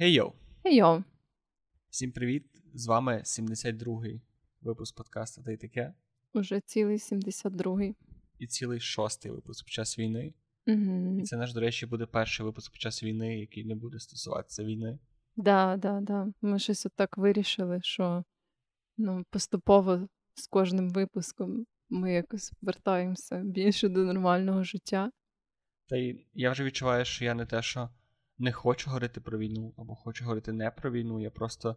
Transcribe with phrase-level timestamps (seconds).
[0.00, 0.32] Хей йоу!
[0.62, 1.02] Хей йоу!
[1.90, 2.44] Всім привіт!
[2.74, 4.20] З вами 72-й
[4.60, 5.94] випуск подкасту «Та й таке».
[6.34, 7.94] Уже цілий 72-й.
[8.38, 10.34] І цілий шостий випуск під час війни.
[10.66, 11.18] Угу.
[11.20, 14.64] І це наш, до речі, буде перший випуск під час війни, який не буде стосуватися
[14.64, 14.98] війни.
[15.36, 16.26] Да, да, да.
[16.42, 18.24] Ми щось отак вирішили, що
[18.96, 25.10] ну, поступово з кожним випуском ми якось вертаємося більше до нормального життя.
[25.88, 27.90] Та й я вже відчуваю, що я не те, що
[28.38, 31.20] не хочу говорити про війну, або хочу говорити не про війну.
[31.20, 31.76] Я просто.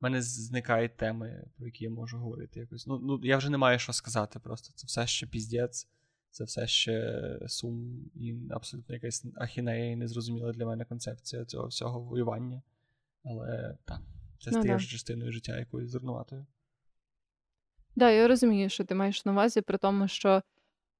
[0.00, 2.86] У мене зникають теми, про які я можу говорити якось.
[2.86, 4.72] Ну, ну я вже не маю що сказати просто.
[4.74, 5.88] Це все ще піздець,
[6.30, 12.00] це все ще сум і абсолютно якась ахінея і незрозуміла для мене концепція цього всього
[12.00, 12.62] воювання.
[13.24, 14.00] Але так,
[14.40, 14.84] це Ну, стає да.
[14.84, 16.46] частиною життя якоюсь зернуватою.
[17.96, 20.42] Да, я розумію, що ти маєш на увазі, при тому, що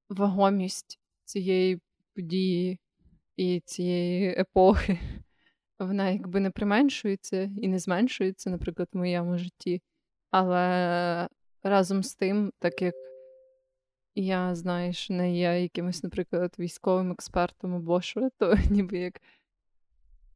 [0.08, 1.80] вагомість цієї
[2.14, 2.78] події
[3.38, 4.98] і цієї епохи,
[5.78, 9.82] вона якби не применшується і не зменшується, наприклад, в моєму житті.
[10.30, 11.28] Але
[11.62, 12.94] разом з тим, так як
[14.14, 19.20] я, знаєш, не є якимось, наприклад, військовим експертом або що, то ніби як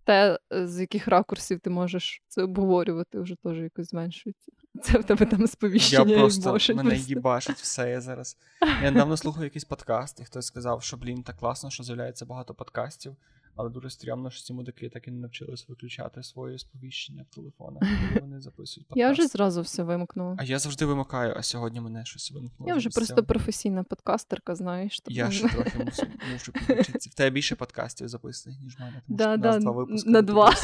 [0.05, 4.53] те, з яких ракурсів ти можеш це обговорювати, вже теж якось зменшується.
[4.83, 6.11] Це в тебе там сповіщення.
[6.13, 7.09] Я просто бошить мене просто.
[7.09, 7.91] їбашить все.
[7.91, 8.37] Я зараз.
[8.83, 12.55] Я недавно слухав якийсь подкаст, і хтось сказав, що блін, так класно, що з'являється багато
[12.55, 13.17] подкастів,
[13.57, 17.83] але дуже стрімно, що ці мудаки так і не навчились виключати свої сповіщення в телефонах,
[17.83, 19.01] коли вони записують подкаст.
[19.01, 20.37] Я вже зразу все вимкнула.
[20.39, 22.69] А я завжди вимикаю, а сьогодні мене щось вимкнуло.
[22.69, 23.27] Я вже просто цього.
[23.27, 25.01] професійна подкастерка, знаєш.
[25.01, 27.11] тому- Я ще трохи мушу, мушу підключитися.
[27.13, 29.03] В тебе більше подкастів записаних, ніж в мене.
[29.07, 30.11] Тому Да, що да, нас два випуски.
[30.11, 30.55] на два.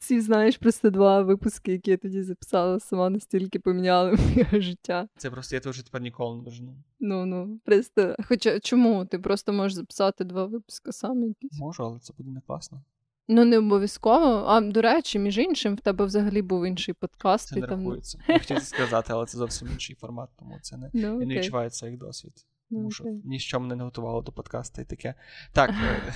[0.00, 5.08] Ці, знаєш, просто два випуски, які я тоді записала, сама настільки поміняли моє життя.
[5.16, 6.76] Це просто я вже тепер ніколи не дожну.
[7.00, 8.16] Ну, ну, просто.
[8.28, 9.04] Хоча чому?
[9.04, 11.58] Ти просто можеш записати два випуски сам якісь.
[11.58, 12.82] Можу, але це буде не класно.
[13.28, 14.44] Ну, не обов'язково.
[14.46, 17.48] А до речі, між іншим, в тебе взагалі був інший подкаст.
[17.48, 17.80] Це не там...
[17.80, 18.18] рахується.
[18.28, 20.90] Я хотів сказати, але це зовсім інший формат, тому це не.
[20.94, 22.32] Ну, Я не відчуваю це як досвід.
[22.70, 25.14] Ну, Тому що ніщо мене не готувало до подкасту і таке.
[25.52, 26.12] Так, е,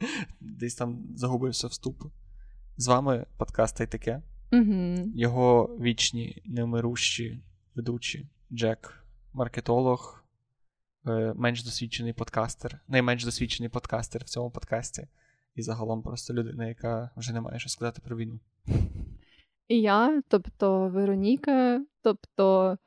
[0.40, 2.02] десь там загубився вступ.
[2.78, 4.22] З вами подкаст таке.
[4.52, 4.94] Угу.
[5.14, 7.40] Його вічні, невмирущі
[7.74, 10.24] ведучі Джек, маркетолог,
[11.06, 15.08] е, менш досвідчений подкастер, найменш досвідчений подкастер в цьому подкасті.
[15.54, 18.40] І загалом просто людина, яка вже не має що сказати про війну.
[19.68, 22.78] І я, тобто Вероніка, тобто,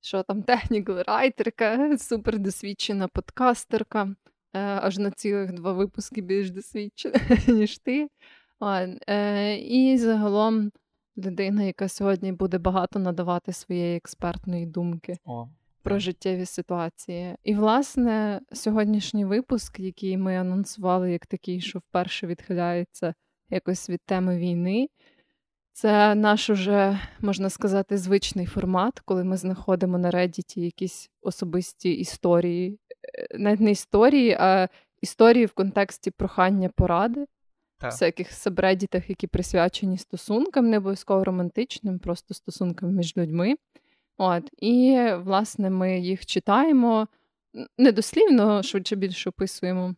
[0.00, 4.14] що там технікал райтерка, супердосвідчена подкастерка, е,
[4.60, 8.08] аж на цілих два випуски більш досвідчена, ніж ти.
[9.08, 10.70] Е, і загалом
[11.18, 15.48] людина, яка сьогодні буде багато надавати своєї експертної думки О,
[15.82, 17.36] про життєві ситуації.
[17.44, 23.14] І, власне, сьогоднішній випуск, який ми анонсували як такий, що вперше відхиляється
[23.50, 24.88] якось від теми війни,
[25.72, 32.78] це наш уже, можна сказати, звичний формат, коли ми знаходимо на Reddit якісь особисті історії,
[33.18, 34.68] Е, навіть не історії, а
[35.00, 37.26] історії в контексті прохання поради.
[37.84, 37.92] Так.
[37.92, 43.54] В всяких сабредітах, які присвячені стосункам, не обов'язково романтичним, просто стосункам між людьми.
[44.18, 47.08] От, і, власне, ми їх читаємо
[47.78, 49.94] недослівно, швидше більше описуємо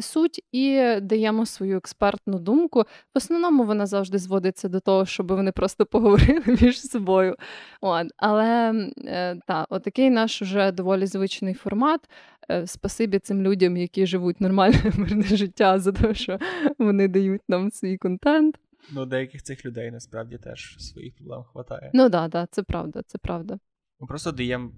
[0.00, 2.80] суть і даємо свою експертну думку.
[2.80, 2.84] В
[3.14, 7.36] основному вона завжди зводиться до того, щоб вони просто поговорили між собою.
[7.80, 8.74] От, але
[9.04, 12.00] е, та, отакий наш уже доволі звичний формат.
[12.50, 16.38] Е, Спасибі цим людям, які живуть нормальне мирне життя, за те, що
[16.78, 18.58] вони дають нам свій контент.
[18.92, 21.90] Ну, деяких цих людей насправді теж своїх проблем хватає.
[21.94, 23.58] Ну да, да, це правда, це правда.
[24.00, 24.70] Ми просто даємо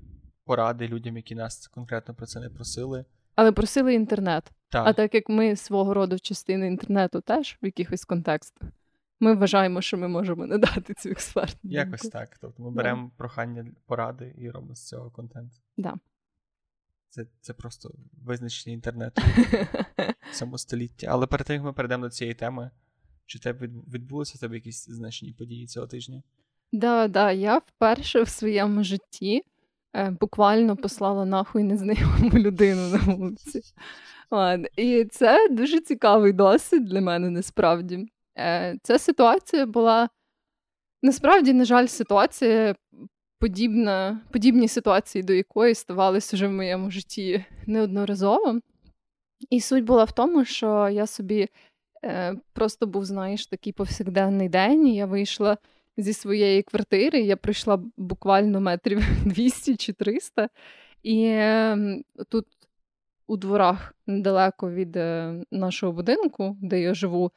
[0.45, 3.05] поради людям, які нас конкретно про це не просили.
[3.35, 4.51] Але просили інтернет.
[4.69, 8.69] Так, А так як ми свого роду частини інтернету теж в якихось контекстах,
[9.21, 11.71] ми вважаємо, що ми можемо надати цю експертну.
[11.71, 12.19] якось думку.
[12.19, 12.39] так.
[12.41, 12.77] Тобто ми Да.
[12.77, 15.53] беремо прохання поради і робимо з цього контент.
[15.77, 15.95] Да.
[17.09, 17.91] Це, це просто
[18.25, 19.23] визначення інтернету
[20.31, 21.07] в цьому столітті.
[21.07, 22.71] Але перед тим, як ми перейдемо до цієї теми,
[23.27, 26.23] чи тебе відбулися тебе якісь значні події цього тижня?
[26.73, 29.45] Да, да, я вперше в своєму житті
[30.21, 33.61] буквально послала нахуй незнайому людину на вулиці.
[34.77, 38.07] І це дуже цікавий досвід для мене насправді.
[38.39, 40.09] Е, ця ситуація була
[41.03, 42.75] насправді, на жаль, ситуація
[43.39, 48.61] подібна, подібні ситуації, до якої ставалися вже в моєму житті неодноразово.
[49.51, 51.49] І суть була в тому, що я собі
[52.05, 55.59] е, просто був, знаєш, такий повсякденний день, і я вийшла
[56.03, 57.21] зі своєї квартири.
[57.21, 60.49] Я пройшла буквально метрів 200 чи 300.
[61.03, 61.79] І е,
[62.29, 62.47] тут
[63.27, 67.31] у дворах недалеко від е, нашого будинку, де я живу,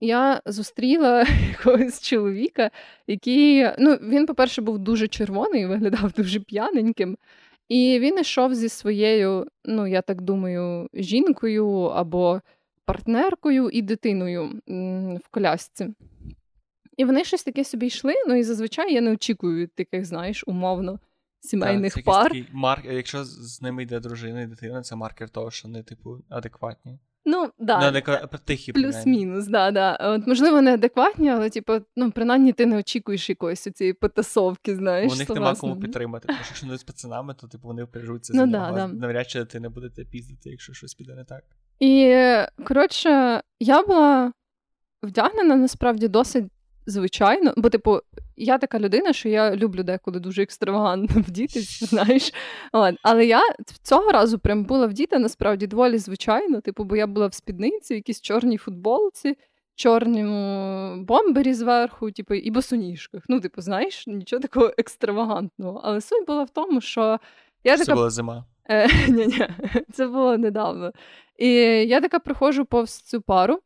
[0.00, 2.70] я зустріла якогось чоловіка,
[3.06, 7.18] який, ну, він, по-перше, був дуже червоний, виглядав дуже п'яненьким.
[7.68, 12.40] І він йшов зі своєю, ну, я так думаю, жінкою або
[12.84, 14.50] партнеркою і дитиною
[15.24, 15.88] в колясці.
[17.02, 18.14] І вони щось таке собі йшли.
[18.28, 20.98] Ну і зазвичай я не очікую від таких, знаєш, умовно
[21.40, 22.24] сімейних так, пар.
[22.24, 22.84] Такий марк...
[22.84, 26.98] Якщо з ними йде дружина і дитина, це маркер того, що вони, типу, адекватні.
[27.24, 27.80] Ну, да.
[27.80, 28.28] Не адеква...
[28.44, 29.96] тихі, Плюс-мінус, да, да.
[30.00, 35.12] От, Можливо, не адекватні, але, типу, ну, принаймні ти не очікуєш якоїсь цієї потасовки, знаєш.
[35.12, 38.32] У них нема кому підтримати, тому що якщо вони з пацанами, то типу вони впряжуться
[38.36, 38.76] ну, за да, да.
[38.76, 38.88] Да.
[38.88, 41.44] навряд чи ти не будете піздити, якщо щось піде не так.
[41.80, 42.16] І
[42.64, 44.32] коротше, я була
[45.02, 46.44] вдягнена насправді досить
[46.86, 48.00] звичайно, бо, типу,
[48.36, 52.32] я така людина, що я люблю деколи дуже екстравагантно вдітись, знаєш.
[52.72, 52.94] От.
[53.02, 53.40] Але я
[53.82, 56.60] цього разу прям була вдіта насправді доволі звичайно.
[56.60, 59.36] Типу, бо я була в спідниці, в якійсь чорній футболці,
[59.74, 63.22] чорному бомбері зверху, типу, і босоніжках.
[63.28, 65.80] Ну, типу, знаєш, нічого такого екстравагантного.
[65.84, 67.18] Але суть була в тому, що
[67.64, 67.94] я Це така...
[67.94, 68.44] була зима.
[68.68, 69.48] Е, Ні-ні,
[69.92, 70.92] це було недавно.
[71.38, 71.48] І
[71.88, 73.60] я така проходжу повз цю пару.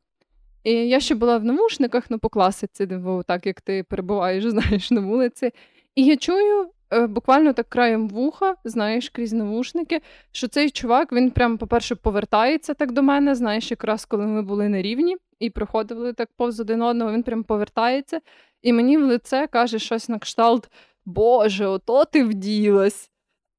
[0.66, 2.88] І я ще була в навушниках, ну по класиці,
[3.26, 5.50] так як ти перебуваєш, знаєш, на вулиці.
[5.94, 10.00] І я чую е, буквально так краєм вуха, знаєш, крізь навушники,
[10.32, 14.68] що цей чувак, він прям, по-перше, повертається так до мене, знаєш, якраз коли ми були
[14.68, 18.20] на рівні і проходили так повз один одного, він прям повертається.
[18.62, 20.70] І мені в лице каже щось на кшталт:
[21.04, 23.10] Боже, ото ти вділась.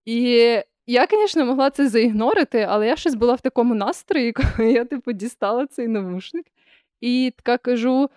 [0.05, 0.21] І
[0.87, 5.11] я, звісно, могла це заігнорити, але я щось була в такому настрої, коли я типу
[5.11, 6.45] дістала цей навушник.
[7.01, 8.09] І така кажу: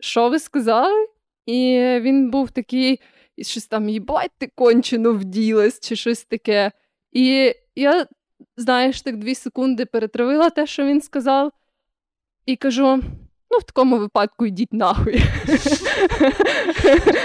[0.00, 1.08] що ви сказали?
[1.46, 3.00] І він був такий,
[3.36, 6.72] і щось там, їбать, ти кончено вділась, чи щось таке.
[7.12, 8.06] І я,
[8.56, 11.52] знаєш, так дві секунди перетравила те, що він сказав,
[12.46, 13.02] і кажу:
[13.54, 15.22] Ну, в такому випадку йдіть нахуй.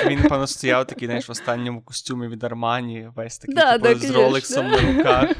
[0.08, 3.96] Він, певно, стояв такий, знаєш, в останньому костюмі від Армані, весь такий, да, типу, да,
[3.96, 4.22] з конечно.
[4.22, 5.32] роликсом на руках,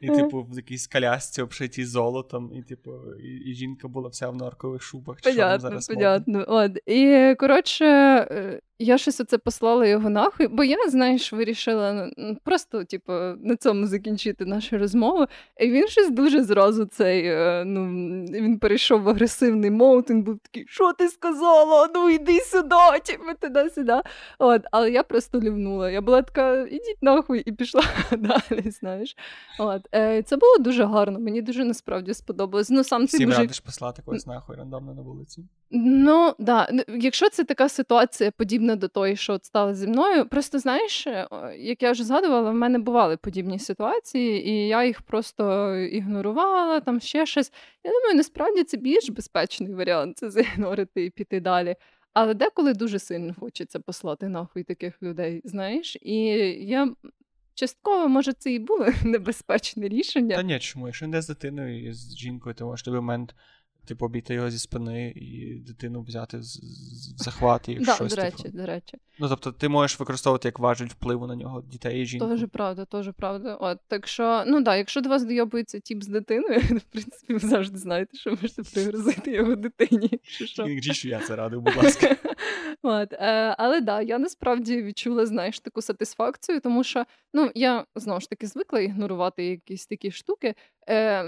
[0.00, 2.90] і, типу, в якійсь колясці обшитій золотом, і, типу,
[3.22, 5.20] і, і жінка була вся в норкових шубах.
[5.20, 6.44] Чи понятно, що зараз понятно.
[6.48, 6.78] От.
[6.86, 12.10] І, коротше, е, я щось оце послала його нахуй, бо я, знаєш, вирішила
[12.44, 15.26] просто, типу, на цьому закінчити нашу розмову.
[15.60, 17.84] І він щось дуже зразу цей, е, ну,
[18.24, 21.88] він перейшов в агресивний мод, він був такий, що ти сказала?
[21.94, 24.00] Ну йди сюди, типу, туди-сюди.
[24.38, 25.90] От, Але я просто лівнула.
[25.90, 29.16] Я була така, ідіть нахуй, і пішла далі, знаєш.
[29.58, 29.88] От.
[29.94, 32.70] Е, Це було дуже гарно, мені дуже насправді сподобалось.
[32.70, 33.40] Ну, сам Всім мужик...
[33.40, 35.44] радиш послати когось нахуй рандомно на вулиці?
[35.76, 36.68] Ну, да.
[36.88, 41.28] Якщо це така ситуація, подібна до тої, що от стала зі мною, просто знаєш, е,
[41.58, 47.00] як я вже згадувала, в мене бували подібні ситуації, і я їх просто ігнорувала, там
[47.00, 47.52] ще щось.
[47.84, 51.76] Я думаю, насправді це більш безпечний варіант це заігнорити і піти далі.
[52.12, 56.16] Але деколи дуже сильно хочеться послати нахуй таких людей, знаєш, і
[56.66, 56.94] я.
[57.56, 60.36] Частково, може, це і було небезпечне рішення.
[60.36, 60.86] Та ні, чому?
[60.86, 63.34] Якщо не з дитиною і з жінкою, можеш в момент
[63.84, 66.58] типу, обійти його зі спини і дитину взяти з,
[67.14, 68.14] в захват і щось.
[68.14, 68.58] До речі, типу.
[68.58, 68.98] до речі.
[69.18, 72.26] Ну, тобто, ти можеш використовувати як важіль впливу на нього дітей і жінку.
[72.26, 73.54] Тоже правда, теж правда.
[73.54, 77.38] От, так що, ну да, якщо до вас дойобується тіп з дитиною, в принципі, ви
[77.38, 80.20] завжди знаєте, що можете пригрозити його дитині.
[80.24, 80.66] що.
[80.92, 82.16] що я це радив, будь ласка.
[82.82, 88.20] От, е, Але да, я насправді відчула, знаєш, таку сатисфакцію, тому що ну, я знову
[88.20, 90.54] ж таки звикла ігнорувати якісь такі штуки.
[90.88, 91.24] Е,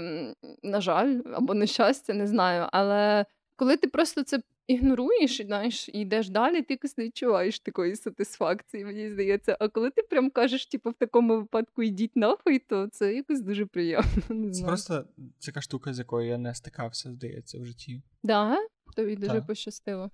[0.63, 2.46] На жаль, або на щастя, не знаю.
[2.71, 3.25] Але
[3.55, 8.85] коли ти просто це ігноруєш знаєш, і йдеш далі, ти якось не відчуваєш такої сатисфакції,
[8.85, 9.57] мені здається.
[9.59, 13.65] А коли ти прям кажеш, типу, в такому випадку йдіть нахуй, то це якось дуже
[13.65, 14.07] приємно.
[14.29, 14.67] Не Це знаю.
[14.67, 15.05] просто
[15.45, 18.01] така штука, з якою я не стикався, здається, в житті.
[18.23, 18.57] Да?
[18.95, 19.47] Тобі дуже Так.
[19.47, 20.11] пощастило.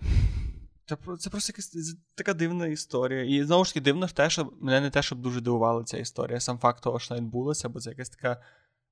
[0.86, 3.24] Це, це просто якась така дивна історія.
[3.24, 6.40] І знову ж таки дивно те, що мене не те, щоб дуже дивувала ця історія.
[6.40, 8.42] Сам факт того, що вона відбулася, бо це якась така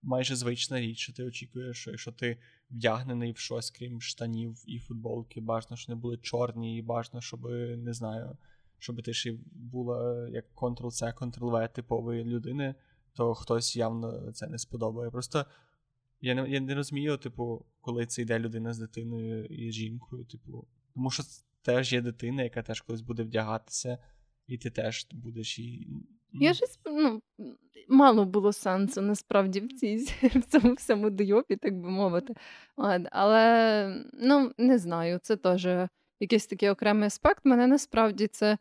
[0.01, 2.37] майже звична річ, що ти очікуєш, що якщо ти
[2.71, 7.43] вдягнений в щось, крім штанів і футболки, бажано, що не були чорні, і бажано, щоб
[7.77, 8.37] не знаю,
[8.79, 12.75] щоб ти ще була як Ctrl-C, Ctrl-V типової людини,
[13.13, 15.11] то хтось явно це не сподобає.
[15.11, 15.45] Просто
[16.21, 20.67] я не я не розумію, типу, коли це йде людина з дитиною і жінкою, типу,
[20.93, 21.23] тому що
[21.61, 23.97] теж є дитина, яка теж колись буде вдягатися,
[24.47, 25.87] і ти теж будеш її.
[26.33, 27.21] Я щось, ну,
[27.89, 32.33] мало було сенсу насправді в цій в цьому всьому дойобі, так би мовити.
[33.11, 35.67] Але ну, не знаю, це теж
[36.19, 37.45] якийсь такий окремий аспект.
[37.45, 38.57] Мене насправді це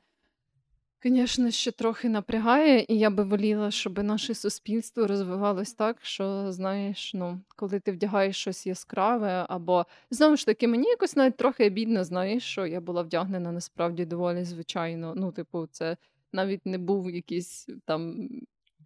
[1.04, 7.14] Звісно, ще трохи напрягає, і я би воліла, щоб наше суспільство розвивалось так, що знаєш,
[7.14, 12.04] ну, коли ти вдягаєш щось яскраве, або знову ж таки, мені якось навіть трохи обідно,
[12.04, 15.14] знаєш, що я була вдягнена насправді доволі звичайно.
[15.16, 15.96] Ну, типу, це
[16.32, 18.28] навіть не був якийсь там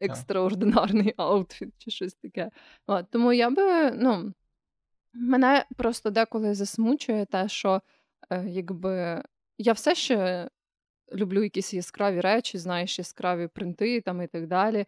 [0.00, 2.50] екстраординарний outfit чи щось таке.
[2.86, 4.32] От, Тому я би, ну,
[5.14, 7.82] мене просто деколи засмучує те, що
[8.30, 9.22] е, якби
[9.58, 10.48] я все ще
[11.12, 14.86] люблю якісь яскраві речі, знаєш, яскраві принти там і так далі.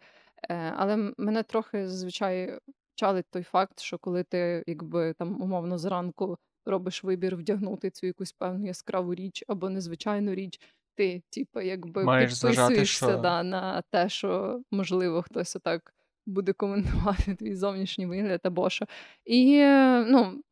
[0.51, 2.59] Е, Але мене трохи зазвичай
[2.95, 8.33] чалить той факт, що коли ти якби там умовно зранку робиш вибір вдягнути цю якусь
[8.33, 10.61] певну яскраву річ або незвичайну річ,
[10.97, 13.17] ти, типу, якби Маєш підписуєшся що...
[13.17, 15.95] да, на те, що можливо хтось отак
[16.27, 18.87] буде коментувати твій зовнішній вигляд або що.
[19.25, 19.65] І
[20.07, 20.43] ну,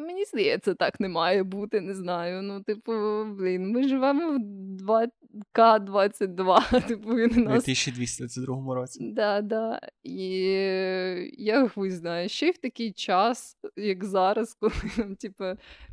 [0.00, 2.42] Мені здається, так не має бути, не знаю.
[2.42, 2.92] Ну, типу,
[3.24, 4.38] блін, ми живемо в
[5.54, 6.86] 2К22.
[6.88, 7.64] Типу, він нас...
[7.64, 9.12] 2222 році.
[9.12, 9.80] Да, да.
[10.02, 10.20] І
[11.38, 15.44] я хуй знаю, ще й в такий час, як зараз, коли нам, типу,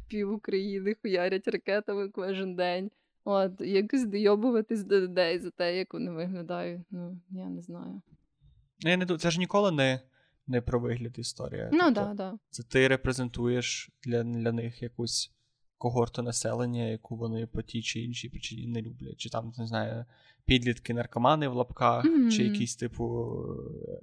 [0.08, 2.92] пів України хуярять ракетами кожен день.
[3.27, 6.82] От, якось дойобуватись до людей за те, як вони виглядають.
[6.91, 8.01] Ну, я не знаю.
[8.79, 10.01] Я не Це ж ніколи не
[10.48, 11.70] не про вигляд історія.
[11.74, 12.38] Ну, тобто, да, да.
[12.50, 15.32] Це ти репрезентуєш для для них якусь
[15.77, 19.17] когорту населення, яку вони по тій чи іншій причині не люблять.
[19.17, 20.05] Чи там, не знаю,
[20.46, 22.32] підлітки наркомани в лапках, mm-hmm.
[22.32, 23.36] чи якісь, типу,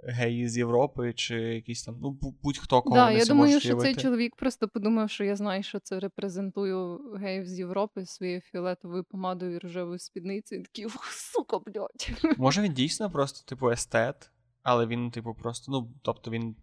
[0.05, 2.97] геї з Європи, чи якісь там, ну, будь-хто кого.
[2.97, 3.95] Да, Я думаю, що явити.
[3.95, 9.05] цей чоловік просто подумав, що я знаю, що це репрезентую геїв з Європи своєю фіолетовою
[9.05, 10.61] помадою і рожевою спідницею.
[10.61, 12.37] І такий, сука, блядь.
[12.39, 14.31] Може, він дійсно просто, типу, естет.
[14.63, 16.57] Але він, типу, просто, ну, тобто він.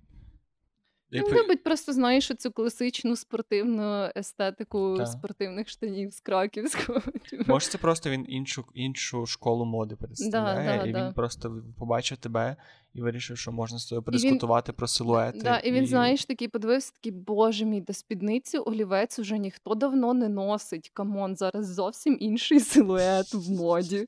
[1.12, 5.08] Він любить просто, знаєш, цю класичну спортивну естетику так.
[5.08, 7.02] спортивних штанів з краківського.
[7.48, 11.06] Може, це просто він іншу іншу школу моди представляє, да, да, і да.
[11.06, 12.56] він просто побачив тебе
[12.94, 14.76] і вирішив, що можна з тобою подискутувати він...
[14.76, 15.40] про силуети.
[15.44, 15.88] Да, І він, і...
[15.88, 20.90] знаєш, такий подивився, такий, боже мій, до спідниці олівець уже ніхто давно не носить.
[20.94, 24.08] Come on, зараз зовсім інший силует в моді.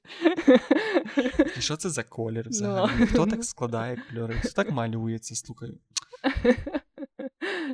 [1.58, 2.50] І Що це за колір ну.
[2.50, 3.06] взагалі?
[3.06, 4.36] Хто так складає кольори?
[4.36, 5.36] Хто так малюється?
[5.36, 5.72] Слухай.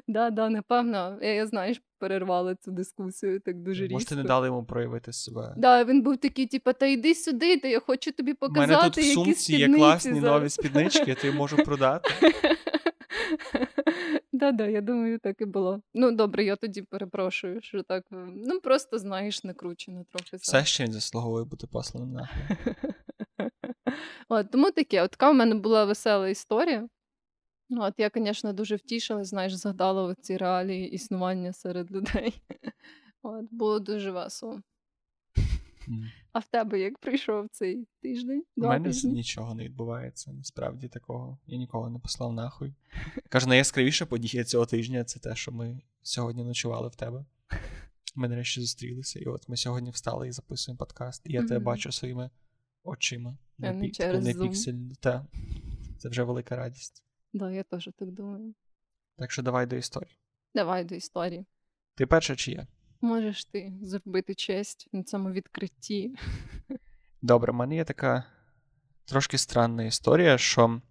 [0.08, 3.94] Да, да, напевно, я, я знаєш, перервала цю дискусію так дуже різко.
[3.94, 5.54] Може, ти не дали йому проявити себе.
[5.58, 8.74] Да, він був такий, типу, та йди сюди, та я хочу тобі показати.
[8.74, 10.40] У мене тут в сумці є класні зараз.
[10.40, 12.10] нові спіднички, я тобі можу продати.
[14.32, 15.82] Да-да, я думаю, так і було.
[15.94, 18.04] Ну, добре, я тоді перепрошую, що так.
[18.36, 20.38] Ну, просто знаєш, накручено трохи.
[20.38, 22.76] Все ще він заслуговує бути посланим нахуй.
[24.30, 26.88] От, Тому таке, от така в мене була весела історія.
[27.70, 32.42] Ну, от я, звісно, дуже втішилась, знаєш, згадала ці реалії існування серед людей.
[33.22, 34.62] От, Було дуже весело.
[36.32, 38.44] А в тебе як прийшов цей тиждень?
[38.58, 39.12] У мене тижні?
[39.12, 41.38] нічого не відбувається, насправді такого.
[41.48, 42.74] Я нікого не послав нахуй.
[43.30, 47.26] Кажу, найяскравіша подія цього тижня це те, що ми сьогодні ночували в тебе.
[48.16, 51.22] Ми нарешті зустрілися, і от ми сьогодні встали і записуємо подкаст.
[51.26, 52.30] І я тебе бачу своїми
[52.84, 53.38] очима.
[53.58, 54.80] Не, не, через не піксель.
[55.00, 55.26] Та.
[55.98, 57.04] Це вже велика радість.
[57.34, 58.54] Да, я теж так думаю.
[59.18, 60.18] Так що давай до історії.
[60.56, 61.46] Давай до історії.
[61.96, 62.68] Ти перша чи я?
[63.02, 66.16] Можеш ти зробити честь на цьому відкритті.
[67.22, 68.24] Добре, в мене є така
[69.06, 70.82] трошки странна історія, що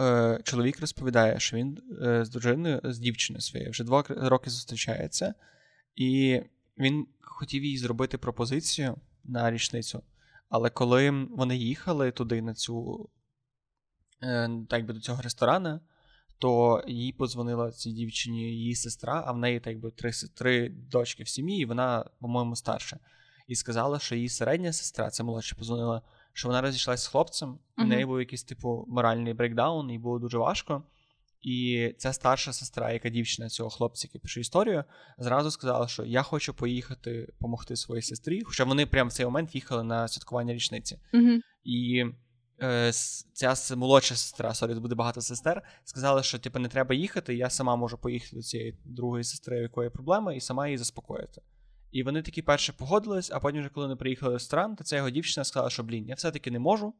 [0.00, 5.34] е, чоловік розповідає, що він е, з дружиною, з дівчиною своєю вже два роки зустрічається,
[5.96, 6.40] і
[6.78, 10.02] він хотів їй зробити пропозицію на річницю.
[10.48, 13.08] Але коли вони їхали туди на цю
[14.68, 15.80] так би до цього ресторана,
[16.38, 21.22] то їй подзвонила цій дівчині її сестра, а в неї так би три три дочки
[21.22, 22.98] в сім'ї, і вона, по-моєму, старша.
[23.48, 27.84] І сказала, що її середня сестра, це молодша, позвонила, що вона розійшлася з хлопцем, uh-huh.
[27.84, 30.82] і неї був якийсь типу моральний breakdown, і було дуже важко.
[31.42, 34.84] І ця старша сестра, яка дівчина цього хлопця, який пише історію,
[35.18, 38.42] зразу сказала, що я хочу поїхати допомогти своїй сестрі.
[38.44, 40.98] Хоча вони прямо в цей момент їхали на святкування річниці.
[41.14, 41.38] Uh-huh.
[41.64, 42.04] І
[42.62, 42.92] Е,
[43.32, 47.76] ця молодша сестра, sorry, буде багато сестер, сказала, що типу, не треба їхати, я сама
[47.76, 51.42] можу поїхати до цієї другої сестри, у якої проблема, і сама її заспокоїти.
[51.92, 54.96] І вони такі перше погодились, а потім, вже коли вони приїхали в ресторан, то ця
[54.96, 56.94] його дівчина сказала, що блін, я все-таки не можу.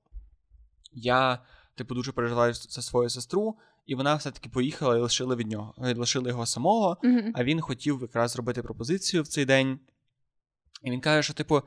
[0.92, 1.38] Я,
[1.74, 6.28] типу, дуже переживаю за свою сестру, і вона все-таки поїхала і лишила від нього, лишила
[6.28, 7.30] його самого, mm-hmm.
[7.34, 9.80] а він хотів якраз зробити пропозицію в цей день.
[10.82, 11.62] І він каже, що, типу,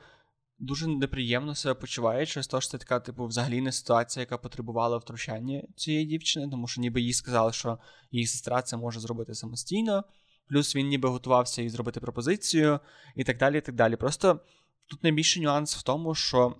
[0.62, 4.98] дуже неприємно себе почуває через те, що це така, типу, взагалі не ситуація, яка потребувала
[4.98, 7.80] втручання цієї дівчини, тому що ніби їй сказали, що
[8.12, 10.04] її сестра це може зробити самостійно.
[10.50, 12.80] Плюс він ніби готувався їй зробити пропозицію
[13.16, 13.58] і так далі.
[13.58, 13.96] і так далі.
[13.96, 14.40] Просто
[14.88, 16.56] тут найбільший нюанс в тому, що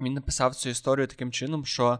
[0.00, 1.98] він написав цю історію таким чином, що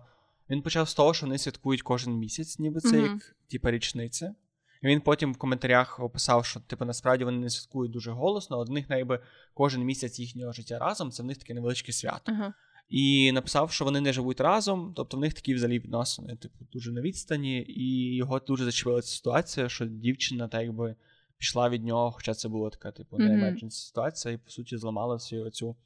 [0.50, 3.12] він почав з того, що вони святкують кожен місяць, ніби це mm-hmm.
[3.12, 4.34] як типа річниця.
[4.82, 8.72] І він потім в коментарях описав, що типу насправді вони не святкують дуже голосно, а
[8.72, 9.20] них найби
[9.54, 12.32] кожен місяць їхнього життя разом це в них таке невеличке свято.
[12.32, 12.52] Uh-huh.
[12.88, 16.92] І написав, що вони не живуть разом, тобто в них такі взагалі відносини, типу, дуже
[16.92, 20.96] на відстані, і його дуже зачепила ця ситуація, що дівчина так якби
[21.38, 25.14] пішла від нього, хоча це була така, типу, не emergency ситуація, і по суті зламала
[25.14, 25.76] всю цю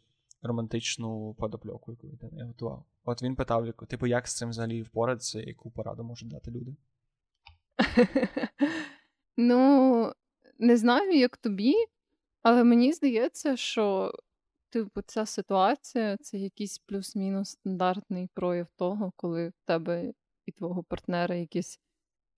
[0.43, 2.85] романтичну подопльоку, яку він не готував.
[3.05, 6.77] От він питав, типу, як з цим взагалі впоратися, яку пораду можуть дати люди?
[9.37, 10.12] Ну,
[10.59, 11.75] не знаю, як тобі,
[12.43, 14.12] але мені здається, що
[14.71, 20.12] типу, ця ситуація це якийсь плюс-мінус стандартний прояв того, коли в тебе
[20.47, 21.81] і твого партнера якісь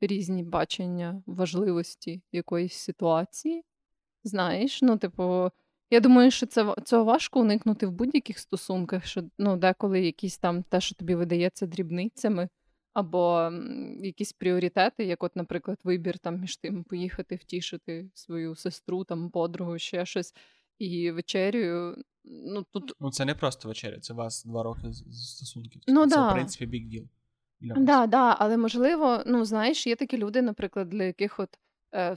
[0.00, 3.64] різні бачення важливості якоїсь ситуації.
[4.24, 5.50] Знаєш, ну, типу,
[5.90, 10.62] я думаю, що це цього важко уникнути в будь-яких стосунках, що ну, деколи якісь там
[10.62, 12.48] те, що тобі видається дрібницями,
[12.96, 13.50] або
[14.02, 19.78] якісь пріоритети, як, от, наприклад, вибір там між тим поїхати втішити свою сестру, там подругу,
[19.78, 20.34] ще щось,
[20.78, 21.96] і вечерю.
[22.24, 22.92] Ну, тут...
[23.00, 25.82] ну це не просто вечеря, це у вас два роки стосунків.
[25.88, 26.30] Ну, це, да.
[26.30, 27.08] в принципі, біг діл.
[27.68, 31.58] Так, да, да, але можливо, ну знаєш, є такі люди, наприклад, для яких от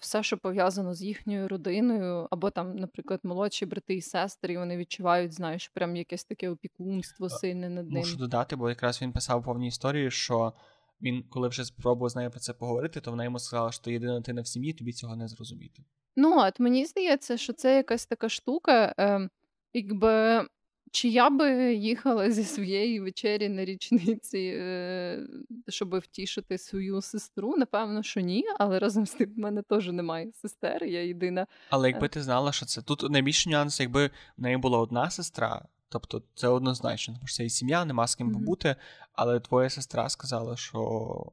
[0.02, 4.78] все, що пов'язано з їхньою родиною, або там, наприклад, молодші брати і сестри, і вони
[4.78, 7.98] відчувають, знаєш, прям якесь таке опікунство сильне над ним.
[7.98, 10.54] Мушу додати, бо якраз він писав повні історії, що
[11.02, 13.92] він, коли вже спробував з нею про це поговорити, то вона йому сказала, що ти
[13.92, 15.84] єдина дитина в сім'ї, тобі цього не зрозуміти.
[16.16, 19.30] Ну, от мені здається, що це якась така штука, е,
[19.74, 20.46] якби.
[20.92, 25.28] Чи я би їхала зі своєї вечері на річниці, е,
[25.68, 27.56] щоб втішити свою сестру?
[27.58, 31.48] Напевно, що ні, але разом з тим в мене теж немає сестер, я єдина.
[31.70, 32.10] Але якби е.
[32.10, 36.48] ти знала, що це тут найбільший нюанс, якби в неї була одна сестра, тобто це
[36.48, 38.34] однозначно, тому що це і сім'я, нема з ким mm-hmm.
[38.34, 38.76] побути,
[39.14, 40.80] але твоя сестра сказала, що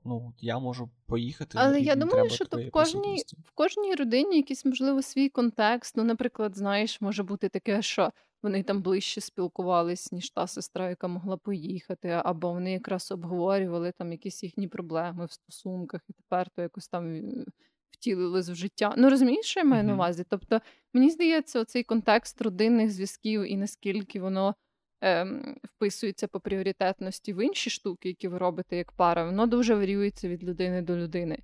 [0.05, 1.59] ну я можу поїхати.
[1.61, 5.97] Але я думаю, що то в кожній в кожній родині якийсь можливо свій контекст.
[5.97, 8.11] Ну, наприклад, знаєш, може бути таке, що
[8.43, 14.13] вони там ближче спілкувались, ніж та сестра, яка могла поїхати, або вони якраз обговорювали там
[14.13, 17.45] якісь їхні проблеми в стосунках, і тепер то якось там е,
[17.91, 18.95] втілились в життя.
[18.97, 20.25] Ну розумієш, що я маю на увазі?
[20.29, 20.61] Тобто,
[20.93, 24.55] мені здається, оцей контекст родинних зв'язків і наскільки воно
[25.01, 30.29] ем, вписується по пріоритетності в інші штуки, які ви робите як пара, воно дуже варіюється
[30.29, 31.39] від людини до людини.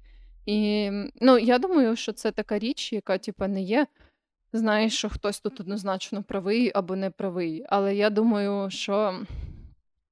[0.46, 0.90] І
[1.20, 3.86] ну, я думаю, що це така річ, яка типа не є
[4.52, 7.64] знаєш, що хтось тут однозначно правий або не правий.
[7.68, 9.26] Але я думаю, що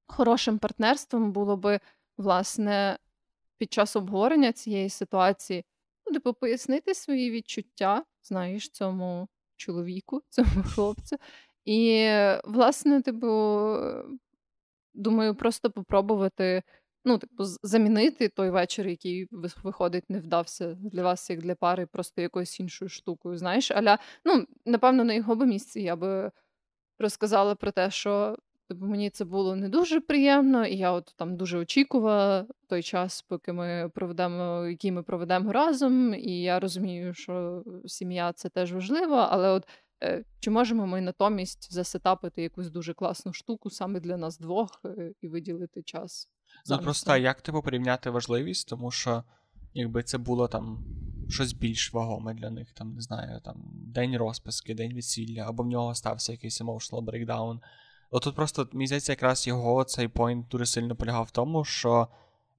[0.07, 1.81] хорошим партнерством було би,
[2.18, 2.98] власне,
[3.59, 5.64] під час обговорення цієї ситуації,
[6.07, 11.16] ну, типу, пояснити свої відчуття, знаєш, цьому чоловіку, цьому хлопцю.
[11.64, 12.11] І,
[12.44, 13.76] власне, типу,
[14.94, 16.62] думаю, просто попробувати
[17.04, 19.28] ну, типу, замінити той вечір, який
[19.62, 23.38] виходить, не вдався для вас, як для пари, просто якоюсь іншою штукою.
[23.38, 26.30] Знаєш, аля, ну, напевно, на його би місці я би
[26.98, 28.36] розказала про те, що
[28.68, 33.22] типу, мені це було не дуже приємно, і я от там дуже очікувала той час,
[33.22, 36.14] поки ми проведемо, який ми проведемо разом.
[36.14, 39.66] І я розумію, що сім'я це теж важливо, але от.
[40.02, 45.12] Е, чи можемо ми натомість засетапити якусь дуже класну штуку саме для нас двох е,
[45.20, 46.28] і виділити час?
[46.68, 49.24] Ну просто як типу порівняти важливість, тому що
[49.74, 50.84] якби це було там
[51.28, 55.66] щось більш вагоме для них, там, не знаю, там день розписки, день весілля, або в
[55.66, 57.58] нього стався якийсь emotional breakdown.
[58.10, 62.08] От тут просто, мені здається, якраз його цей поінт дуже сильно полягав в тому, що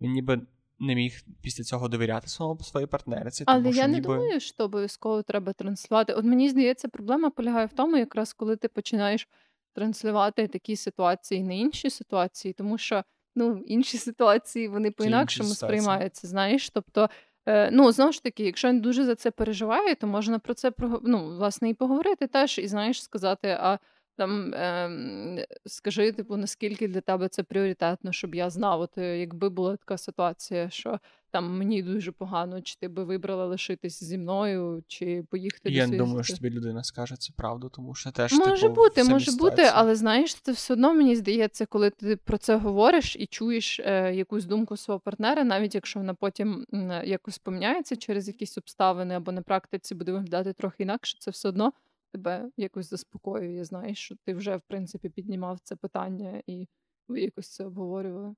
[0.02, 0.42] він ніби
[0.80, 3.44] не міг після цього довіряти своєму своїй партнерці.
[3.48, 4.16] Але тому, я що не ніби...
[4.16, 6.14] думаю, що обов'язково треба транслювати.
[6.14, 9.28] От мені здається, проблема полягає в тому, якраз коли ти починаєш
[9.74, 13.04] транслювати такі ситуації на інші ситуації, тому що
[13.36, 16.70] ну, інші ситуації вони по-інакшому сприймаються, знаєш.
[16.70, 17.10] Тобто,
[17.46, 20.72] е, ну, знову ж таки, якщо він дуже за це переживає, то можна про це
[21.04, 23.78] ну, власне і поговорити теж, і знаєш, сказати, а
[24.18, 29.50] там е, скажи, типу, наскільки для тебе це пріоритетно, щоб я знав, от е, якби
[29.50, 31.00] була така ситуація, що
[31.32, 35.98] там мені дуже погано, чи ти би вибрала лишитись зі мною, чи поїхати Я не
[35.98, 39.50] думаю, що тобі людина скаже це правду, тому що теж може типу, бути, може ситуації.
[39.50, 43.80] бути, але знаєш, це все одно мені здається, коли ти про це говориш і чуєш
[43.80, 49.16] е, якусь думку свого партнера, навіть якщо вона потім е, якось поміняється через якісь обставини
[49.16, 51.74] або на практиці буде виглядати трохи інакше, це все одно
[52.12, 53.64] тебе якось заспокоює.
[53.64, 56.68] Знаєш, що ти вже в принципі піднімав це питання і
[57.08, 58.36] ви якось це обговорювали.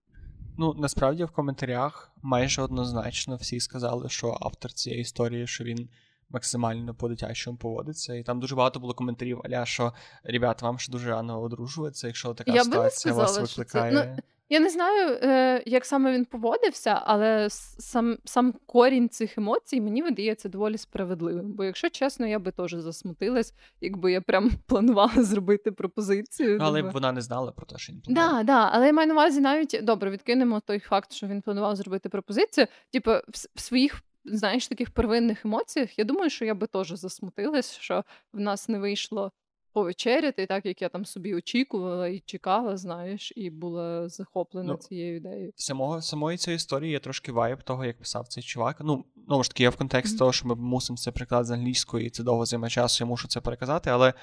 [0.57, 5.89] Ну, насправді в коментарях майже однозначно всі сказали, що автор цієї історії, що він
[6.29, 8.13] максимально по-дитячому поводиться.
[8.13, 12.33] І там дуже багато було коментарів, аля, що ребят, вам ще дуже рано одружуватися, якщо
[12.33, 13.93] така Я ситуація би не вас сказала, що викликає.
[13.93, 14.15] це...
[14.15, 19.81] Ну, я не знаю, е, як саме він поводився, але сам сам корінь цих емоцій
[19.81, 21.53] мені видається доволі справедливим.
[21.53, 26.57] Бо, якщо чесно, я би теж засмутилась, якби я прям планувала зробити пропозицію.
[26.59, 28.37] Ну, але б вона не знала про те, що він планував.
[28.37, 31.75] Да, да, але я маю на увазі навіть добре, відкинемо той факт, що він планував
[31.75, 32.67] зробити пропозицію.
[32.91, 34.01] Типу, в, в своїх.
[34.25, 38.79] Знаєш, таких первинних емоціях, я думаю, що я би теж засмутилась, що в нас не
[38.79, 39.31] вийшло
[39.73, 45.15] повечеряти, так як я там собі очікувала і чекала, знаєш, і була захоплена Ну, цією
[45.17, 45.51] ідеєю.
[45.55, 48.77] Самого самої цієї історії є трошки вайб того, як писав цей чувак.
[48.79, 50.19] Ну, знову ж таки, я в контексті Мгм.
[50.19, 53.27] того, що ми мусимо це перекладати з англійської, і це довго займе часу, я мушу
[53.27, 54.13] це переказати, але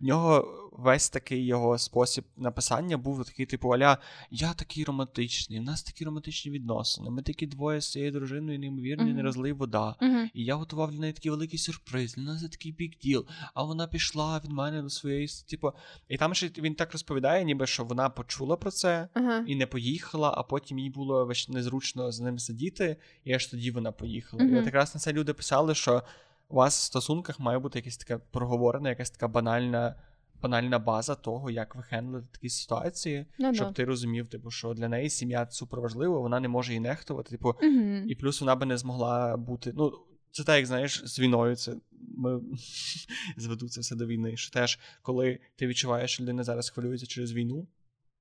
[0.00, 3.98] в нього весь такий його спосіб написання був такий, типу, аля,
[4.30, 9.04] я такий романтичний, в нас такі романтичні відносини, ми такі двоє з цією дружиною, неймовірні,
[9.04, 9.22] не Мгм.
[9.22, 9.94] розлий вода.
[10.02, 10.18] Угу.
[10.34, 13.26] І я готував для неї такий великий сюрприз, для нас це такий бік діл.
[13.54, 15.72] А вона пішла від мене до своєї, типу,
[16.08, 19.44] і там ще він так розповідає, ніби що вона почула про це Ага.
[19.46, 23.70] і не поїхала, а потім їй було весь незручно з ним сидіти, і аж тоді
[23.70, 24.44] вона поїхала.
[24.44, 26.02] І от якраз на це люди писали, що
[26.48, 29.94] у вас в стосунках має бути якась така проговорена, якась така банальна.
[30.42, 33.72] Банальна база того, як ви хендлите такі ситуації, Ну, щоб да.
[33.72, 37.30] ти розумів, типу, що для неї сім'я супер важлива, вона не може її нехтувати.
[37.30, 37.80] Типу, Угу.
[38.08, 39.72] і плюс вона би не змогла бути.
[39.76, 39.92] Ну,
[40.30, 41.56] це так, як знаєш, з війною.
[41.56, 41.74] Це
[42.16, 42.40] ми
[43.36, 44.36] зведу це все до війни.
[44.36, 47.66] Що теж, коли ти відчуваєш, що людина зараз хвилюється через війну,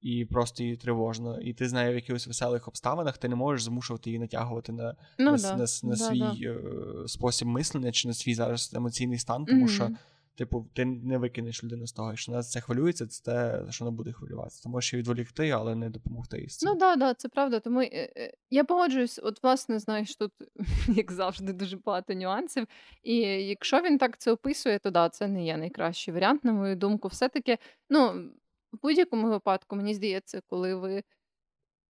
[0.01, 3.63] і просто їй тривожно, і ти з нею в якихось веселих обставинах, ти не можеш
[3.63, 5.51] змушувати її натягувати на, Ну, на, да.
[5.51, 6.33] на, на, Да, свій да.
[6.49, 9.89] е, спосіб мислення чи на свій зараз емоційний стан, тому що.
[10.37, 13.97] Типу, ти не викинеш людину з того, якщо вона це хвилюється, це те, що вона
[13.97, 14.63] буде хвилюватися.
[14.63, 16.69] Ти можеш її відволікти, але не допомогти їй з цим.
[16.69, 17.59] Ну да, да, це правда.
[17.59, 20.31] Тому е, е, я погоджуюсь, от власне, знаєш, тут,
[20.87, 22.67] як завжди, дуже багато нюансів.
[23.03, 23.15] І
[23.47, 27.07] якщо він так це описує, то да, це не є найкращий варіант, на мою думку.
[27.07, 27.57] Все-таки,
[27.89, 28.29] ну,
[28.71, 31.03] в будь-якому випадку, мені здається, коли ви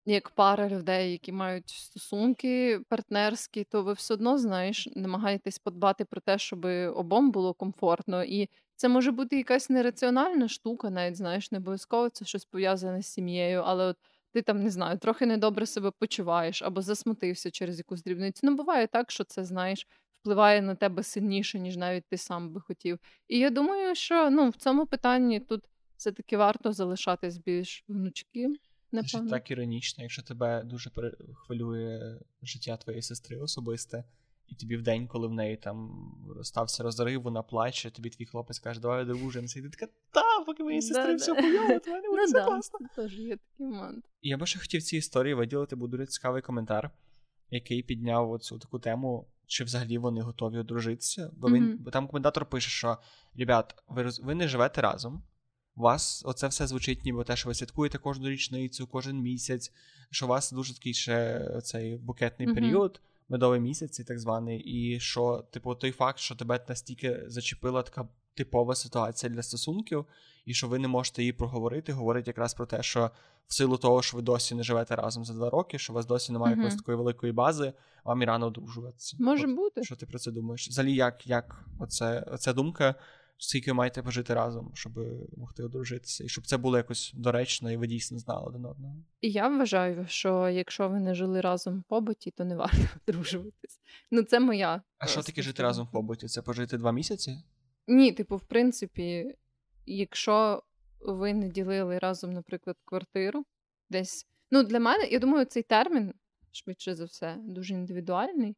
[0.06, 6.20] як пара людей, які мають стосунки партнерські, то ви все одно, знаєш, намагаєтесь подбати про
[6.20, 8.24] те, щоб обом було комфортно.
[8.24, 13.06] І це може бути якась нераціональна штука, навіть знаєш, не обов'язково це щось пов'язане з
[13.06, 13.96] сім'єю, але от
[14.32, 18.40] ти там не знаю, трохи недобре себе почуваєш або засмутився через якусь дрібницю.
[18.42, 19.86] Ну, буває так, що це знаєш.
[20.12, 22.98] Впливає на тебе сильніше, ніж навіть ти сам би хотів.
[23.28, 25.64] І я думаю, що ну, в цьому питанні тут
[25.96, 28.24] все-таки варто залишатись більш ж
[28.92, 29.30] Напевно.
[29.30, 30.90] так іронічно, якщо тебе дуже
[31.34, 34.04] хвилює життя твоєї сестри особисте,
[34.48, 36.08] і тобі в день, коли в неї там
[36.42, 40.62] стався розрив, вона плаче, тобі твій хлопець каже, давай одружимося, і ти така, та, поки
[40.64, 42.78] моїй сестри все хуйово, то мене буде все класно.
[42.96, 44.04] це є такий момент.
[44.22, 46.90] Я би ще хотів цій історії виділити, був дуже цікавий коментар,
[47.50, 51.30] який підняв оцю таку тему, чи взагалі вони готові одружитися.
[51.36, 52.98] Бо він бо там коментатор пише, що
[53.38, 55.22] ребят, ви ви не живете разом.
[55.76, 59.72] У вас оце все звучить, ніби те, що ви святкуєте кожну річницю, кожен місяць,
[60.10, 62.54] що у вас дуже такий ще цей букетний Мгм.
[62.54, 67.82] період, медовий місяць, і так званий, і що, типу, той факт, що тебе настільки зачепила
[67.82, 70.06] така типова ситуація для стосунків,
[70.46, 73.10] і що ви не можете її проговорити, говорить якраз про те, що
[73.46, 76.06] в силу того, що ви досі не живете разом за два роки, що у вас
[76.06, 76.62] досі немає Мгм.
[76.62, 77.72] якоїсь такої великої бази,
[78.04, 79.16] вам і рано одружуватися.
[79.20, 79.84] Може От бути.
[79.84, 80.68] Що ти про це думаєш?
[80.68, 82.94] Взагалі, як, як оце, оця думка,
[83.38, 84.92] скільки ви маєте пожити разом, щоб
[85.36, 88.96] могти одружитися, і щоб це було якось доречно, і ви дійсно знали один одного.
[89.20, 93.80] І я вважаю, що якщо ви не жили разом в побуті, то не варто одружуватись.
[94.10, 94.82] Ну, це моя.
[94.98, 96.26] А е, що таке жити разом в побуті?
[96.26, 97.42] Це пожити два місяці?
[97.86, 99.34] Ні, типу, в принципі,
[99.86, 100.62] якщо
[101.00, 103.44] ви не ділили разом, наприклад, квартиру,
[103.90, 104.26] десь.
[104.50, 106.14] Ну, для мене, я думаю, цей термін,
[106.52, 108.56] швидше за все, дуже індивідуальний,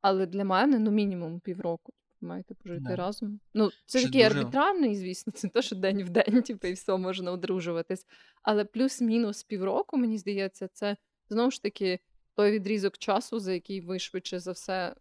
[0.00, 1.92] але для мене, ну, мінімум півроку.
[2.20, 2.96] Маєте пожити Да.
[2.96, 3.40] разом.
[3.54, 6.72] Ну, це такий дуже- арбітрарний, звісно, це не то, що день в день, типу, і
[6.72, 8.06] все можна одружуватись.
[8.42, 10.96] Але плюс-мінус півроку, мені здається, це
[11.30, 12.00] знову ж таки
[12.34, 14.94] той відрізок часу, за який ви швидше за все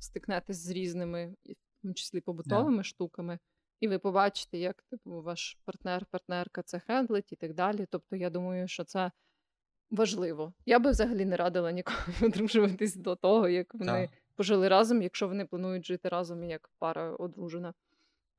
[0.00, 3.38] стикнетесь з різними, в тому числі побутовими штуками,
[3.80, 7.86] і ви побачите, як типу, ваш партнер, партнерка це хендлить і так далі.
[7.90, 9.10] Тобто, я думаю, що це
[9.90, 10.54] важливо.
[10.66, 14.10] Я би взагалі не радила нікому одружуватись до того, як вони Так.
[14.36, 17.74] Пожили разом, якщо вони планують жити разом як пара одружена.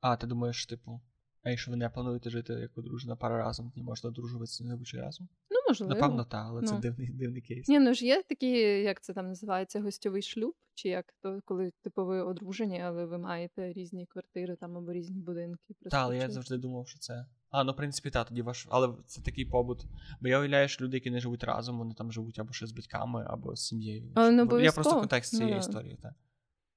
[0.00, 1.00] А, ти думаєш, типу,
[1.42, 4.78] а якщо ви не плануєте жити як одружена пара разом, то не можна одружуватися не
[4.94, 5.28] разом?
[5.50, 5.94] Ну, можливо.
[5.94, 6.80] Напевно, так, але це Ну.
[6.80, 7.68] дивний, дивний кейс.
[7.68, 8.50] Ні, ну ж є такі,
[8.82, 13.18] як це там називається, гостьовий шлюб, чи як то, коли типу ви одружені, але ви
[13.18, 15.74] маєте різні квартири там або різні будинки.
[15.82, 17.26] Так, але я завжди думав, що це.
[17.56, 18.66] А, ну в принципі, так, тоді ваш.
[18.70, 19.84] Але це такий побут.
[20.20, 22.72] Бо я уявляю, що люди, які не живуть разом, вони там живуть або ще з
[22.72, 24.12] батьками, або з сім'єю.
[24.14, 25.60] Але не Бо Я просто в контексті Ну, цієї да.
[25.60, 26.12] історії, так.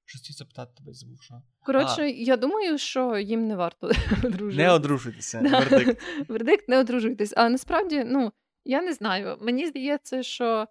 [0.06, 1.42] Щось хотів запитати тебе забув, що.
[1.66, 2.06] Коротше, а.
[2.06, 3.88] я думаю, що їм не варто
[4.24, 4.58] одружуватися.
[4.58, 5.40] Не одружуйтеся.
[5.40, 6.02] Вердикт.
[6.30, 7.34] Вердикт не одружуйтесь.
[7.38, 8.32] А насправді, ну,
[8.66, 9.38] я не знаю.
[9.42, 10.68] Мені здається, що.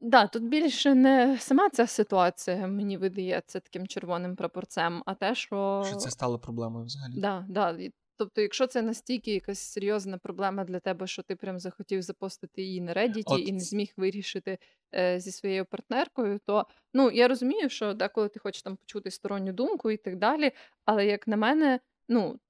[0.00, 5.84] Да, тут більше не сама ця ситуація мені видається таким червоним прапорцем, а те, що.
[5.86, 7.20] Що це стало проблемою взагалі.
[7.20, 7.78] Да, да.
[8.18, 12.80] Тобто, якщо це настільки якась серйозна проблема для тебе, що ти прям захотів запостити її
[12.80, 13.48] на Reddit От...
[13.48, 14.58] і не зміг вирішити
[14.94, 19.52] е, зі своєю партнеркою, то ну я розумію, що деколи ти хочеш там почути сторонню
[19.52, 20.52] думку і так далі.
[20.84, 22.40] Але як на мене, ну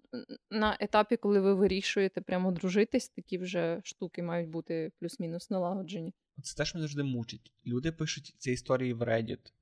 [0.51, 6.15] на етапі, коли ви вирішуєте прямо дружитись, такі вже штуки мають бути плюс-мінус налагоджені.
[6.43, 7.53] Це теж мене завжди мучить.
[7.67, 9.53] Люди пишуть ці історії в Reddit,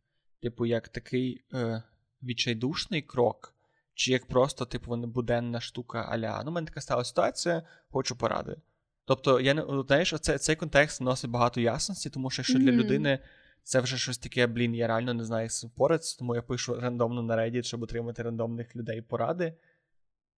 [0.40, 1.82] типу, як такий е,
[2.22, 3.55] відчайдушний крок.
[3.96, 6.42] Чи як просто, типу, буденна штука аля.
[6.44, 8.56] Ну, в мене така стала ситуація, хочу поради.
[9.04, 12.62] Тобто, я не знаєш, оце, цей контекст носить багато ясності, тому що якщо mm-hmm.
[12.62, 13.18] для людини
[13.62, 17.22] це вже щось таке, блін, я реально не знаю, як впоратися, тому я пишу рандомно
[17.22, 19.54] на Reddit, щоб отримати рандомних людей поради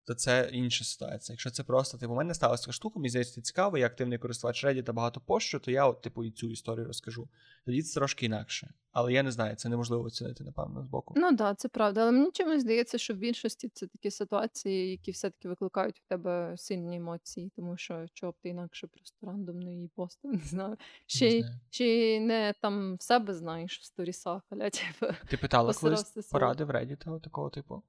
[0.08, 1.34] то це інша ситуація.
[1.34, 4.64] Якщо це просто, типу, у мене сталася така штука, мені здається, цікаво, я активний користувач
[4.64, 7.28] Reddit та багато пощу, то я, от, типу, і цю історію розкажу.
[7.64, 8.74] Тоді це трошки інакше.
[8.92, 11.14] Але я не знаю, це неможливо оцінити, напевно, з боку.
[11.16, 12.00] Ну так, да, це правда.
[12.00, 16.54] Але мені чомусь здається, що в більшості це такі ситуації, які все-таки викликають в тебе
[16.56, 20.76] сильні емоції, тому що чого б ти інакше просто рандомно її постав, не знаю.
[21.06, 21.60] Ще не знаю.
[21.70, 25.14] чи не там в себе знаєш в сторісах, але типу.
[25.28, 27.82] Ти питала колись поради в Reddit такого типу?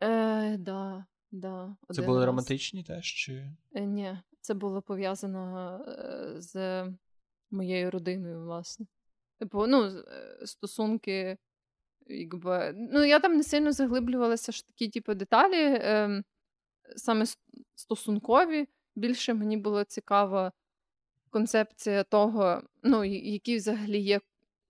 [0.00, 1.06] Е, да.
[1.40, 2.26] Да, Це були раз.
[2.26, 3.04] романтичні теж?
[3.06, 3.52] чи?
[3.74, 6.84] Е, Ні, це було пов'язано е, з
[7.50, 8.86] моєю родиною, власне.
[9.38, 11.38] Типу, ну, е, стосунки,
[12.06, 12.74] якби.
[12.76, 16.22] Ну, я там не сильно заглиблювалася в такі, типу, деталі, е,
[16.96, 17.24] саме
[17.74, 18.68] стосункові.
[18.96, 20.52] Більше мені було цікава
[21.30, 24.20] концепція того, ну, які взагалі є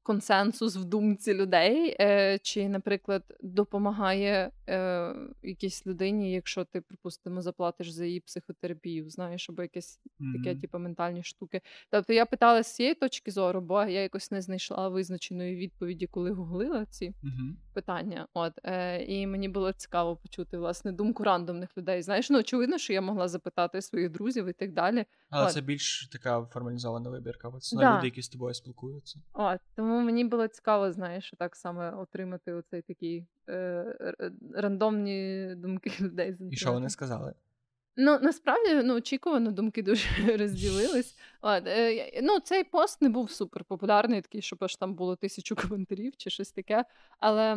[0.06, 7.90] консенсус в думці людей, е, чи, наприклад, допомагає е, якійсь людині, якщо ти, припустимо, заплатиш
[7.90, 10.32] за її психотерапію, знаєш, або якесь mm-hmm.
[10.36, 11.60] таке, типу, ментальні штуки.
[11.90, 16.30] Тобто я питала з цієї точки зору, бо я якось не знайшла визначеної відповіді, коли
[16.30, 17.54] гуглила ці mm-hmm.
[17.74, 18.26] питання.
[18.34, 22.02] От е, і мені було цікаво почути власне думку рандомних людей.
[22.02, 25.04] Знаєш, ну очевидно, що я могла запитати своїх друзів і так далі.
[25.30, 25.52] Але От.
[25.52, 27.52] це більш така формалізована вибірка.
[27.60, 27.96] Це да.
[27.96, 29.20] люди, які з тобою спілкуються.
[29.32, 34.14] От, тому мені було цікаво, знаєш, так саме отримати оцей такий е,
[34.54, 36.36] рандомні думки людей.
[36.50, 37.34] І що вони сказали?
[37.96, 41.16] Ну, насправді ну, очікувано думки дуже розділились.
[41.40, 45.56] От, е, ну, Цей пост не був супер популярний, такий, щоб аж там було тисячу
[45.68, 46.84] коментарів чи щось таке.
[47.18, 47.56] Але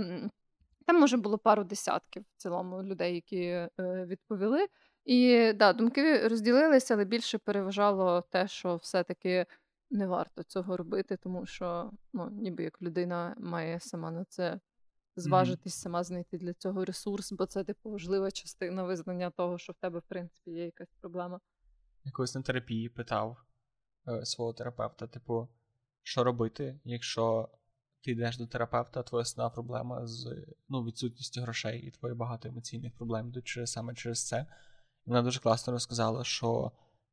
[0.85, 4.67] там, може, було пару десятків в цілому людей, які е, відповіли.
[5.05, 9.45] І да, думки розділилися, але більше переважало те, що все-таки
[9.91, 14.59] не варто цього робити, тому що ну, ніби як людина має сама на це
[15.15, 15.81] зважитись, mm-hmm.
[15.83, 19.99] сама знайти для цього ресурс, бо це типу важлива частина визнання того, що в тебе,
[19.99, 21.39] в принципі, є якась проблема.
[22.03, 23.37] Якось на терапії питав
[24.07, 25.47] е, свого терапевта, типу,
[26.03, 27.49] що робити, якщо
[28.03, 32.47] ти йдеш до терапевта, а твоя основна проблема з ну, відсутністю грошей і твої багато
[32.47, 34.45] емоційних проблем йдуть через, саме через це.
[35.05, 36.71] І вона дуже класно розказала, що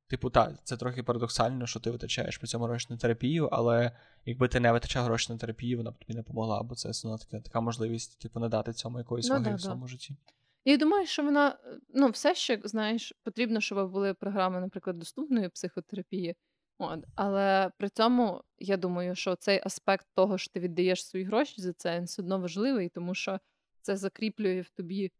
[0.08, 4.48] Типу, так, це трохи парадоксально, що ти витрачаєш при цьому гроші на терапію, але якби
[4.48, 7.40] ти не витрачав гроші на терапію, вона б тобі не допомогла, бо це ну, така,
[7.40, 9.88] така можливість, типу, надати цьому якоїсь ну, ваги да, в своєму да.
[9.88, 10.16] житті.
[10.64, 16.36] Я думаю, що вона ну, все ще, знаєш, потрібно, щоб були програми, наприклад, доступної психотерапії.
[16.78, 21.62] От, Але при цьому я думаю, що цей аспект того, що ти віддаєш свої гроші
[21.62, 23.38] за це, він все одно важливий, тому що
[23.80, 25.12] це закріплює в тобі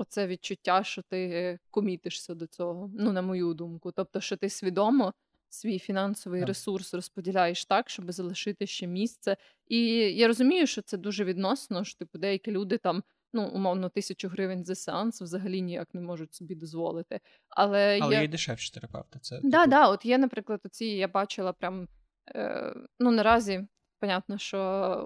[0.00, 3.92] оце відчуття, що ти комітишся до цього, ну, на мою думку.
[3.92, 5.12] Тобто, що ти свідомо
[5.48, 6.46] свій фінансовий yeah.
[6.46, 9.36] ресурс розподіляєш так, щоб залишити ще місце.
[9.66, 13.02] І я розумію, що це дуже відносно, що типу деякі люди там.
[13.32, 17.20] Ну, умовно, тисячу гривень за сеанс взагалі ніяк не можуть собі дозволити.
[17.48, 19.18] Але Але є є дешевші терапевти.
[19.22, 19.70] Це да, типу...
[19.70, 21.88] да, от є, наприклад, оці я бачила прям
[22.34, 23.66] е, ну наразі,
[23.98, 24.58] понятно, що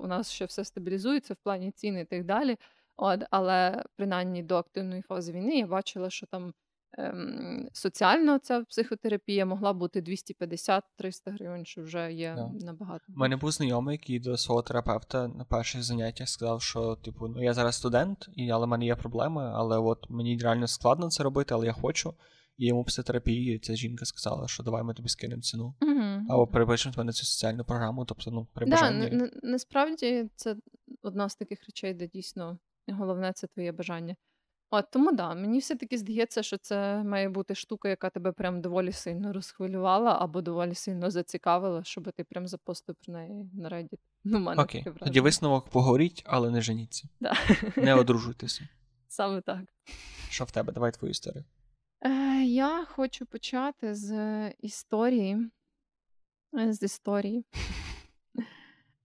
[0.04, 2.56] у нас ще все стабілізується в плані ціни і так далі.
[2.96, 6.52] От, Але принаймні до активної фази війни я бачила, що там
[6.98, 10.80] ем, соціальна ця психотерапія могла бути 250-300
[11.26, 12.64] гривень, що вже є yeah.
[12.64, 13.04] набагато.
[13.08, 17.44] У мене був знайомий, який до свого терапевта на перших заняттях сказав, що типу, ну
[17.44, 21.22] я зараз студент, і, але в мене є проблеми, але от мені реально складно це
[21.22, 22.14] робити, але я хочу.
[22.56, 25.74] І йому після терапії ця жінка сказала, що давай ми тобі скинемо ціну.
[25.80, 26.20] Uh-huh.
[26.28, 28.04] Або перепишемо тебе на цю соціальну програму.
[28.04, 29.10] Тобто, ну, при бажанні.
[29.10, 30.56] Да, насправді це
[31.02, 34.16] одна з таких речей, де дійсно Головне це твоє бажання.
[34.70, 38.92] От тому да, мені все-таки здається, що це має бути штука, яка тебе прям доволі
[38.92, 43.98] сильно розхвилювала або доволі сильно зацікавила, щоб ти прям запостив про неї на Reddit.
[44.24, 47.08] Ну, мене Окей, таке тоді висновок поговоріть, але не женіться.
[47.20, 47.32] Да.
[47.76, 48.68] Не одружуйтеся.
[49.08, 49.60] Саме так.
[50.30, 50.72] Що в тебе?
[50.72, 51.44] Давай твою історію.
[52.04, 55.50] Е, я хочу почати з історії.
[56.58, 57.44] е, З історії.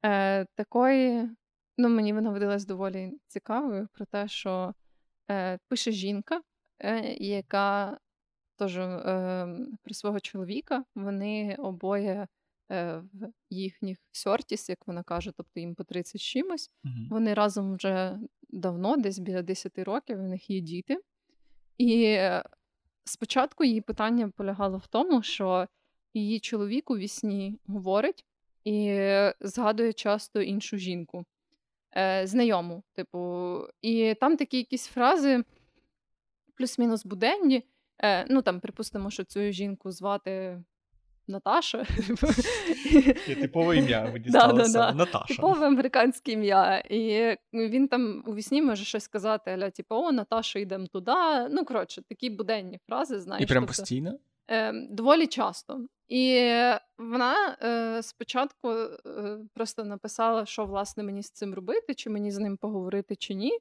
[0.05, 1.29] Е, такої,
[1.79, 4.73] ну, мені вона видалась доволі цікавою про те, що
[5.31, 6.41] е, пише жінка,
[6.79, 7.97] е, яка
[8.57, 9.47] теж е,
[9.83, 10.83] про свого чоловіка.
[10.95, 12.27] Вони обоє
[12.71, 16.71] е, в їхніх сьортіс, як вона каже, тобто їм по 30 з чимось.
[16.83, 17.07] Мгм.
[17.09, 20.97] Вони разом вже давно, десь біля 10 років, у них є діти.
[21.77, 22.43] І е,
[23.03, 25.67] спочатку її питання полягало в тому, що
[26.13, 28.25] її чоловік у вісні говорить
[28.63, 31.25] і е, згадує часто іншу жінку,
[31.97, 35.43] е, знайому, типу, і там такі якісь фрази
[36.57, 37.63] плюс-мінус буденні.
[38.03, 40.63] Е, ну там, припустимо, що цю жінку звати
[41.29, 41.85] Наташа.
[43.27, 44.93] Є типове ім'я, ви Да, да, да.
[44.93, 45.25] Наташа.
[45.35, 46.77] Типове американське ім'я.
[46.77, 51.11] І він там у вісні може щось сказати, аля, типу, о, Наташа, йдемо туди.
[51.51, 53.43] Ну, коротше, такі буденні фрази, знаєш.
[53.43, 54.13] І прям тобто, постійно?
[54.49, 55.85] Е, доволі часто.
[56.07, 56.51] І
[56.97, 58.97] вона е, спочатку е,
[59.53, 63.59] просто написала, що власне мені з цим робити, чи мені з ним поговорити, чи ні.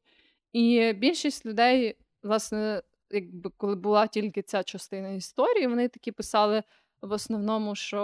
[0.53, 6.63] І більшість людей, власне, якби коли була тільки ця частина історії, вони такі писали
[7.03, 8.01] в основному, що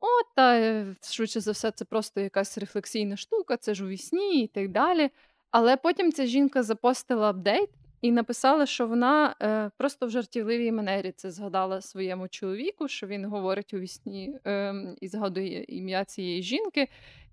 [0.00, 4.42] о, та е, швидше за все, це просто якась рефлексійна штука, це ж у вісні
[4.42, 5.10] і так далі.
[5.50, 7.70] Але потім ця жінка запостила апдейт
[8.02, 13.24] і написала, що вона е, просто в жартівливій манері це згадала своєму чоловіку, що він
[13.24, 16.88] говорить у вісні е, і згадує ім'я цієї жінки.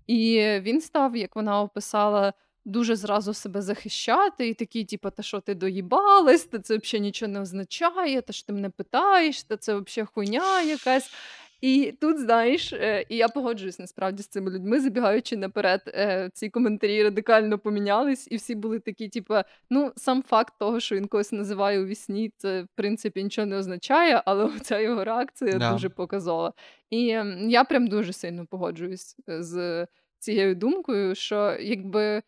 [0.06, 2.32] І він став, як вона описала,
[2.64, 7.32] дуже зразу себе захищати, і такий, типу, та що ти доїбалась, та це взагалі нічого
[7.32, 11.10] не означає, та що ти мене питаєш, та це взагалі хуйня якась.
[11.60, 16.48] І тут, знаєш, е, і я погоджуюсь насправді з цими людьми, забігаючи наперед, е, ці
[16.50, 19.34] коментарі радикально помінялись, і всі були такі, типу,
[19.70, 23.56] ну, сам факт того, що він когось називає у вісні, це в принципі нічого не
[23.56, 25.72] означає, але оця його реакція Да.
[25.72, 26.52] дуже показова.
[26.90, 27.00] І
[27.48, 29.86] я прям дуже сильно погоджуюсь е, з
[30.18, 32.22] цією думкою, що якби.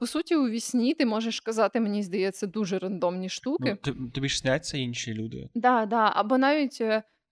[0.00, 3.76] По суті, у вісні ти можеш казати, мені здається, дуже рандомні штуки.
[3.86, 5.48] Ну, тобі ж сняться інші люди.
[5.54, 6.12] Да, да.
[6.14, 6.82] Або навіть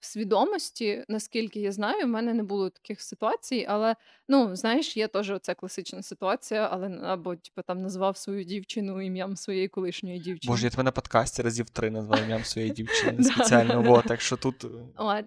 [0.01, 3.97] в свідомості, наскільки я знаю, в мене не було таких ситуацій, але
[4.29, 9.37] ну, знаєш, є теж оця класична ситуація, але або типу, там назвав свою дівчину ім'ям
[9.37, 10.53] своєї колишньої дівчини.
[10.53, 14.03] Боже, я тебе на подкасті разів три назвав ім'ям своєї дівчини спеціально.
[14.03, 14.65] так що тут.
[14.65, 14.69] е,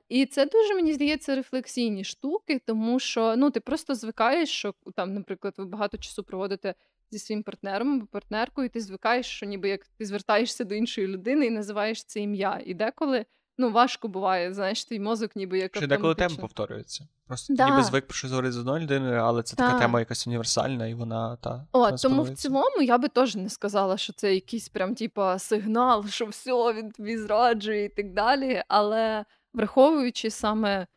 [0.10, 5.14] І це дуже, мені здається, рефлексійні штуки, тому що ну, ти просто звикаєш, що там,
[5.14, 6.76] наприклад, ви багато часу проводите
[7.12, 11.08] зі своїм партнером або партнеркою, і ти звикаєш, що ніби як ти звертаєшся до іншої
[11.08, 12.62] людини і називаєш це ім'я.
[12.66, 13.26] І деколи
[13.60, 16.42] ну, важко буває, знаєш, твій мозок ніби як Що деколи тема автоматично.
[16.42, 17.08] повторюється.
[17.28, 17.70] Просто Да.
[17.70, 20.94] ніби звик про щось говорити з одною людиною, але це така тема якась універсальна, і
[20.94, 24.96] вона та О, тому в цілому я би теж не сказала, що це якийсь прям
[24.96, 28.64] типа сигнал, що все, він тобі зраджує і так далі.
[28.68, 30.88] Але враховуючи саме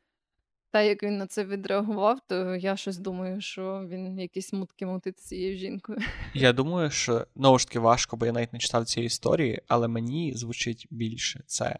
[0.72, 5.20] те, як він на це відреагував, то я щось думаю, що він якісь мутки мутить
[5.20, 5.98] з цією жінкою.
[6.34, 9.88] Я думаю, що знову ж таки важко, бо я навіть не читав цієї історії, але
[9.88, 11.78] мені звучить більше це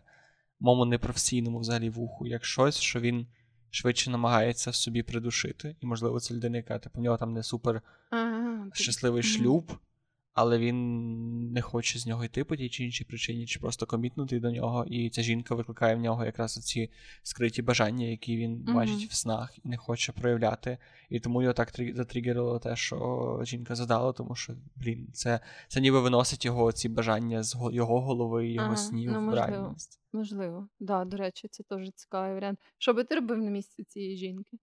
[0.62, 3.26] моєму непрофесійному взагалі вуху, як щось, що він
[3.70, 5.76] швидше намагається в собі придушити.
[5.80, 9.72] І, можливо, це людина, яка типу, у нього там не супер Ага, щасливий шлюб,
[10.34, 14.40] але він не хоче з нього йти по тій чи іншій причині, чи просто комітнути
[14.40, 14.84] до нього.
[14.88, 16.90] І ця жінка викликає в нього якраз ці
[17.22, 18.74] скриті бажання, які він Мгм.
[18.74, 20.78] бачить в снах і не хоче проявляти.
[21.10, 26.00] І тому його так затригерило те, що жінка задала, тому що, блін, це, це ніби
[26.00, 30.00] виносить його ці бажання з го- його голови його Ага, снів ну, в реальність.
[30.12, 32.58] Можливо, да, до речі, це теж цікавий варіант.
[32.78, 34.56] Що би ти робив на місці цієї жінки?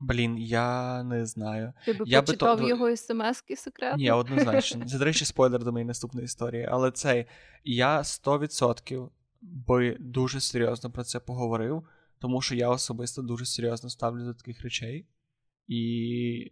[0.00, 1.72] Блін, я не знаю.
[1.84, 3.96] Ти би Я би то- почитав його смски секретно?
[3.96, 4.84] Ні, однозначно.
[4.86, 6.68] Це, до речі, спойлер до моєї наступної історії.
[6.70, 7.26] Але цей
[7.64, 9.08] я 100%
[9.40, 11.82] би дуже серйозно про це поговорив,
[12.18, 15.06] тому що я особисто дуже серйозно ставлю до таких речей.
[15.68, 15.80] І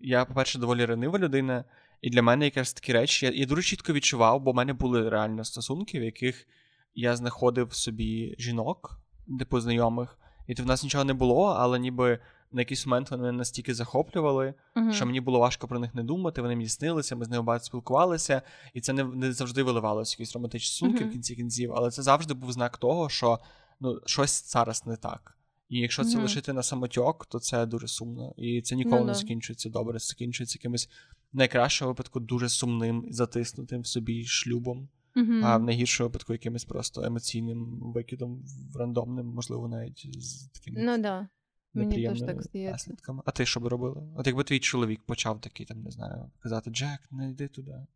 [0.00, 1.64] я, по-перше, доволі ранива людина,
[2.02, 5.10] і для мене якраз такі речі я, я дуже чітко відчував, бо в мене були
[5.10, 6.46] реально стосунки, в яких
[6.94, 9.00] я знаходив собі жінок,
[9.38, 12.18] типу знайомих, і в нас нічого не було, але ніби
[12.54, 14.92] на якийсь момент вони настільки захоплювали, Мгм.
[14.92, 17.64] що мені було важко про них не думати, вони мені снилися, ми з ними багато
[17.64, 18.42] спілкувалися,
[18.74, 21.08] і це не, не завжди виливалося якісь романтичні стосунки Мгм.
[21.08, 23.38] в кінці кінців, але це завжди був знак того, що
[23.80, 25.38] ну, щось зараз не так.
[25.68, 28.34] І якщо це лишити на самотьок, то це дуже сумно.
[28.36, 29.18] І це ніколи Ну не да.
[29.18, 30.88] закінчується добре, це закінчується якимось
[31.32, 34.88] в найкращому випадку дуже сумним, затиснутим в собі шлюбом.
[35.16, 35.32] Угу.
[35.42, 41.28] а в найгіршому випадку якимось просто емоційним викидом, рандомним, можливо, навіть з такими Ну да.
[41.74, 42.72] Мені теж так здається.
[42.72, 43.22] наслідками.
[43.26, 44.02] А ти що би робила?
[44.16, 47.86] От якби твій чоловік почав такий, там, не знаю, казати: Джек, не йди туди.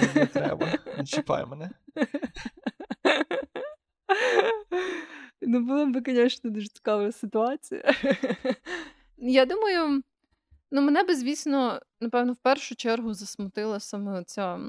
[0.00, 1.70] Не, не треба, не чіпай мене.
[5.40, 7.94] Ну, була б, звісно, дуже цікава ситуація.
[9.16, 10.02] Я думаю,
[10.70, 14.60] ну, мене би, звісно, напевно, в першу чергу засмутила саме ця,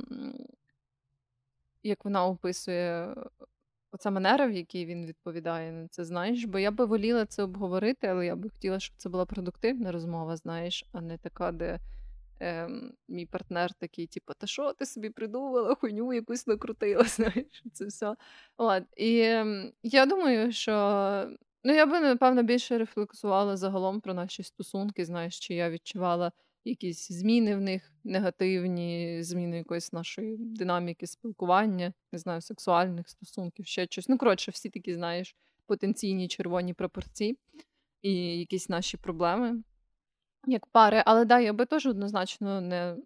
[1.84, 3.16] як вона описує,
[3.92, 8.08] оця манера, в якій він відповідає на це, знаєш, бо я би воліла це обговорити,
[8.08, 11.80] але я би хотіла, щоб це була продуктивна розмова, знаєш, а не така, де
[12.40, 17.86] ем, мій партнер такий, типу, та що ти собі придумала, хуйню якусь накрутила, знаєш, це
[17.86, 18.16] все.
[18.58, 18.84] От.
[18.98, 20.72] І ем, я думаю, що
[21.64, 26.32] ну, я би, напевно, більше рефлексувала загалом про наші стосунки, знаєш, чи я відчувала
[26.66, 33.88] якісь зміни в них, негативні зміни якоїсь нашої динаміки спілкування, не знаю, сексуальних стосунків, ще
[33.90, 34.10] щось.
[34.10, 35.36] Ну, коротше, всі такі, знаєш,
[35.66, 37.38] потенційні червоні прапорці
[38.02, 39.64] і якісь наші проблеми
[40.48, 41.04] як пари.
[41.06, 42.98] Але да, я би теж однозначно не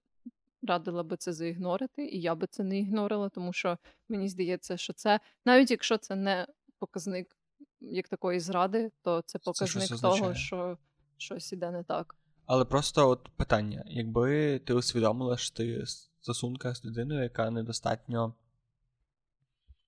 [0.67, 3.77] радила би це заігнорити, і я би це не ігнорила, тому що
[4.09, 6.47] мені здається, що це, навіть якщо це не
[6.79, 7.37] показник
[7.81, 10.77] як такої зради, то це показник щось того, що
[11.17, 12.15] щось іде не так.
[12.45, 18.33] Але просто от питання: якби ти усвідомила, що ти стосунка з людиною, яка недостатньо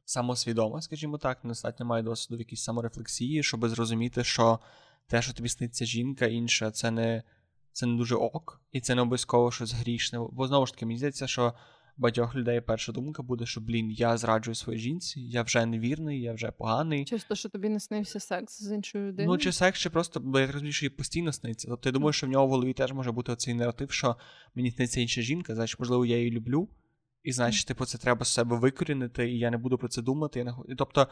[0.05, 4.59] самосвідома, скажімо так, недостатньо має досвіду в якійсь саморефлексії, щоб зрозуміти, що
[5.07, 7.23] те, що тобі сниться жінка інша, це не,
[7.71, 10.19] це не дуже ок, і це не обов'язково щось грішне.
[10.31, 11.53] Бо знову ж таки, мені здається, що
[11.97, 16.33] багатьох людей перша думка буде, що блін, я зраджую своїй жінці, я вже невірний, я
[16.33, 17.05] вже поганий.
[17.05, 19.29] Чисто, що тобі не снився секс з іншою людиною.
[19.29, 21.67] Ну, чи секс, чи просто, бо я розумію, що їй постійно сниться.
[21.67, 24.15] Тобто я думаю, що в нього в голові теж може бути оцей наратив, що
[24.55, 26.69] мені сниться інша жінка, значить, можливо, я її люблю,
[27.23, 30.39] і значить, типу, це треба з себе викорінити, і я не буду про це думати.
[30.39, 30.75] Я не...
[30.77, 31.07] Тобто,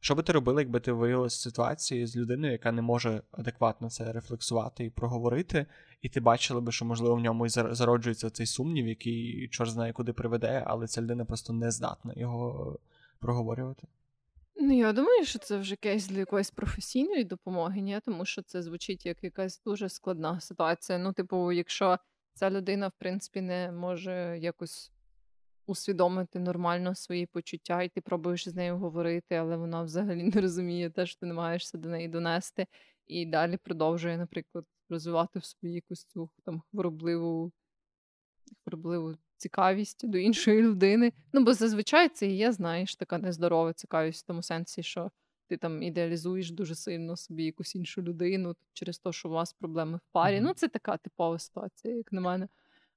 [0.00, 3.90] що би ти робила, якби ти виявилася в ситуації з людиною, яка не може адекватно
[3.90, 5.66] це рефлексувати і проговорити,
[6.02, 9.70] і ти бачила би, що, можливо, в ньому і зар- зароджується цей сумнів, який чорт
[9.70, 12.78] знає куди приведе, але ця людина просто не здатна його
[13.18, 13.86] проговорювати.
[14.60, 18.00] Ну, я думаю, що це вже кейс для якоїсь професійної допомоги, ні?
[18.04, 20.98] тому що це звучить як якась дуже складна ситуація.
[20.98, 21.98] Ну, типу, якщо
[22.34, 24.92] ця людина, в принципі, не може якось
[25.68, 30.90] усвідомити нормально свої почуття, і ти пробуєш з нею говорити, але вона взагалі не розуміє
[30.90, 32.66] те, що ти намагаєшся до неї донести,
[33.06, 37.52] і далі продовжує, наприклад, розвивати в собі якусь цю там хворобливу
[38.64, 41.12] хворобливу цікавість до іншої людини.
[41.32, 45.10] Ну, бо зазвичай це і є, знаєш, така нездорова цікавість в тому сенсі, що
[45.46, 49.96] ти там ідеалізуєш дуже сильно собі якусь іншу людину через те, що у вас проблеми
[49.96, 50.36] в парі.
[50.36, 50.44] Мгм.
[50.44, 52.48] Ну, це така типова ситуація, як на мене.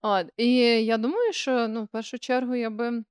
[0.02, 0.28] От.
[0.38, 3.04] І я думаю, що ну, в першу чергу я би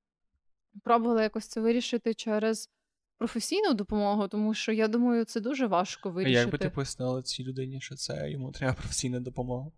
[0.84, 2.70] пробувала якось це вирішити через
[3.18, 6.40] професійну допомогу, тому що я думаю, це дуже важко А вирішити.
[6.40, 9.70] як би ти пояснила цій людині, що це йому треба професійна допомога?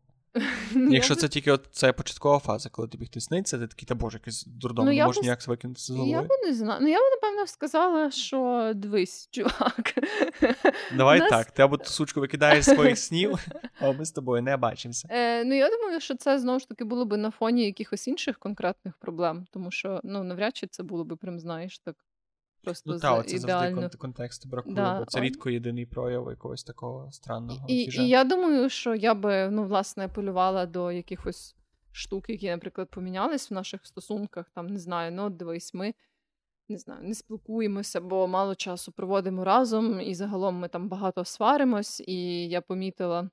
[0.75, 3.95] Ну, Якщо це тільки от це початкова фаза, коли тобі хтось сниться, ти такий, та
[3.95, 6.79] боже, якийсь дурдом, Ну, не можеш би- ніяк викинути з Я би не знаю.
[6.83, 9.95] Ну, я би, напевно, сказала, що дивись, чувак.
[10.97, 13.39] Давай нас- так, ти або ту сучку викидаєш з своїх снів,
[13.81, 15.09] а ми з тобою не бачимося.
[15.11, 18.39] Е, ну, я думаю, що це знову ж таки було би на фоні якихось інших
[18.39, 21.97] конкретних проблем, тому що ну, навряд чи це було би прям, знаєш, так
[22.63, 23.81] просто Ну з це ідеально.
[23.81, 28.25] кон- контексту бракує, Да, бо це рідко єдиний прояв якогось такого странного І, і я
[28.25, 31.57] думаю, що я би ну, власне апелювала до якихось
[31.93, 34.51] штук, які, наприклад, помінялись в наших стосунках.
[34.55, 35.95] Там не знаю, ну от дивись, ми
[36.69, 42.03] не знаю, не спілкуємося, бо мало часу проводимо разом, і загалом ми там багато сваримось.
[42.07, 43.31] І я помітила,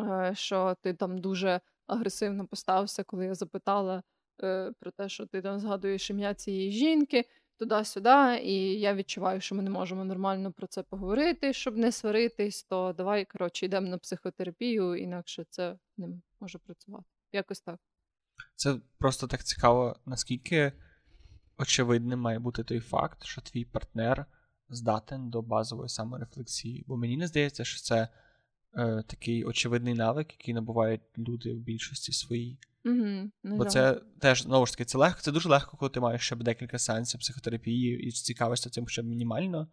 [0.00, 4.02] е, що ти там дуже агресивно поставився, коли я запитала
[4.42, 7.24] е, про те, що ти там згадуєш ім'я цієї жінки.
[7.58, 12.64] Туди-сюди, і я відчуваю, що ми не можемо нормально про це поговорити, щоб не сваритись,
[12.64, 16.08] то давай, коротше, йдемо на психотерапію, інакше це не
[16.40, 17.04] може працювати.
[17.32, 17.80] Якось так.
[18.56, 20.72] Це просто так цікаво, наскільки
[21.58, 24.26] очевидним має бути той факт, що твій партнер
[24.68, 26.84] здатен до базової саморефлексії.
[26.86, 28.08] Бо мені не здається, що це
[28.76, 32.58] е, такий очевидний навик, який набувають люди в більшості своїй.
[32.84, 35.20] Угу, Бо це теж знову ж таки це легко.
[35.20, 39.68] Це дуже легко, коли ти маєш ще декілька сеансів психотерапії і цікавишся цим ще мінімально.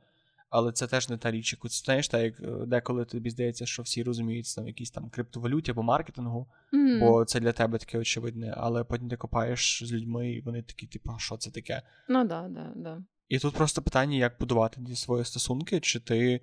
[0.52, 3.66] Але це теж не та річ, яку ти знаєш, так як е, деколи тобі здається,
[3.66, 6.99] що всі розуміють там якісь там криптовалюті або маркетингу, угу.
[6.99, 10.88] бо це для тебе таке очевидне, але потім ти копаєш з людьми, і вони такі,
[10.88, 11.82] типу, а що це таке?
[12.10, 13.04] Ну да, да, да.
[13.30, 16.41] І тут просто питання, як будувати свої стосунки, чи ти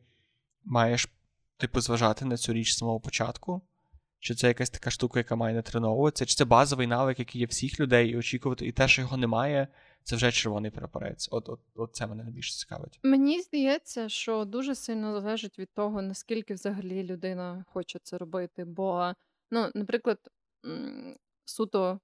[0.65, 1.09] маєш,
[1.59, 3.63] типу, зважати на цю річ з самого початку,
[4.21, 7.81] чи це якась така штука, яка має натреновуватися, чи це базовий навик, який є всіх
[7.81, 9.69] людей, і очікувати, і те, що його немає,
[10.05, 11.29] це вже червоний прапорець.
[11.33, 13.01] От, от, от це мене найбільше цікавить.
[13.03, 18.65] Мені здається, що дуже сильно залежить від того, наскільки взагалі людина хоче це робити.
[18.65, 19.13] Бо,
[19.51, 20.19] ну, наприклад,
[21.45, 22.01] суто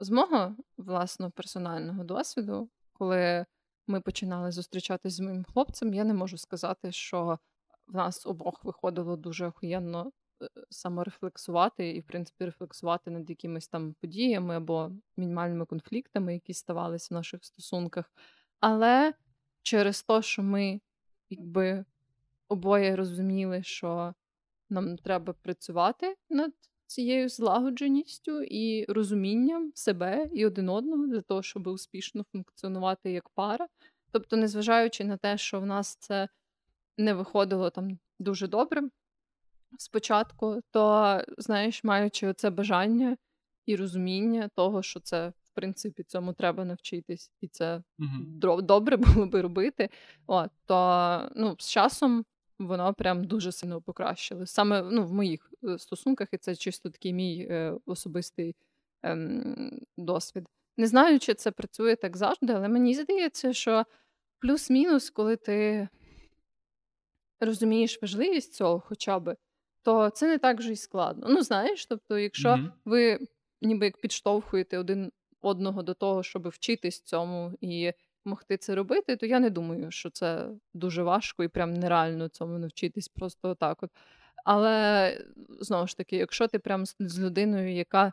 [0.00, 3.46] з мого власного персонального досвіду, коли
[3.86, 7.38] ми починали зустрічатись з моїм хлопцем, я не можу сказати, що
[7.86, 10.12] в нас обох виходило дуже охуєнно
[10.42, 17.14] е, саморефлексувати і, в принципі, рефлексувати над якимись там подіями або мінімальними конфліктами, які ставалися
[17.14, 18.12] в наших стосунках.
[18.60, 19.14] Але
[19.62, 20.80] через те, що ми
[21.30, 21.84] якби
[22.48, 24.14] обоє розуміли, що
[24.70, 26.52] нам треба працювати над
[26.86, 33.68] цією злагодженістю і розумінням себе і один одного для того, щоб успішно функціонувати як пара.
[34.10, 36.28] Тобто, незважаючи на те, що в нас це
[36.98, 38.82] не виходило там дуже добре
[39.78, 43.16] спочатку, то, знаєш, маючи це бажання
[43.66, 45.32] і розуміння того, що це.
[45.44, 48.62] В принципі, цьому треба навчитись, і це uh-huh.
[48.62, 49.88] добре було би робити.
[50.26, 52.24] От, То ну, з часом
[52.58, 54.46] воно прям дуже сильно покращило.
[54.46, 58.56] Саме ну, в моїх е, стосунках, і це чисто такий мій е, особистий
[59.04, 59.18] е,
[59.96, 60.46] досвід.
[60.76, 63.84] Не знаю, чи це працює так завжди, але мені здається, що
[64.38, 65.88] плюс-мінус, коли ти
[67.40, 69.36] розумієш важливість цього хоча б,
[69.82, 71.26] то це не так вже й складно.
[71.30, 72.70] Ну, знаєш, тобто, якщо mm-hmm.
[72.84, 73.18] ви
[73.62, 77.92] ніби як підштовхуєте один одного до того, щоб вчитись цьому і
[78.24, 82.58] могти це робити, то я не думаю, що це дуже важко і прям нереально цьому
[82.58, 83.82] навчитись просто отак.
[83.82, 83.90] от.
[84.44, 85.18] Але
[85.60, 88.12] знову ж таки, якщо ти прям з людиною, яка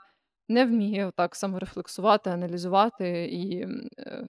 [0.49, 3.61] не вміє отак саморефлексувати, аналізувати і,
[3.99, 4.27] е,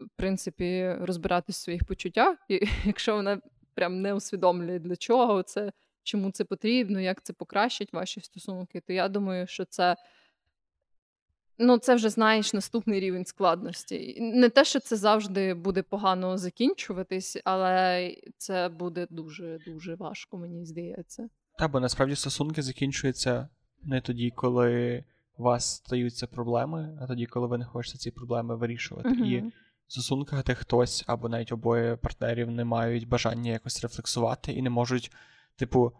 [0.00, 3.40] в принципі, розбиратись в своїх почуттях, і якщо вона
[3.74, 5.72] прям не усвідомлює, для чого це,
[6.02, 9.96] чому це потрібно, як це покращить ваші стосунки, то я думаю, що це
[11.58, 14.18] Ну, це вже знаєш наступний рівень складності.
[14.20, 20.64] Не те, що це завжди буде погано закінчуватись, але це буде дуже дуже важко, мені
[20.64, 21.28] здається.
[21.58, 23.48] Так, бо насправді стосунки закінчуються
[23.82, 25.04] не тоді, коли
[25.36, 29.08] у вас стаються проблеми, а тоді, коли ви не хочете ці проблеми вирішувати.
[29.08, 29.52] uh І
[29.88, 35.12] стосунках, де хтось або навіть обоє партнерів не мають бажання якось рефлексувати і не можуть,
[35.56, 35.92] типу,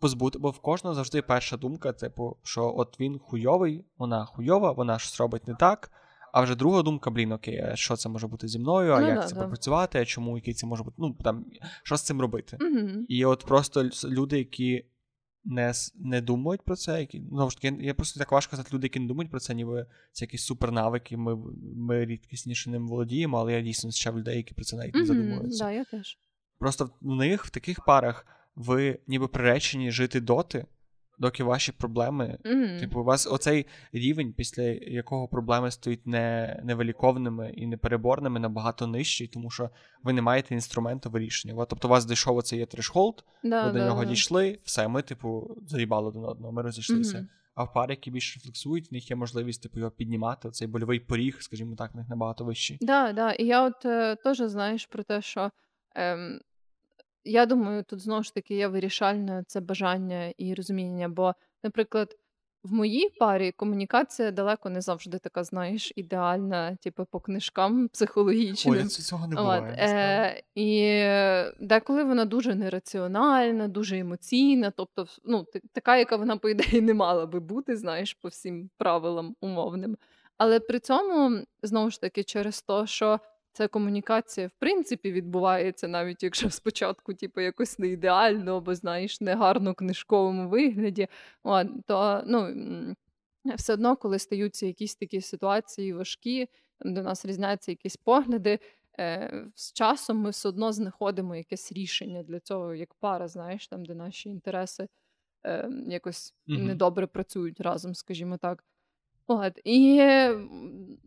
[0.00, 4.98] позбути, бо в кожного завжди перша думка, типу, що от він хуйовий, вона хуйова, вона
[4.98, 5.90] щось робить не так.
[6.32, 9.06] А вже друга думка, блін, окей, а що це може бути зі мною, а ну,
[9.06, 9.42] як да, це да.
[9.42, 11.44] попрацювати, а чому який це може бути, ну там
[11.82, 12.56] що з цим робити?
[12.60, 14.84] mm І от просто люди, які
[15.44, 18.86] не не думають про це, які ну, ж таки, я просто так важко казати, люди,
[18.86, 21.36] які не думають про це, ніби це якісь супернавики, ми
[21.76, 25.64] ми рідкісніше ним володіємо, але я дійсно зустрічав людей, які про це навіть не задумуються.
[25.64, 26.18] Да, я теж.
[26.58, 28.26] Просто в них в таких парах
[28.56, 30.66] ви ніби приречені жити доти,
[31.18, 32.38] доки ваші проблеми.
[32.44, 32.80] Mm-hmm.
[32.80, 39.26] Типу, у вас оцей рівень, після якого проблеми стають не невиліковними і непереборними, набагато нижчий,
[39.26, 39.70] тому що
[40.02, 41.64] ви не маєте інструменту вирішення.
[41.64, 44.10] Тобто, у вас дійшов оцей є трешхолд, да, ви до нього да.
[44.10, 47.18] дійшли, все, ми, типу, заїбали один одного, ми розійшлися.
[47.18, 47.26] Mm-hmm.
[47.54, 50.50] А в парі, які більше рефлексують, в них є можливість типу, його піднімати.
[50.50, 52.78] Цей больовий поріг, скажімо так, в них набагато вищий.
[52.78, 53.32] Так, да, да.
[53.32, 55.50] І я от е, теж знаєш про те, що
[55.94, 56.40] ем,
[57.24, 61.08] я думаю, тут знову ж таки є вирішальне це бажання і розуміння.
[61.08, 62.16] Бо, наприклад,
[62.64, 68.74] в моїй парі комунікація далеко не завжди така, знаєш, ідеальна, типу, по книжкам психологічним.
[68.74, 69.72] Ой, цього не буває.
[69.72, 76.48] От, е, І деколи вона дуже нераціональна, дуже емоційна, тобто, ну, така, яка вона, по
[76.48, 79.96] ідеї, не мала би бути, знаєш, по всім правилам умовним.
[80.38, 83.20] Але при цьому, знову ж таки, через те, що
[83.54, 89.34] ця комунікація, в принципі, відбувається, навіть якщо спочатку, типу, якось не ідеально, або знаєш, не
[89.34, 91.08] гарно книжковому вигляді.
[91.42, 92.54] От, то ну,
[93.56, 96.48] все одно, коли стаються якісь такі ситуації важкі,
[96.80, 98.58] до нас різняться якісь погляди.
[98.98, 103.84] Е, з часом ми все одно знаходимо якесь рішення для цього, як пара, знаєш, там,
[103.84, 104.88] де наші інтереси
[105.46, 108.64] е, якось mm недобре працюють разом, скажімо так.
[109.26, 110.02] От, І,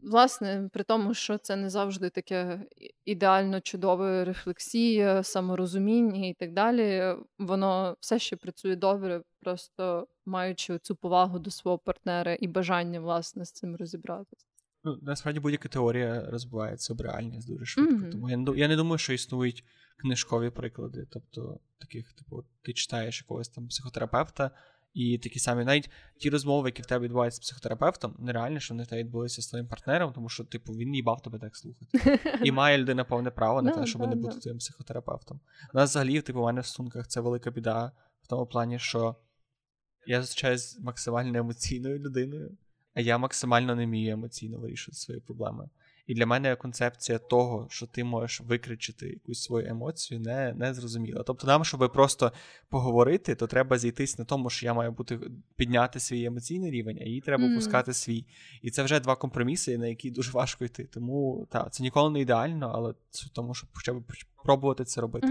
[0.03, 2.65] власне, при тому, що це не завжди таке
[3.05, 10.95] ідеально чудове рефлексія, саморозуміння і так далі, воно все ще працює добре, просто маючи цю
[10.95, 14.45] повагу до свого партнера і бажання, власне, з цим розібратися.
[14.83, 17.93] Ну, насправді будь-яка теорія розбивається об реальність дуже швидко.
[17.93, 18.11] Mm-hmm.
[18.11, 19.63] Тому я не я не думаю, що існують
[19.97, 21.07] книжкові приклади.
[21.11, 24.51] Тобто, таких, типу, ти читаєш якогось там психотерапевта.
[24.97, 28.83] І такі самі, навіть ті розмови, які в тебе відбуваються з психотерапевтом, нереально, що вони
[28.83, 32.19] в тебе відбулися з твоїм партнером, тому що, типу, він їбав тебе так слухати.
[32.43, 35.39] І має людина повне право на те, щоб не бути твоїм психотерапевтом.
[35.73, 37.91] У нас взагалі, типу, у мене в стосунках це велика біда
[38.21, 39.15] в тому плані, що
[40.07, 42.57] я зустрічаюся з максимально емоційною людиною,
[42.93, 45.69] а я максимально не вмію емоційно вирішувати свої проблеми.
[46.07, 51.23] І для мене концепція того, що ти можеш викричити якусь свою емоцію, не не зрозуміла.
[51.23, 52.31] Тобто, нам, щоб просто
[52.69, 55.19] поговорити, то треба зійтись на тому, що я маю бути
[55.55, 57.55] підняти свій емоційний рівень, а їй треба mm.
[57.55, 58.25] пускати свій.
[58.61, 60.83] І це вже два компроміси, на які дуже важко йти.
[60.83, 64.03] Тому так, це ніколи не ідеально, але це тому, що хоча б
[64.43, 65.27] пробувати це робити.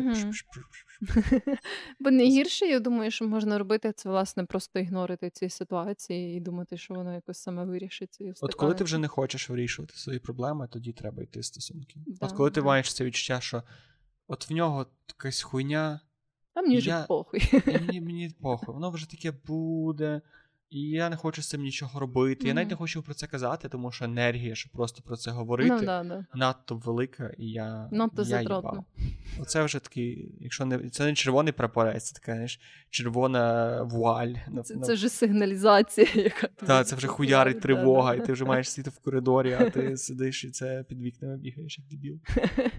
[2.00, 6.76] Бо найгірше, я думаю, що можна робити, це власне просто ігнорити ці ситуації і думати,
[6.76, 8.24] що воно якось саме вирішиться.
[8.24, 12.00] І От коли ти вже не хочеш вирішувати свої проблеми, тоді треба йти з стосунки.
[12.20, 13.62] От коли ти маєш це відчуття, що
[14.28, 16.00] от в нього якась хуйня.
[16.54, 17.40] А мені вже похуй.
[17.66, 20.20] Мені мені похуй, воно вже таке буде.
[20.70, 22.44] І я не хочу з цим нічого робити.
[22.44, 22.48] Mm-hmm.
[22.48, 25.74] Я навіть не хочу про це казати, тому що енергія, щоб просто про це говорити,
[25.74, 26.26] no, да, да.
[26.34, 28.84] надто велика, і я Надто я затротно.
[29.40, 32.60] Оце вже такий, якщо не це не червоний прапорець, це така знаєш,
[32.90, 34.34] червона вуаль.
[34.64, 38.90] Це це вже сигналізація, яка Так, це вже хуярить тривога, і ти вже маєш сидіти
[38.90, 42.20] в коридорі, а ти сидиш і це під вікнами бігаєш, як дебіл.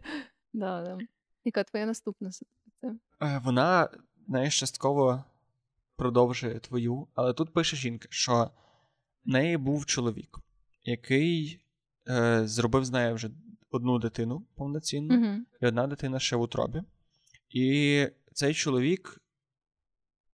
[0.54, 0.98] Да, да.
[1.46, 3.00] Яка твоя наступна ситуація?
[3.22, 3.90] Е, вона,
[4.28, 5.24] знаєш, частково
[5.98, 8.52] продовжує твою, але тут пише жінка, що
[9.26, 10.40] в неї був чоловік,
[10.84, 11.60] який
[12.10, 13.30] е, зробив з нею вже
[13.72, 15.40] одну дитину повноцінну, mm-hmm.
[15.62, 16.84] і одна дитина ще в утробі.
[17.50, 19.22] І цей чоловік.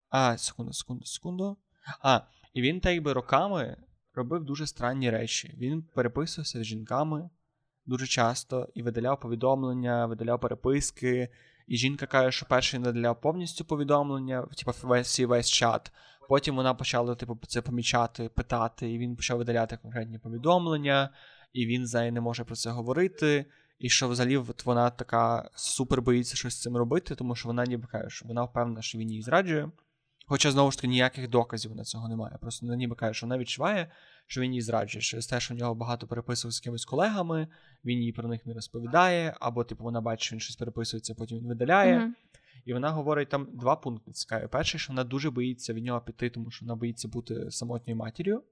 [0.09, 1.57] А, секунду, секунду, секунду.
[2.01, 2.22] А,
[2.53, 3.78] і він так якби роками
[4.14, 5.55] робив дуже странні речі.
[5.57, 7.30] Він переписувався з жінками
[7.86, 11.30] дуже часто і видаляв повідомлення, видаляв переписки.
[11.68, 15.91] І жінка каже, що перший наділяв повністю повідомлення, типу весь весь чат.
[16.30, 21.09] Потім вона почала типу, це помічати, питати, і він почав видаляти конкретні повідомлення,
[21.53, 23.45] і він з не може про це говорити.
[23.80, 27.88] І що взагалі вона така супер боїться щось з цим робити, тому що вона ніби
[27.88, 29.72] каже, що вона впевнена, що він її зраджує.
[30.26, 32.38] Хоча знову ж таки ніяких доказів на цього немає.
[32.42, 33.92] Просто вона ніби каже, що вона відчуває,
[34.28, 35.02] що він її зраджує.
[35.02, 37.48] Через те, що в нього багато переписував з якимись колегами,
[37.86, 41.38] він їй про них не розповідає, або, типу, вона бачить, що він щось переписується, потім
[41.38, 42.00] він видаляє.
[42.00, 42.12] Mm-hmm.
[42.66, 44.48] І вона говорить там два пункти цікаві.
[44.48, 48.44] Перший, що вона дуже боїться від нього піти, тому що вона боїться бути самотньою матір'ю.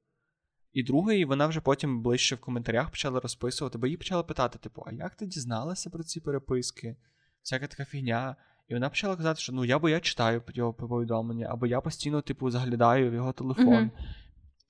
[0.74, 4.84] І другий, вона вже потім ближче в коментарях почала розписувати, бо її почала питати: типу,
[4.88, 6.96] а як ти дізналася про ці переписки?
[7.42, 8.36] Всяка така фігня.
[8.72, 12.22] І вона почала казати, що ну я бо я читаю його повідомлення, або я постійно,
[12.22, 13.68] типу, заглядаю в його телефон.
[13.68, 13.92] Mm-hmm.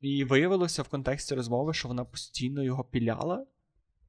[0.01, 3.45] І виявилося в контексті розмови, що вона постійно його піляла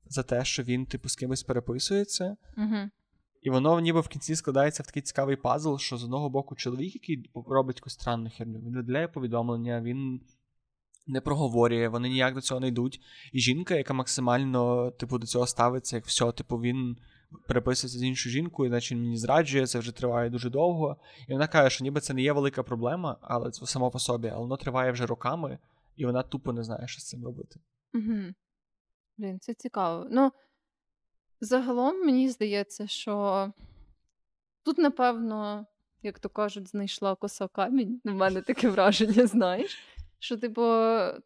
[0.05, 2.37] за те, що він, типу, з кимось переписується.
[2.57, 2.91] Mm-hmm.
[3.43, 6.95] І воно ніби в кінці складається в такий цікавий пазл, що з одного боку чоловік,
[6.95, 10.21] який робить якусь странну херню, він виділяє повідомлення, він
[11.07, 13.01] не проговорює, вони ніяк до цього не йдуть.
[13.33, 16.97] І жінка, яка максимально, типу, до цього ставиться, як все, типу, він
[17.49, 20.97] переписується з іншою жінкою, іначе він мені зраджує, це вже триває дуже довго.
[21.29, 24.29] І вона каже, що ніби це не є велика проблема, але це само по собі,
[24.29, 25.59] але воно триває вже роками,
[25.97, 27.61] і вона тупо не знає, що з цим робити.
[27.95, 28.33] Угу.
[29.19, 30.07] Блін, це цікаво.
[30.11, 30.33] Ну,
[31.41, 33.49] загалом мені здається, що
[34.65, 35.67] тут, напевно,
[36.03, 38.01] як то кажуть, знайшла коса камінь.
[38.05, 39.79] У мене таке враження, знаєш.
[40.19, 40.63] Що, типу,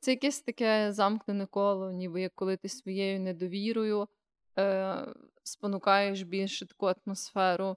[0.01, 4.09] це якесь таке замкнене коло, ніби як коли ти своєю недовірою
[4.59, 5.07] е,
[5.47, 7.77] спонукаєш більше таку атмосферу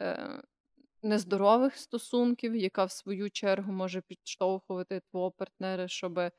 [0.00, 0.42] е,
[1.02, 6.32] нездорових стосунків, яка в свою чергу може підштовхувати твого партнера, щоб е,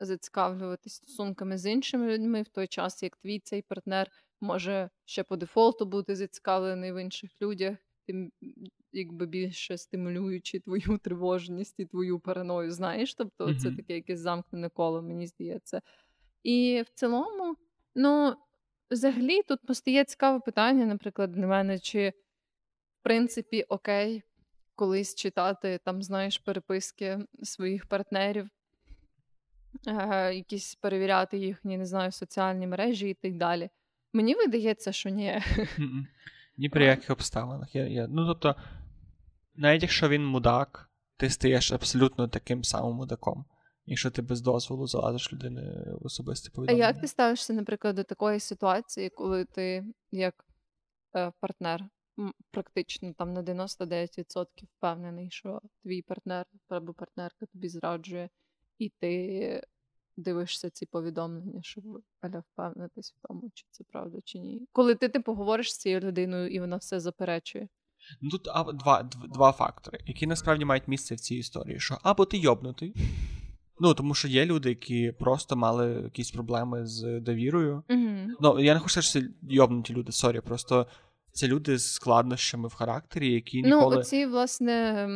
[0.00, 5.36] зацікавлюватись стосунками з іншими людьми, в той час, як твій цей партнер може ще по
[5.36, 7.76] дефолту бути зацікавлений в інших людях,
[8.06, 8.32] тим
[8.92, 13.14] якби більше стимулюючи твою тривожність і твою параною, знаєш?
[13.14, 13.58] Тобто mm-hmm.
[13.58, 15.82] це таке якесь замкнене коло, мені здається.
[16.42, 17.56] І в цілому,
[17.94, 18.36] ну,
[18.90, 22.10] взагалі, тут постає цікаве питання, наприклад, для мене, чи
[23.00, 24.22] в принципі окей
[24.74, 28.48] колись читати там, знаєш, переписки своїх партнерів,
[29.86, 33.70] е, якісь перевіряти їхні, не знаю, соціальні мережі і так далі.
[34.12, 35.42] Мені видається, що ні.
[36.56, 37.74] Ні при яких обставинах.
[37.74, 38.56] Я, я, Ну, тобто,
[39.54, 43.44] навіть якщо він мудак, ти стаєш абсолютно таким самим мудаком,
[43.86, 46.84] якщо ти без дозволу залазиш людини в особисте повідомлення.
[46.84, 50.44] А як ти ставишся, наприклад, до такої ситуації, коли ти як
[51.16, 51.84] е, партнер
[52.50, 58.28] практично там на 99% впевнений, що твій партнер або партнерка тобі зраджує,
[58.78, 59.62] і ти
[60.16, 61.84] дивишся ці повідомлення, щоб
[62.20, 64.68] аля впевнитись в тому, чи це правда, чи ні.
[64.72, 67.68] Коли ти типу говориш з цією людиною і вона все заперечує.
[68.20, 69.02] Ну тут а, два
[69.34, 71.80] два фактори, які насправді мають місце в цій історії.
[71.80, 72.94] Що або ти йобнутий,
[73.80, 77.82] ну тому що є люди, які просто мали якісь проблеми з довірою.
[77.88, 78.26] Mm-hmm.
[78.40, 80.86] Ну я не хочу сказати, що це йобнуті люди, sorry, просто
[81.32, 83.94] це люди з складнощами в характері, які ну, ніколи...
[83.94, 85.08] Ну, оці, власне,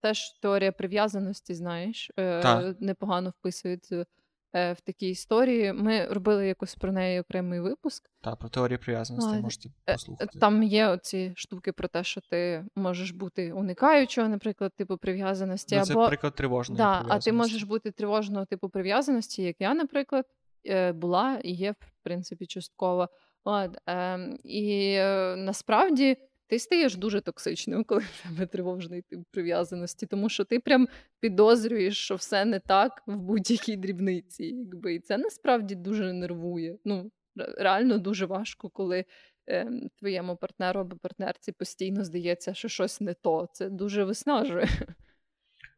[0.00, 4.06] теж теорія прив'язаності, знаєш, е, непогано вписується е,
[4.54, 5.72] в такій історії.
[5.72, 8.10] Ми робили якось про неї окремий випуск.
[8.20, 10.38] Так, про теорію прив'язаності можете е, послухати.
[10.38, 15.76] Там є оці штуки про те, що ти можеш бути уникаючого, наприклад, типу прив'язаності.
[15.76, 16.08] Ну, це або...
[16.08, 17.30] приклад тривожної да, прив'язаності.
[17.30, 20.24] А ти можеш бути тривожного типу прив'язаності, як я, наприклад,
[20.66, 23.08] е, була і є, в принципі, частково.
[23.44, 26.16] От, е, І е, насправді
[26.52, 30.88] ти стаєш дуже токсичним, коли в тебе тривожний тип прив'язаності, тому що ти прям
[31.20, 34.44] підозрюєш, що все не так в будь-якій дрібниці.
[34.44, 34.94] Якби.
[34.94, 36.78] І це насправді дуже нервує.
[36.84, 39.04] Ну, Реально дуже важко, коли
[39.48, 43.48] е, твоєму партнеру або партнерці постійно здається, що щось не то.
[43.52, 44.68] Це дуже виснажує.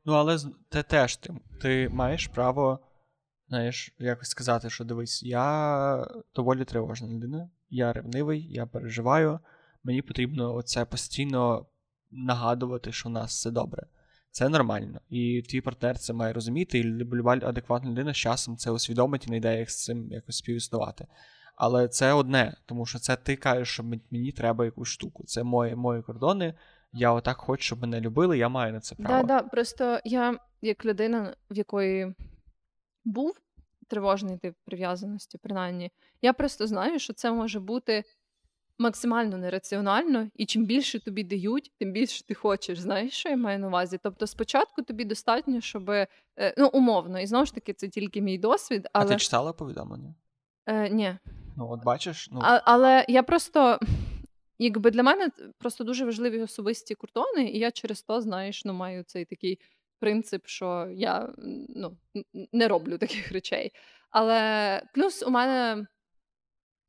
[0.04, 2.78] Ну, але те теж ти, ти маєш право,
[3.48, 9.40] знаєш, якось сказати, що дивись, я доволі тривожна людина, я ревнивий, я переживаю
[9.84, 11.66] мені потрібно оце постійно
[12.10, 13.86] нагадувати, що у нас все добре.
[14.30, 15.00] Це нормально.
[15.10, 19.30] І твій партнер це має розуміти, і люба адекватна людина з часом це усвідомить і
[19.30, 21.06] не йде як з цим якось співіснувати.
[21.56, 25.24] Але це одне, тому що це ти кажеш, що мені треба якусь штуку.
[25.24, 26.54] Це мої мої кордони.
[26.92, 29.18] Я отак хочу, щоб мене любили, я маю на це право.
[29.18, 32.14] Так, да, да, просто я, як людина, в якої
[33.04, 33.40] був
[33.88, 35.90] тривожний тип прив'язаності, принаймні,
[36.22, 38.04] я просто знаю, що це може бути
[38.78, 42.78] максимально нераціонально, і чим більше тобі дають, тим більше ти хочеш.
[42.78, 43.98] Знаєш, що я маю на увазі?
[44.02, 46.06] Тобто, спочатку тобі достатньо, щоб е,
[46.58, 48.88] ну умовно, і знову ж таки, це тільки мій досвід.
[48.92, 49.04] Але...
[49.04, 50.14] А ти читала повідомлення?
[50.66, 51.16] Е, Ні.
[51.56, 53.78] Ну, от бачиш, ну а, але я просто.
[54.58, 59.02] Якби для мене просто дуже важливі особисті кордони, і я через то, знаєш, ну маю
[59.02, 59.58] цей такий
[59.98, 61.34] принцип, що я
[61.68, 61.96] ну,
[62.52, 63.72] не роблю таких речей.
[64.10, 65.86] Але плюс у мене,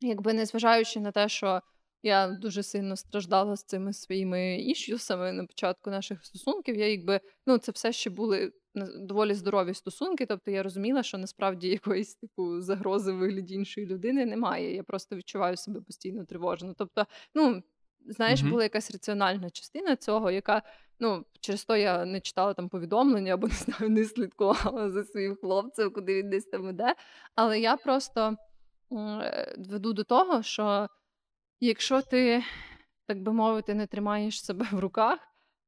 [0.02, 1.62] якби незважаючи на те, що
[2.06, 6.76] я дуже сильно страждала з цими своїми іш'юсами на початку наших стосунків.
[6.76, 8.52] Я якби ну це все ще були
[9.00, 10.26] доволі здорові стосунки.
[10.26, 14.76] Тобто я розуміла, що насправді якоїсь типу загрози в вигляді іншої людини немає.
[14.76, 16.74] Я просто відчуваю себе постійно тривожно.
[16.78, 17.64] Тобто, ну
[18.06, 18.50] знаєш, mm-hmm.
[18.50, 20.62] була якась раціональна частина цього, яка
[21.00, 25.36] ну через то я не читала там повідомлення або не знаю, не слідкувала за своїм
[25.36, 26.96] хлопцем, куди він десь там іде.
[27.36, 28.38] Але я просто
[28.92, 30.88] е, веду до того, що.
[31.60, 32.44] Якщо ти,
[33.08, 35.20] так би мовити, не тримаєш себе в руках,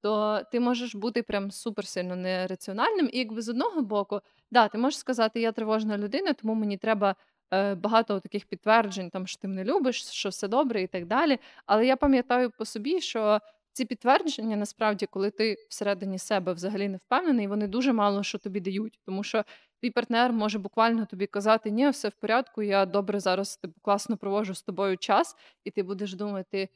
[0.01, 3.09] то ти можеш бути прям суперсильно нераціональним.
[3.13, 4.21] І якби з одного боку,
[4.51, 7.15] да, ти можеш сказати, я тривожна людина, тому мені треба
[7.53, 11.39] е, багато таких підтверджень, там, що ти мене любиш, що все добре і так далі.
[11.65, 13.39] Але я пам'ятаю по собі, що
[13.71, 18.59] ці підтвердження, насправді, коли ти всередині себе взагалі не впевнений, вони дуже мало що тобі
[18.59, 18.99] дають.
[19.05, 19.43] Тому що
[19.81, 24.17] твій партнер може буквально тобі казати, ні, все в порядку, я добре зараз типу, класно
[24.17, 26.69] провожу з тобою час, і ти будеш думати.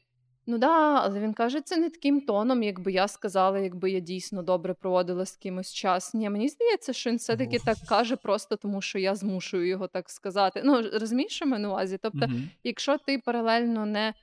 [0.48, 4.44] Ну да, але він каже, це не таким тоном, якби я сказала, якби я дійсно
[4.44, 6.14] добре проводила з кимось час.
[6.14, 10.10] Ні, мені здається, що він все-таки так каже, просто тому що я змушую його так
[10.10, 10.62] сказати.
[10.66, 11.98] Ну розумієш, що на увазі?
[12.02, 12.48] Тобто, mm-hmm.
[12.64, 14.14] якщо ти паралельно не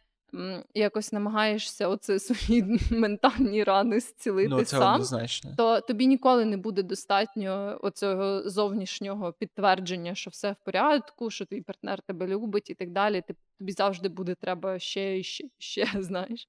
[0.75, 5.55] якось намагаєшся оце свої ментальні рани зцілити ну, сам, однозначно.
[5.57, 11.61] то тобі ніколи не буде достатньо оцього зовнішнього підтвердження, що все в порядку, що твій
[11.61, 13.23] партнер тебе любить і так далі.
[13.59, 16.49] Тобі завжди буде треба ще і ще, ще, знаєш.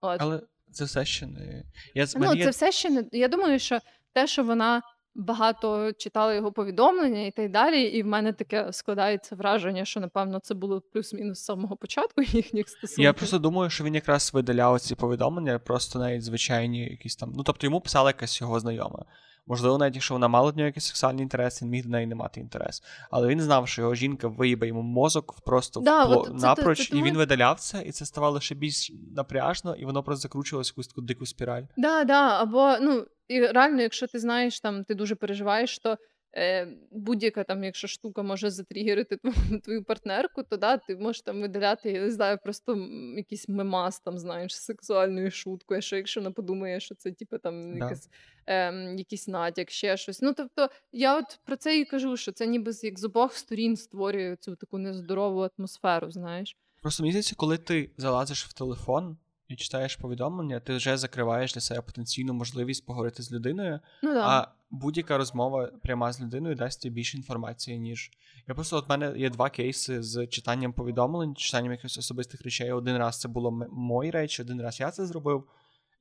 [0.00, 0.20] От.
[0.20, 0.40] Але
[0.72, 1.64] це все ще не.
[1.94, 2.44] Я, Ну, є...
[2.44, 3.04] Це все ще не.
[3.12, 3.78] Я думаю, що
[4.12, 4.82] те, що вона
[5.14, 7.82] багато читала його повідомлення і так далі.
[7.82, 12.68] І в мене таке складається враження, що напевно це було плюс-мінус з самого початку їхніх
[12.68, 13.04] стосунків.
[13.04, 17.32] Я просто думаю, що він якраз видаляв ці повідомлення, просто навіть звичайні якісь там.
[17.36, 19.04] Ну тобто йому писала якась його знайома.
[19.46, 22.14] Можливо, навіть якщо вона мала до нього якийсь сексуальний інтерес, він міг до неї не
[22.14, 22.82] мати інтерес.
[23.10, 26.20] Але він знав, що його жінка виїбе йому мозок просто да, впло...
[26.20, 29.76] от це, напроч, це, це, і він видаляв це, і це ставало ще більш напряжно,
[29.76, 31.62] і воно просто закручувалося в якусь таку дику спіраль.
[31.76, 35.96] Да, да, або ну і реально, якщо ти знаєш, там ти дуже переживаєш, то
[36.36, 41.40] е, будь-яка там, якщо штука може затрігерити твою, твою партнерку, то да, ти можеш там
[41.40, 42.76] видаляти, я не знаю, просто
[43.16, 47.84] якийсь мемас там, знаєш, сексуальною шуткою, що якщо вона подумає, що це типу, там да.
[47.84, 48.08] якась,
[48.46, 50.22] е, якийсь натяк, ще щось.
[50.22, 53.76] Ну, тобто, я от про це і кажу, що це ніби як з обох сторін
[53.76, 56.56] створює цю таку нездорову атмосферу, знаєш.
[56.82, 59.18] Просто мені здається, коли ти залазиш в телефон
[59.50, 63.80] і читаєш повідомлення, ти вже закриваєш для себе потенційну можливість поговорити з людиною.
[64.02, 64.26] Ну, да.
[64.26, 68.10] А будь-яка розмова пряма з людиною дасть тобі більше інформації, ніж.
[68.48, 72.72] Я просто от мене є два кейси з читанням повідомлень, читанням якихось особистих речей.
[72.72, 75.44] Один раз це було мої речі, один раз я це зробив.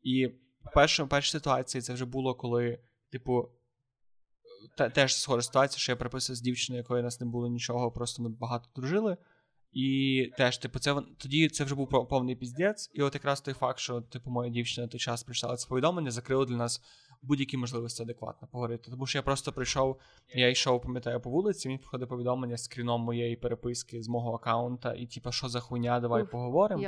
[0.04, 0.28] І
[0.66, 2.80] в першій, ситуації це вже було коли,
[3.12, 3.50] типу.
[4.94, 8.24] Теж схожа ситуація, що я приписав з дівчиною, якої у нас не було нічого, просто
[8.24, 9.18] ми багато дружили.
[9.74, 12.92] І теж, типу, це тоді це вже був повний піздець.
[12.94, 16.46] І от якраз той факт, що типу, моя дівчина той час прийшла це повідомлення, закрило
[16.46, 16.82] для нас
[17.22, 18.92] будь-які можливості адекватно поговорити.
[18.92, 20.00] Тому що я просто прийшов,
[20.36, 24.94] я йшов, пам'ятаю, по вулиці, мені приходить повідомлення з скріном моєї переписки з мого аккаунта,
[24.94, 26.82] і типу, що за хуйня, давай Уф, поговоримо.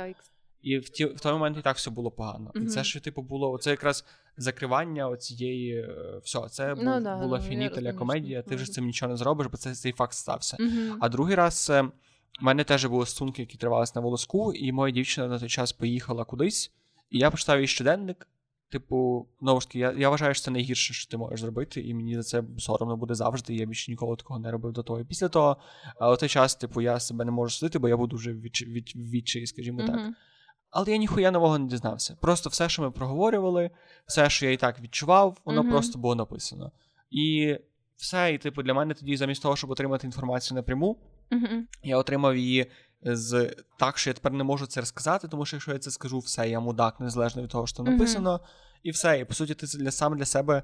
[0.62, 2.50] І в ті в той момент і так все було погано.
[2.54, 2.64] Мгм.
[2.64, 4.04] І це що, типу, було це якраз
[4.36, 5.76] закривання оцієї.
[5.76, 8.42] е, Все, це Ну був, да, була ну, я фінітеля комедія.
[8.42, 10.56] Ти вже з цим нічого не зробиш, бо це цей факт стався.
[10.60, 10.98] Мгм.
[11.00, 11.72] А другий раз
[12.40, 15.72] в мене теж були стосунки, які тривалися на волоску, і моя дівчина на той час
[15.72, 16.72] поїхала кудись,
[17.10, 18.28] і я почитав її щоденник.
[18.70, 21.94] Типу, знову ж таки, я, я вважаю, що це найгірше, що ти можеш зробити, і
[21.94, 23.54] мені за це соромно буде завжди.
[23.54, 25.00] Я більше ніколи такого не робив до того.
[25.00, 25.56] І після того,
[26.00, 28.62] а у той час, типу, я себе не можу судити, бо я був дуже відч...
[28.66, 28.92] від...
[28.96, 30.00] відчий, скажімо так.
[30.70, 32.16] Але я ніхуя нового не дізнався.
[32.20, 33.70] Просто все, що ми проговорювали,
[34.06, 35.70] все, що я і так відчував, воно Мгм.
[35.72, 36.72] просто було написано.
[37.10, 37.56] І
[37.96, 40.96] все, і типу, для мене тоді, замість того, щоб отримати інформацію напряму,
[41.30, 41.66] Мгм.
[41.82, 42.70] я отримав її
[43.02, 46.18] з так, що я тепер не можу це розказати, тому що якщо я це скажу,
[46.18, 48.40] все, я мудак, незалежно від того, що там написано,
[48.82, 49.20] і все.
[49.20, 50.62] І по суті, ти для сам для себе.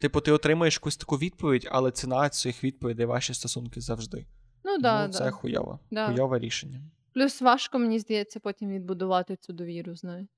[0.00, 4.26] Типу, ти отримаєш якусь таку відповідь, але ціна цих відповідей ваші стосунки завжди.
[4.64, 5.30] Ну да, ну, це да.
[5.30, 5.80] хуйово.
[5.90, 6.06] Да.
[6.06, 6.82] Хуйове рішення.
[7.14, 10.28] Плюс важко, мені здається, потім відбудувати цю довіру, знаєш.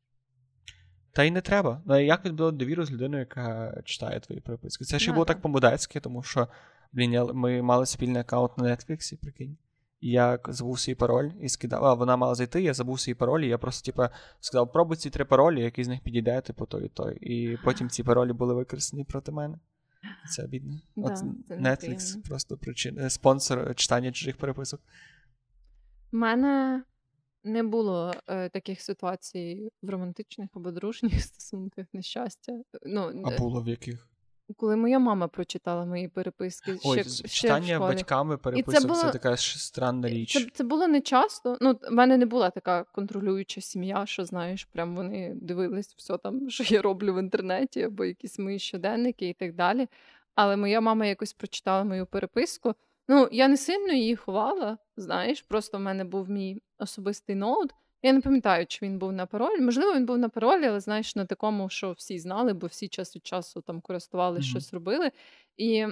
[1.12, 1.82] Та й не треба.
[1.86, 4.84] Ну, як відбудувати довіру з людиною, яка читає твої переписки?
[4.84, 5.36] Це ще було так.
[5.36, 6.48] так по-мудацьки, тому що,
[6.94, 9.56] блін, я, ми мали спільний аккаунт на Netflix, прикинь.
[10.00, 11.84] І я забув свій пароль і скидав.
[11.84, 14.02] А вона мала зайти, я забув свій пароль, і я просто, типу,
[14.40, 17.16] сказав, пробуй ці три паролі, який з них підійде, типу, той і той.
[17.16, 19.58] І потім ці паролі були використані проти мене.
[20.30, 20.80] Це обідно.
[20.96, 21.24] Да, От це
[21.54, 23.10] Netflix просто причин...
[23.10, 24.80] спонсор читання чужих переписок.
[26.12, 26.82] У мене
[27.44, 32.52] не було е, таких ситуацій в романтичних або дружніх стосунках, на щастя.
[32.86, 34.08] Ну, А е, було в яких?
[34.56, 37.94] Коли моя мама прочитала мої переписки, Ой, ще, з- ще в читання школі.
[37.94, 40.32] батьками переписок це, було- така ж странна річ.
[40.32, 41.58] Це, це було не часто.
[41.60, 46.40] Ну, в мене не була така контролююча сім'я, що знаєш, прям вони дивились все там,
[46.50, 49.88] що я роблю в інтернеті, або якісь мої щоденники і так далі.
[50.34, 52.74] Але моя мама якось прочитала мою переписку.
[53.08, 57.70] Ну, я не сильно її ховала, знаєш, просто в мене був мій особистий ноут.
[58.04, 59.60] Я не пам'ятаю, чи він був на паролі.
[59.60, 63.16] Можливо, він був на паролі, але знаєш, на такому, що всі знали, бо всі час
[63.16, 64.50] від часу там користувалися, Мгм.
[64.50, 65.10] щось робили.
[65.56, 65.86] І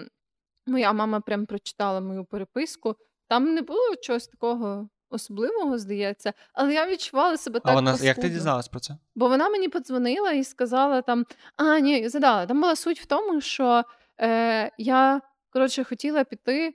[0.67, 2.97] моя мама прям прочитала мою переписку.
[3.29, 7.75] Там не було чогось такого особливого, здається, але я відчувала себе А так.
[7.75, 8.97] вона як ти дізналась про це?
[9.15, 12.47] Бо вона мені подзвонила і сказала там: а, ні, задала.
[12.47, 13.85] Там була суть в тому, що
[14.21, 16.75] е, я коротше хотіла піти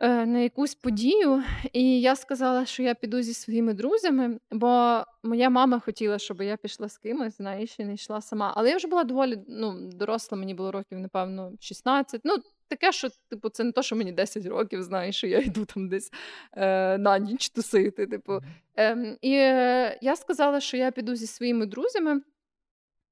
[0.00, 1.42] на якусь подію,
[1.72, 6.56] і я сказала, що я піду зі своїми друзями, бо моя мама хотіла, щоб я
[6.56, 8.52] пішла з кимось, знаєш, і не йшла сама.
[8.56, 12.20] Але я вже була доволі ну, доросла, мені було років, напевно, 16.
[12.24, 12.36] Ну,
[12.68, 15.88] таке, що, типу, це не то, що мені 10 років, знаєш, що я йду там
[15.88, 16.10] десь
[16.52, 18.06] е, на ніч тусити.
[18.06, 18.40] Типу.
[18.76, 22.20] Ем, і е, я сказала, що я піду зі своїми друзями.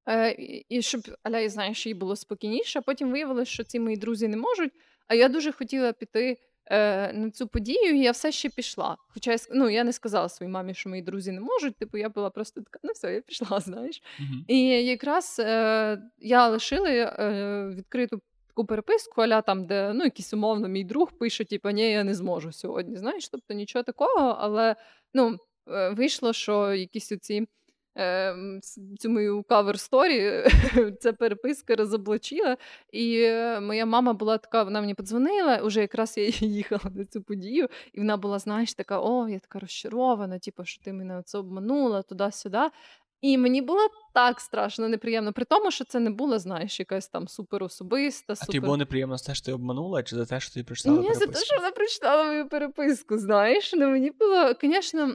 [0.09, 0.37] Е,
[0.68, 2.78] і- щоб аля, знаєш, їй було спокійніше.
[2.78, 4.72] А потім виявилося, що ці мої друзі не можуть.
[5.09, 8.96] А я дуже хотіла піти е, на цю подію, і я все ще пішла.
[9.08, 11.76] Хоча я, ну, я не сказала своїй мамі, що мої друзі не можуть.
[11.76, 14.02] Типу, я була просто така, ну все, я пішла, знаєш.
[14.20, 14.44] Мгм.
[14.48, 20.68] І якраз е, я лишила е, відкриту таку переписку, аля там, де ну, якийсь умовно
[20.68, 22.96] мій друг пише, типу, ні, я не зможу сьогодні.
[22.96, 24.76] Знаєш, тобто нічого такого, але
[25.14, 25.36] ну,
[25.68, 27.46] е, вийшло, що якісь оці.
[27.97, 30.44] Е, м, с- Цю мою кавер сторі
[31.01, 32.57] ця переписка розоблачила.
[32.92, 37.22] І е, моя мама була така, вона мені подзвонила, уже якраз я їхала на цю
[37.22, 41.38] подію, і вона була, знаєш, така: о, я така розчарована, типу, що ти мене оце
[41.38, 42.59] обманула туди-сюди.
[43.20, 43.80] І мені було
[44.14, 48.47] так страшно неприємно, при тому, що це не була, знаєш, якась там суперособиста, А супер...
[48.47, 51.14] тобі було неприємно за те, що ти обманула, чи за те, що ти прочитала Ні,
[51.14, 53.72] за те, що вона прочитала мою переписку, знаєш.
[53.74, 55.14] Ну, мені було, звісно,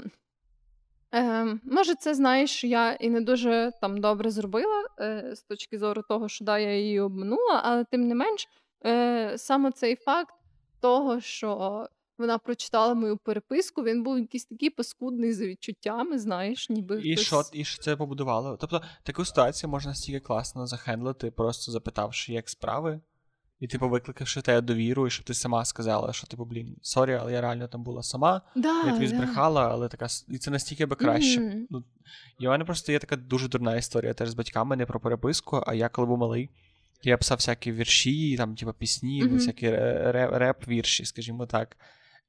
[1.14, 6.03] е, може, це знаєш, я і не дуже там добре зробила е, з точки зору
[6.09, 8.47] того, що да, я її обманула, але тим не менш,
[8.86, 10.34] е, саме цей факт
[10.82, 11.88] того, що
[12.22, 17.26] вона прочитала мою переписку, він був якийсь такий паскудний за відчуттями, знаєш, ніби І хтось...
[17.26, 18.57] що, і що це побудувало?
[18.62, 23.01] Тобто таку ситуацію можна стільки класно за handle ити, просто запитавши, як справи,
[23.62, 27.34] і типу викликавши тебе довіру, і щоб ти сама сказала, що типу, блін, sorry, але
[27.34, 28.41] я реально там була сама.
[28.55, 29.16] Да, Я тобі да.
[29.16, 31.39] збрехала, але така і це настільки би краще.
[31.39, 31.68] Мгм.
[31.70, 31.84] Ну,
[32.39, 35.64] і в мене просто є така дуже дурна історія теж з батьками, не про переписку,
[35.68, 36.49] а я коли був малий.
[37.03, 39.34] Я писав всякі вірші, там, типу, пісні, Мгм.
[39.36, 41.78] всякі ре- ре- реп-вірші, скажімо так.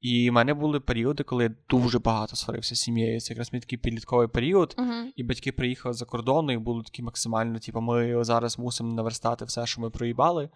[0.01, 3.19] І в мене були періоди, коли я дуже багато сварився з сім'єю.
[3.21, 4.75] Це якраз мій такий підлітковий період.
[4.77, 5.11] Мгм.
[5.15, 9.65] І батьки приїхали за кордону, і були такі максимально, типу, ми зараз мусимо наверстати все,
[9.65, 10.49] що ми проїбали.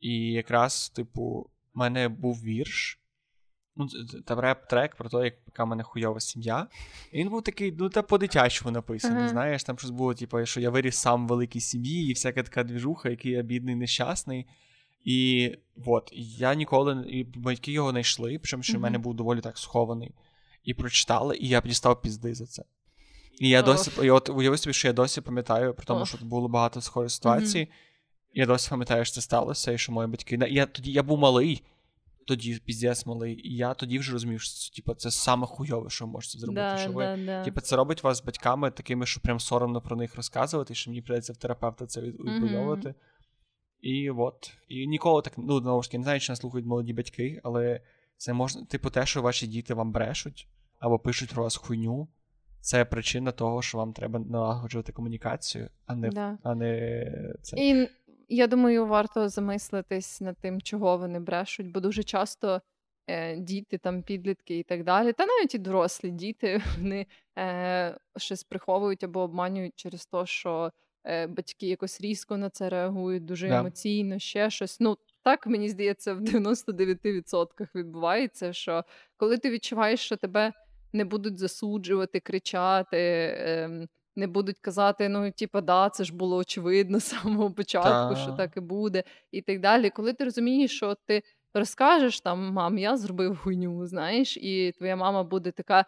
[0.00, 3.00] І якраз, типу, в мене був вірш.
[3.78, 3.88] ну,
[4.26, 6.66] там реп-трек про те, яка в мене хуйова сім'я.
[7.12, 9.22] І він був такий, ну, та по-дитячому написаний.
[9.22, 9.28] Uh-huh.
[9.28, 12.64] Знаєш, там щось було, типу, що я виріс сам в великій сім'ї, і всяка така
[12.64, 14.46] двіжуха, який я бідний, нещасний.
[15.04, 15.52] І
[15.86, 18.76] от, я ніколи і батьки його не йшли, причому що uh-huh.
[18.76, 20.14] в мене був доволі так схований.
[20.64, 22.62] І прочитали, і я дістав пізди за це.
[23.40, 26.48] І я досі, і от уяви собі, що я досі пам'ятаю, про тому, що було
[26.48, 27.58] багато схожих ситуацій.
[27.58, 27.87] Mm-hmm.
[28.34, 30.38] Я досі пам'ятаю, що це сталося, і що мої батьки.
[30.50, 31.62] Я тоді я був малий,
[32.26, 36.12] тоді піздець малий, і я тоді вже розумів, що типу, це саме хуйове, що ви
[36.12, 36.60] можете зробити.
[36.60, 39.96] Да, що ви, да, типу, це робить вас з батьками такими, що прям соромно про
[39.96, 42.88] них розказувати, що мені прийдеться в терапевта це відбудовувати.
[42.88, 42.94] Mm-hmm.
[43.80, 44.52] І от.
[44.68, 47.80] І ніколи так, ну, знову ж таки, не знаю, чи нас слухають молоді батьки, але
[48.16, 50.48] це можна, типу, те, що ваші діти вам брешуть
[50.78, 52.08] або пишуть про вас хуйню.
[52.60, 56.38] Це причина того, що вам треба налагоджувати комунікацію, а не да.
[56.42, 57.56] а не це.
[57.56, 57.88] І
[58.28, 62.62] я думаю, варто замислитись над тим, чого вони брешуть, бо дуже часто
[63.06, 67.06] е, діти, там, підлітки і так далі, та навіть і дорослі діти вони
[67.38, 70.72] е, щось приховують або обманюють через те, що
[71.04, 73.58] е, батьки якось різко на це реагують, дуже да.
[73.58, 74.80] емоційно, ще щось.
[74.80, 78.84] Ну, так мені здається, в 99% відбувається, що
[79.16, 80.52] коли ти відчуваєш, що тебе
[80.92, 83.34] не будуть засуджувати, кричати.
[83.38, 83.88] Ем,
[84.18, 88.56] не будуть казати, ну, типа, да, це ж було очевидно з самого початку, що так
[88.56, 89.02] і буде,
[89.32, 89.90] і так далі.
[89.90, 91.22] Коли ти розумієш, що ти
[91.54, 95.84] розкажеш там, мам, я зробив хуйню, знаєш, і твоя мама буде така.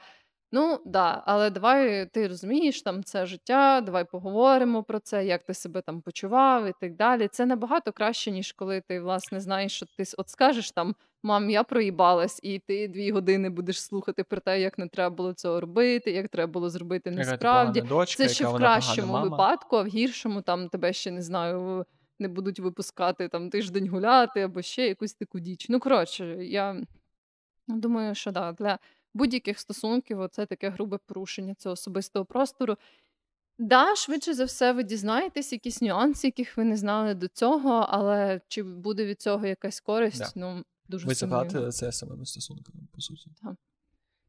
[0.53, 5.55] Ну, да, але давай ти розумієш, там це життя, давай поговоримо про це, як ти
[5.55, 7.29] себе там почував і так далі.
[7.29, 11.65] Це набагато краще, ніж коли ти, власне, знаєш, що ти от скажеш там, мам, я
[11.65, 16.11] проїбалась, і ти дві години будеш слухати про те, як не треба було цього робити,
[16.11, 17.81] як треба було зробити насправді.
[17.81, 21.87] Дочка, це ще в кращому випадку, а в гіршому там тебе ще не знаю.
[22.19, 25.69] Не будуть випускати там тиждень гуляти або ще якусь таку діч.
[25.69, 26.77] Ну, коротше, я
[27.69, 28.79] думаю, що да, для
[29.15, 32.77] будь-яких стосунків це таке грубе порушення цього особистого простору.
[33.59, 38.41] Да, швидше за все, ви дізнаєтесь якісь нюанси, яких ви не знали до цього, але
[38.49, 40.35] чи буде від цього якась користь?
[40.35, 40.41] Да.
[40.41, 43.31] Ну, дуже Ви забрати це самими стосунками, по суті.
[43.43, 43.55] Так.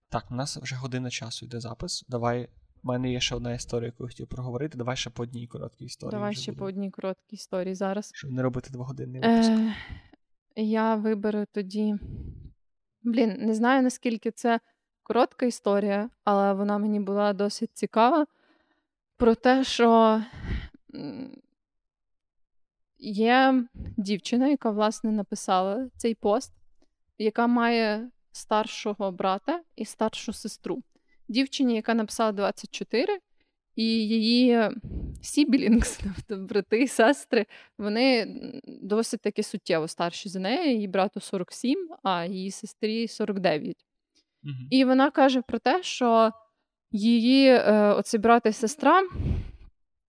[0.10, 2.06] Так, у нас вже година часу йде запис.
[2.10, 2.50] Давай.
[2.84, 4.78] У мене є ще одна історія, яку я хотів проговорити.
[4.78, 6.12] Давай ще по одній короткій історії.
[6.12, 6.60] Давай ще буде.
[6.60, 8.12] по одній короткій історії зараз.
[8.14, 9.52] Щоб не робити двогодинний випуск.
[9.52, 9.74] Е,
[10.56, 11.96] Я виберу тоді.
[13.04, 14.60] Блін, не знаю, наскільки це
[15.04, 18.26] коротка історія, але вона мені була досить цікава.
[19.18, 20.22] Про те, що
[23.02, 23.64] є
[23.98, 26.54] дівчина, яка, власне, написала цей пост,
[27.18, 30.84] яка має старшого брата і старшу сестру.
[31.28, 33.20] Дівчині, яка написала 24,
[33.76, 34.70] і її
[35.22, 37.46] сібілінгс, тобто брати і сестри,
[37.78, 38.28] вони
[38.66, 40.74] досить таки суттєво старші за неї.
[40.74, 43.86] Її брату 47, а її сестрі 49.
[44.44, 44.54] Угу.
[44.70, 46.32] І вона каже про те, що
[46.92, 49.02] її е, оці брат і сестра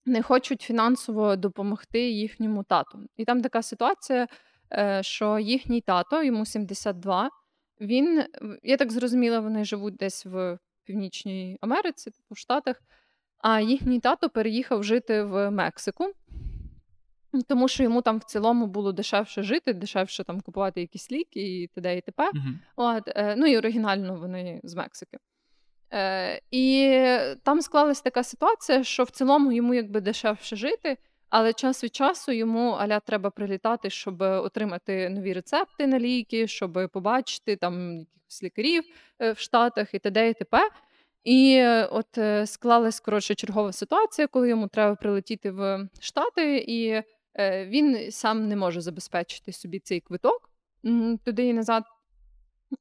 [0.06, 2.98] не хочуть фінансово допомогти їхньому тату.
[3.16, 4.26] І там така ситуація,
[4.72, 7.30] е, що їхній тато, йому 72,
[7.80, 8.24] він,
[8.62, 12.82] я так зрозуміла, вони живуть десь в Північній Америці, типу в Штатах.
[13.38, 16.04] А їхній тато переїхав жити в Мексику,
[17.48, 21.66] тому що йому там в цілому було дешевше жити, дешевше там купувати якісь ліки і
[21.66, 21.96] т.д.
[21.96, 22.30] і т.п.
[22.30, 22.54] Uh-huh.
[22.76, 25.18] От, е, Ну і оригінально вони з Мексики.
[25.92, 26.96] Е, І
[27.42, 30.96] там склалась така ситуація, що в цілому йому якби дешевше жити,
[31.30, 36.90] але час від часу йому аля треба прилітати, щоб отримати нові рецепти на ліки, щоб
[36.92, 38.84] побачити там якихось лікарів
[39.18, 40.28] е, в Штатах і т.д.
[40.28, 40.68] і т.п.
[41.24, 47.02] І от е, склалась коротше чергова ситуація, коли йому треба прилетіти в Штати, і
[47.66, 50.50] він сам не може забезпечити собі цей квиток
[51.24, 51.84] туди і назад.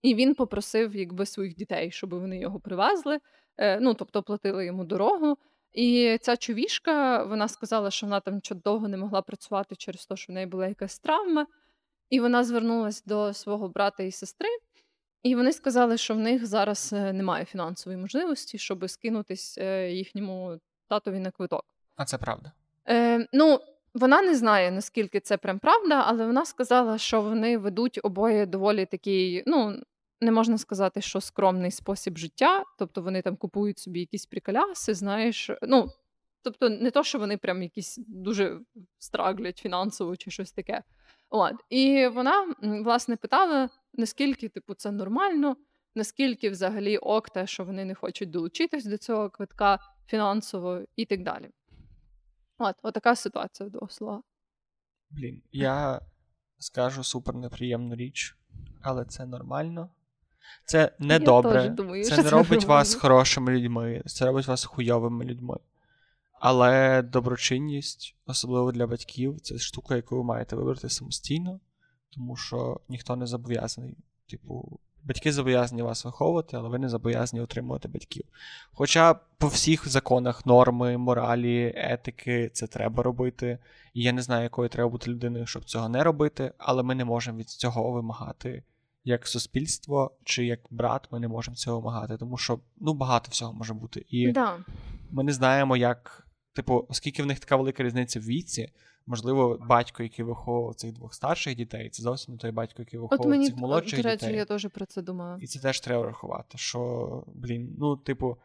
[0.02, 3.20] І він попросив якби своїх дітей, щоб вони його привезли.
[3.58, 5.38] Е, ну тобто платили йому дорогу.
[5.74, 10.34] І ця човішка вона сказала, що вона там довго не могла працювати через те, що
[10.34, 11.48] в неї була якась травма.
[12.10, 14.50] І вона звернулася до свого брата і сестри.
[15.24, 20.60] І вони сказали, що в них зараз е, немає фінансової можливості, щоб скинутись е, їхньому
[20.88, 21.66] татові на квиток.
[21.96, 22.52] А це правда?
[22.90, 23.60] Е, Ну,
[23.94, 28.86] вона не знає, наскільки це прям правда, але вона сказала, що вони ведуть обоє доволі
[28.86, 29.82] такий, ну.
[30.24, 35.52] Не можна сказати, що скромний спосіб життя, тобто вони там купують собі якісь приколяси, знаєш.
[35.62, 35.90] Ну,
[36.44, 38.60] тобто, не то, що вони прям якісь дуже
[39.00, 40.84] страглять фінансово чи щось таке.
[41.30, 41.54] От.
[41.70, 45.56] І вона, власне, питала, наскільки, типу, це нормально,
[45.96, 51.24] наскільки взагалі ок те, що вони не хочуть долучитись до цього квитка фінансово і так
[51.24, 51.50] далі.
[52.62, 54.24] От, отака ситуація до слова.
[55.10, 56.02] Блін, я
[56.60, 58.38] скажу супер неприємну річ,
[58.82, 59.90] але це нормально.
[60.66, 65.58] Це не добре, думаю, це не робить вас хорошими людьми, це робить вас хуйовими людьми.
[66.40, 71.60] Але доброчинність, особливо для батьків, це штука, яку ви маєте вибрати самостійно,
[72.10, 73.98] тому що ніхто не зобов'язаний.
[74.30, 78.24] Типу, батьки зобов'язані вас виховувати, але ви не зобов'язані отримувати батьків.
[78.72, 83.58] Хоча по всіх законах, норми, моралі, етики це треба робити.
[83.94, 87.06] І я не знаю, якою треба бути людиною, щоб цього не робити, але ми не
[87.06, 88.64] можемо від цього вимагати
[89.04, 93.54] як суспільство чи як брат, ми не можемо цього вимагати, тому що ну багато всього
[93.54, 94.06] може бути.
[94.10, 94.58] І да.
[95.12, 98.70] ми не знаємо, як Типу, оскільки в них така велика різниця в віці,
[99.06, 103.30] можливо, батько, який виховував цих двох старших дітей, це зовсім не той батько, який виховував
[103.30, 104.38] мені, цих молодших от, до речі, дітей.
[104.38, 105.38] Я теж про це думала.
[105.42, 106.58] І це теж треба врахувати.
[106.58, 108.38] Що, блін, ну, типу,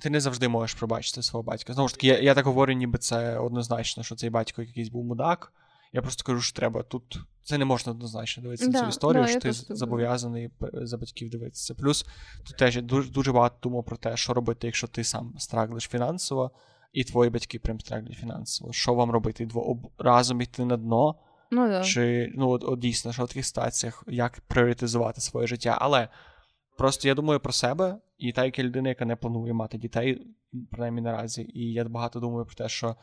[0.00, 1.72] ти не завжди можеш пробачити свого батька.
[1.72, 5.04] Знову ж таки, я, я так говорю, ніби це однозначно, що цей батько якийсь був
[5.04, 5.52] мудак.
[5.92, 7.18] Я просто кажу, що треба тут.
[7.42, 11.74] Це не можна однозначно дивитися да, цю історію, да, що ти зобов'язаний за батьків дивитися.
[11.74, 12.06] Плюс
[12.44, 15.88] тут теж я дуже дуже багато думав про те, що робити, якщо ти сам страглиш
[15.88, 16.50] фінансово
[16.92, 18.72] і твої батьки прям страждають фінансово.
[18.72, 19.46] Що вам робити?
[19.46, 21.14] Дво разом йти на дно?
[21.50, 21.82] Ну, да.
[21.82, 25.78] Чи ну от, от дійсно, що в таких ситуаціях як пріоритизувати своє життя?
[25.80, 26.08] Але
[26.78, 30.26] просто я думаю про себе, і та як людина, яка не планує мати дітей,
[30.70, 32.96] принаймні наразі, і я багато думаю про те, що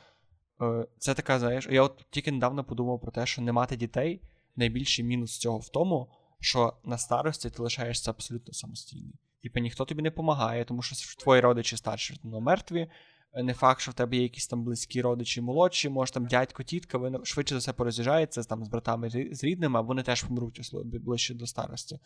[0.61, 4.21] е, це така, знаєш, я от тільки недавно подумав про те, що не мати дітей
[4.55, 6.09] найбільший мінус цього в тому,
[6.39, 9.15] що на старості ти лишаєшся абсолютно самостійний.
[9.43, 12.89] Типу ніхто тобі не допомагає, тому що твої родичі старші ну, мертві,
[13.35, 16.97] не факт, що в тебе є якісь там близькі родичі молодші, може там дядько, тітка,
[16.97, 21.33] ви швидше за все пороз'їжджаєтеся там з братами з рідними, а вони теж помруть ближче
[21.33, 21.99] до старості.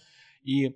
[0.43, 0.75] І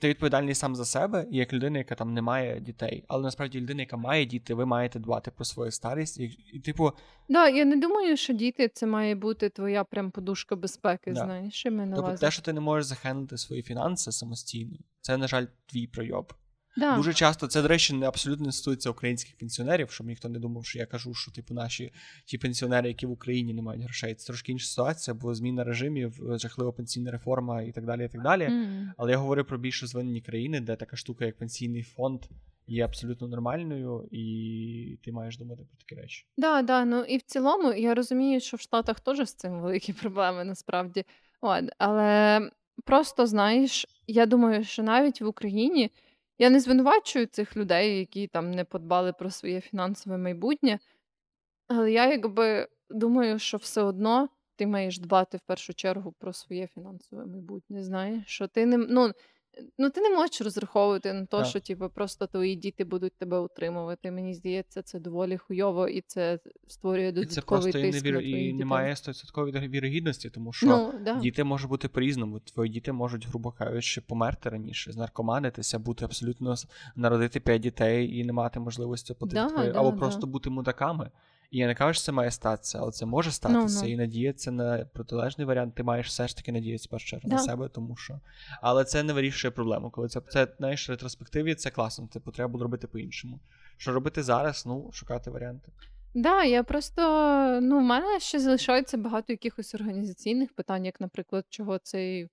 [0.00, 3.04] ти відповідальний сам за себе, і як людина, яка там не має дітей.
[3.08, 6.18] Але насправді людина, яка має діти, ви маєте дбати про свою старість.
[6.18, 6.92] І, і типу.
[7.28, 11.12] Да, я не думаю, що діти це має бути твоя прям подушка безпеки.
[11.12, 11.24] Да.
[11.24, 15.28] Знаєш, що ми Тобто те, що ти не можеш захендити свої фінанси самостійно, це, на
[15.28, 16.32] жаль, твій пройоб.
[16.76, 16.96] Да.
[16.96, 20.64] Дуже часто це, до речі, не абсолютно не стосується українських пенсіонерів, щоб ніхто не думав,
[20.64, 21.92] що я кажу, що типу наші
[22.24, 24.14] ті пенсіонери, які в Україні не мають грошей.
[24.14, 28.04] Це трошки інша ситуація, бо зміна режимів, жахлива пенсійна реформа і так далі.
[28.04, 28.42] і так далі.
[28.42, 28.88] Mm.
[28.96, 32.22] Але я говорю про більш розвинені країни, де така штука, як пенсійний фонд,
[32.66, 36.26] є абсолютно нормальною, і ти маєш думати про такі речі.
[36.36, 39.92] Да, да, ну і в цілому я розумію, що в Штатах теж з цим великі
[40.02, 41.04] проблеми насправді.
[41.40, 42.40] От, Але
[42.84, 45.90] просто знаєш, я думаю, що навіть в Україні.
[46.38, 50.78] Я не звинувачую цих людей, які там не подбали про своє фінансове майбутнє,
[51.68, 56.66] але я якби думаю, що все одно ти маєш дбати в першу чергу про своє
[56.66, 57.84] фінансове майбутнє.
[57.84, 59.12] Знаєш, що ти не ну,
[59.78, 64.10] ну ти не можеш розраховувати на те, що типу, просто твої діти будуть тебе утримувати.
[64.10, 67.84] Мені здається, це доволі хуйово, і це створює додатковий тиск.
[67.84, 71.14] І це просто і немає 100% вірогідності, тому що ну, да.
[71.14, 72.38] діти можуть бути по-різному.
[72.40, 76.54] Твої діти можуть, грубо кажучи, померти раніше, знаркоманитися, бути абсолютно
[76.96, 81.10] народити п'ять дітей і не мати можливості платити да, або просто бути мудаками.
[81.50, 83.80] І я не кажу, що це має статися, але це може статися.
[83.80, 83.88] No, no.
[83.88, 87.68] І надіятися на протилежний варіант, ти маєш все ж таки надіятися першу чергу на себе,
[87.68, 88.20] тому що.
[88.62, 89.90] Але це не вирішує проблему.
[89.90, 93.40] Коли це це знаєш, в ретроспективі це класно, типу, треба було робити по-іншому.
[93.76, 94.66] Що робити зараз?
[94.66, 95.72] Ну, шукати варіанти.
[95.80, 97.02] Так, да, я просто
[97.62, 102.28] ну, в мене ще залишається багато якихось організаційних питань, як, наприклад, чого цей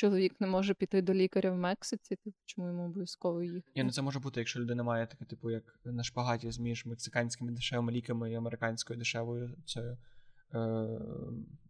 [0.00, 3.72] чоловік не може піти до лікаря в Мексиці, типу, чому йому обов'язково їхати?
[3.76, 7.52] Ні, ну це може бути, якщо людина має таке, типу, як на шпагаті зміж мексиканськими
[7.52, 9.98] дешевими ліками і американською дешевою цією.
[10.54, 10.88] Е,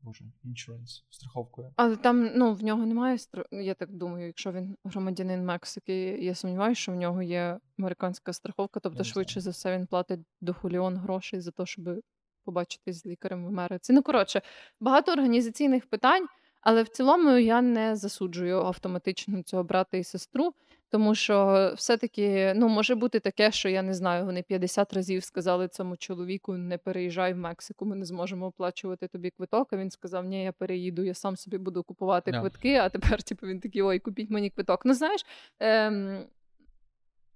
[0.03, 1.72] Боже, іншуренс, страховкою.
[1.76, 3.18] Але там ну, в нього немає
[3.53, 8.81] я так думаю, якщо він громадянин Мексики, я сумніваюся, що в нього є американська страховка,
[8.81, 12.03] тобто, швидше за все, він платить до хуліон грошей за те, щоб
[12.45, 13.93] побачитись з лікарем в Америці.
[13.93, 14.43] Ну, коротше,
[14.81, 16.26] багато організаційних питань.
[16.61, 20.55] Але в цілому я не засуджую автоматично цього брата і сестру,
[20.91, 25.68] тому що все-таки ну, може бути таке, що я не знаю, вони 50 разів сказали
[25.68, 29.72] цьому чоловіку: не переїжджай в Мексику, ми не зможемо оплачувати тобі квиток.
[29.72, 32.41] А він сказав: Ні, я переїду, я сам собі буду купувати yeah.
[32.41, 34.84] квитки, а тепер типу, він такий, ой, купіть мені квиток.
[34.84, 35.26] Ну, знаєш,
[35.61, 36.25] ем,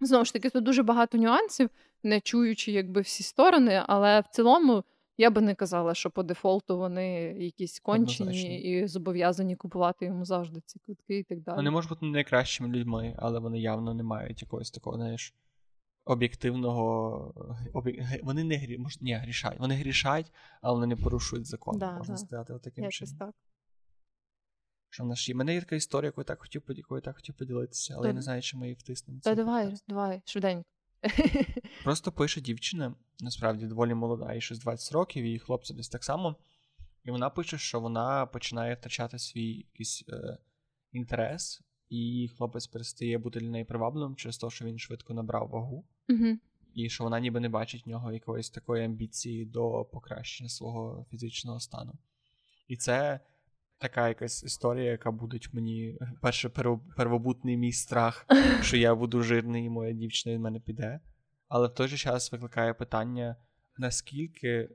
[0.00, 1.70] знову ж таки, тут дуже багато нюансів,
[2.02, 4.84] не чуючи якби всі сторони, але в цілому.
[5.16, 8.54] Я би не казала, що по дефолту вони якісь кончені Однозначно.
[8.54, 11.56] і зобов'язані купувати йому завжди ці квитки і так далі.
[11.56, 15.34] Вони можуть бути найкращими людьми, але вони явно не мають якогось такого, знаєш,
[16.04, 17.56] об'єктивного.
[17.72, 18.02] Об'єк...
[18.22, 18.78] Вони не грі...
[18.78, 19.00] Мож...
[19.00, 19.60] Ні, грішають.
[19.60, 21.78] Вони грішають, але вони не порушують закон.
[21.78, 22.18] Да, можна да.
[22.18, 23.16] сказати, таким чином.
[23.18, 23.34] так.
[24.90, 25.34] Що в нас є?
[25.34, 28.08] Мене є така історія, яку я так хотів яку я так хотів поділитися, але То...
[28.08, 29.20] я не знаю, чи ми її втиснемо.
[29.22, 30.64] Та давай, давай, швиденько.
[31.84, 36.36] Просто пише дівчина, насправді доволі молода, їй щось 20 років, і хлопці десь так само.
[37.04, 40.38] І вона пише, що вона починає втрачати свій якийсь е,
[40.92, 45.84] інтерес, і хлопець перестає бути для неї привабливим через те, що він швидко набрав вагу,
[46.08, 46.38] Угу.
[46.74, 51.60] і що вона ніби не бачить в нього якоїсь такої амбіції до покращення свого фізичного
[51.60, 51.92] стану.
[52.68, 53.20] І це
[53.78, 56.48] така якась історія, яка буде мені перше
[56.96, 58.26] первобутний мій страх,
[58.62, 61.00] що я буду жирний, і моя дівчина від мене піде.
[61.48, 63.36] Але в той же час викликає питання,
[63.78, 64.70] наскільки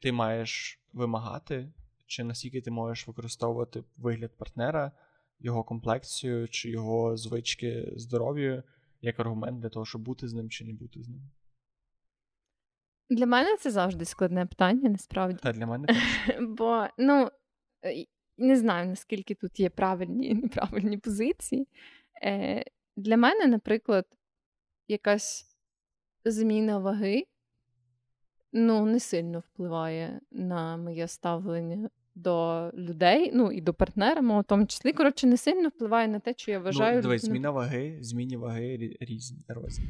[0.00, 1.72] ти маєш вимагати,
[2.06, 4.92] чи наскільки ти можеш використовувати вигляд партнера,
[5.40, 8.62] його комплекцію, чи його звички здоров'ю
[9.02, 11.30] як аргумент для того, щоб бути з ним чи не бути з ним.
[13.10, 15.38] Для мене це завжди складне питання, насправді.
[15.42, 15.96] Та для мене теж.
[16.48, 17.30] Бо, ну,
[17.84, 18.06] е,
[18.42, 21.68] не знаю, наскільки тут є правильні і неправильні позиції.
[22.22, 22.64] Е,
[22.96, 24.06] Для мене, наприклад,
[24.88, 25.56] якась
[26.24, 27.26] зміна ваги
[28.52, 34.44] ну, не сильно впливає на моє ставлення до людей, ну і до партнера, мого в
[34.44, 34.92] тому числі.
[34.92, 36.96] Коротше, не сильно впливає на те, що я вважаю.
[36.96, 39.84] Ну, дивись, зміна ваги, зміні ваги різні розні.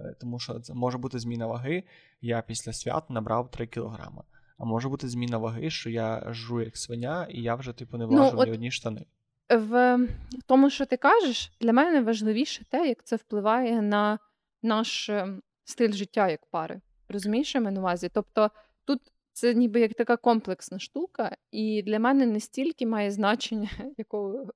[0.00, 1.84] Е, тому що це може бути зміна ваги.
[2.20, 4.22] Я після свят набрав 3 кілограми.
[4.58, 8.06] А може бути зміна ваги, що я жру як свиня, і я вже типу не
[8.06, 9.06] влажу ну, ні одні штани.
[9.50, 9.98] В
[10.46, 14.18] тому, що ти кажеш, для мене важливіше те, як це впливає на
[14.62, 16.80] наш ем, стиль життя як пари.
[17.08, 18.10] Розумієш, я на увазі?
[18.14, 18.50] Тобто
[18.84, 19.00] тут
[19.32, 24.46] це ніби як така комплексна штука, і для мене не стільки має значення, якого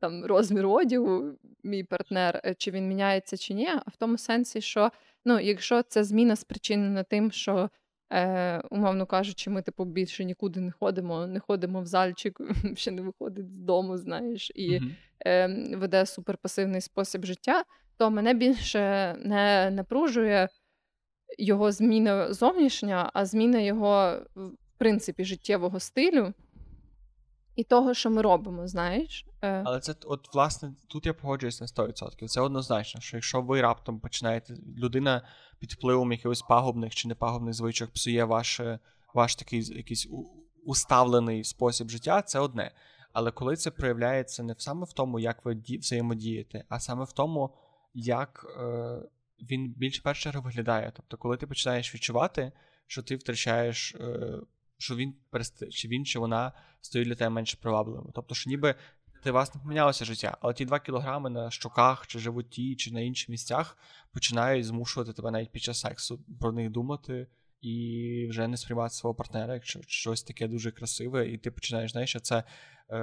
[0.00, 1.32] там розмір одягу
[1.64, 4.90] мій партнер, е, чи він міняється, чи ні, а в тому сенсі, що
[5.24, 7.70] ну, якщо ця зміна спричинена тим, що.
[8.12, 12.40] Е, Умовно кажучи, ми типу більше нікуди не ходимо, не ходимо в зальчик,
[12.74, 14.92] ще не виходить з дому, знаєш, і mm-hmm.
[15.26, 17.64] е, веде суперпасивний спосіб життя,
[17.96, 20.48] то мене більше не напружує
[21.38, 26.34] його зміна зовнішня, а зміна його, в принципі, життєвого стилю
[27.56, 29.26] і того, що ми робимо, знаєш.
[29.42, 29.62] Е.
[29.64, 32.28] Але це, от, власне, тут я погоджуюсь на 100%.
[32.28, 35.22] Це однозначно, що якщо ви раптом починаєте, людина
[35.58, 38.60] під впливом якихось пагубних чи непагубних звичок псує ваш,
[39.14, 40.08] ваш такий якийсь
[40.64, 42.72] уставлений спосіб життя, це одне.
[43.12, 47.54] Але коли це проявляється не саме в тому, як ви взаємодієте, а саме в тому,
[47.94, 48.46] як.
[48.60, 49.02] Е,
[49.42, 50.92] він більш першу чергу виглядає.
[50.96, 52.52] Тобто, коли ти починаєш відчувати,
[52.86, 54.38] що ти втрачаєш, е,
[54.78, 55.14] що він
[55.70, 58.10] чи він чи вона стоїть для тебе менш привабливим.
[58.14, 58.74] Тобто, що ніби
[59.22, 63.00] ти вас не помінялося життя, але ті два кілограми на щоках, чи животі, чи на
[63.00, 63.78] інших місцях
[64.12, 67.26] починають змушувати тебе навіть під час сексу про них думати.
[67.60, 72.10] І вже не сприймати свого партнера, якщо щось таке дуже красиве, і ти починаєш, знаєш,
[72.10, 72.44] що це
[72.90, 72.98] е,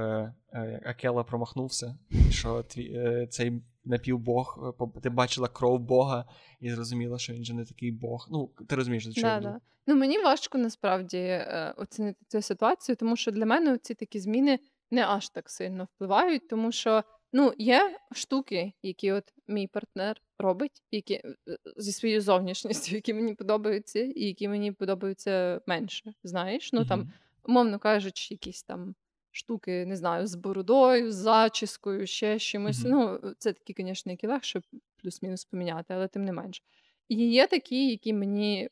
[0.54, 1.98] е, Акела промахнувся,
[2.30, 6.26] що твій, е, цей напівбог, е, ти бачила кров Бога
[6.60, 8.28] і зрозуміла, що він же не такий Бог.
[8.32, 9.34] Ну, ти розумієш, до чого.
[9.34, 9.60] Да, да.
[9.88, 14.60] Ну, мені важко насправді е, оцінити цю ситуацію, тому що для мене ці такі зміни
[14.92, 17.04] не аж так сильно впливають, тому що
[17.34, 21.36] ну, є штуки, які от мій партнер робить, які е,
[21.78, 26.14] зі своєю зовнішністю, які мені подобаються, і які мені подобаються менше.
[26.24, 27.12] Знаєш, ну там,
[27.44, 28.96] умовно кажучи, якісь там
[29.32, 32.78] штуки, не знаю, з бородою, з зачіскою, ще чимось.
[32.78, 33.22] Mm-hmm.
[33.24, 34.62] Ну, це такі, звісно, які легше
[34.98, 36.64] плюс-мінус поміняти, але тим не менш.
[37.10, 38.70] І є такі, які мені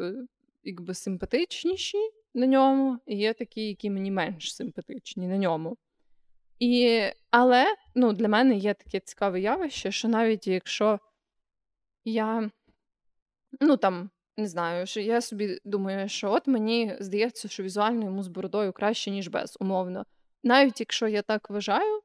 [0.00, 0.14] е,
[0.64, 1.98] якби симпатичніші
[2.34, 5.76] на ньому, і є такі, які мені менш симпатичні на ньому.
[6.58, 7.00] І,
[7.30, 11.00] Але ну, для мене є таке цікаве явище, що навіть якщо
[12.04, 12.50] я
[13.60, 18.22] ну там не знаю, що я собі думаю, що от мені здається, що візуально йому
[18.22, 20.04] з бородою краще, ніж без, умовно.
[20.42, 22.00] Навіть якщо я так вважаю,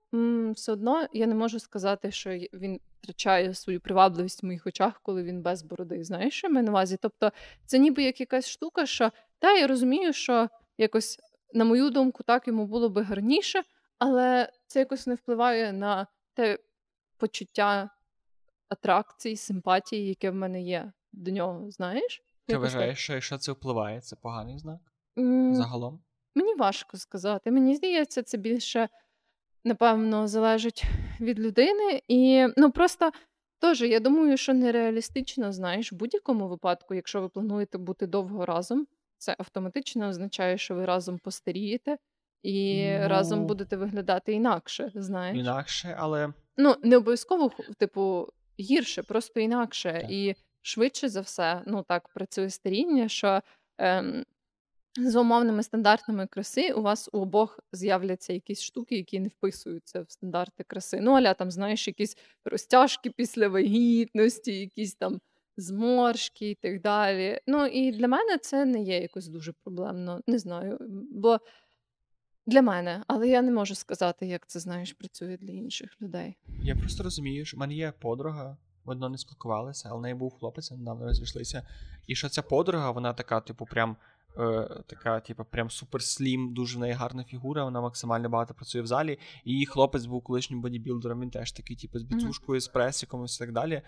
[0.54, 5.24] все одно я не можу сказати, що він втрачає свою привабливість в моїх очах, коли
[5.24, 6.04] він без бороди.
[6.04, 6.98] Знаєш, що я на увазі?
[7.02, 7.32] Тобто,
[7.66, 11.20] це ніби як якась штука, що та я розумію, що якось,
[11.54, 13.64] на мою думку, так йому було би гарніше,
[13.98, 16.60] але це якось не впливає на те
[17.18, 17.90] почуття
[18.70, 22.24] атракції, симпатії, яке в мене є до нього, знаєш?
[22.46, 24.80] Ти вважаєш, що якщо це впливає, це поганий знак?
[25.18, 26.00] Mm, Загалом?
[26.36, 27.52] Мені важко сказати.
[27.52, 28.90] Мені здається, це більше,
[29.68, 30.84] напевно, залежить
[31.20, 32.02] від людини.
[32.08, 33.12] І ну просто
[33.60, 38.88] теж я думаю, що нереалістично, знаєш, в будь-якому випадку, якщо ви плануєте бути довго разом,
[39.18, 41.98] це автоматично означає, що ви разом постарієте
[42.44, 43.08] і ну...
[43.08, 44.92] разом будете виглядати інакше.
[44.96, 45.38] знаєш.
[45.38, 46.34] Інакше, але.
[46.58, 48.28] Ну, не обов'язково, типу,
[48.60, 50.00] гірше, просто інакше.
[50.02, 50.12] Так.
[50.12, 53.42] І швидше за все, ну так працює старіння, що
[53.78, 54.24] ем,
[54.98, 60.12] за умовними стандартами краси у вас у обох з'являться якісь штуки, які не вписуються в
[60.12, 61.00] стандарти краси.
[61.02, 65.20] Ну, аля там, знаєш, якісь розтяжки після вагітності, якісь там
[65.58, 67.40] зморшки і так далі.
[67.48, 70.78] Ну і для мене це не є якось дуже проблемно, не знаю.
[71.12, 71.40] Бо
[72.46, 76.38] Для мене, але я не можу сказати, як це знаєш, працює для інших людей.
[76.64, 80.16] Я просто розумію, що в мене є подруга, ми одно не спілкувалися, але в неї
[80.16, 81.68] був хлопець, недавно розійшлися.
[82.08, 83.98] І що ця подруга, вона така, типу, прям
[84.40, 88.88] е, така, типу, прям суперслім, дуже в неї гарна фігура, вона максимально багато працює в
[88.88, 89.20] залі.
[89.44, 93.40] І її хлопець був колишнім бодібілдером, він теж такий, типу, з біцушкою, з пресіком і
[93.40, 93.82] так далі.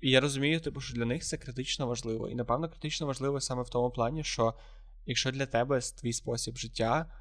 [0.00, 2.28] І я розумію, типу, що для них це критично важливо.
[2.28, 4.54] І, напевно, критично важливо саме в тому плані, що
[5.06, 7.12] якщо для тебе твій спосіб життя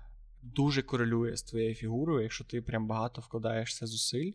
[0.41, 4.31] дуже корелює з твоєю фігурою, якщо ти прям багато вкладаєшся зусиль,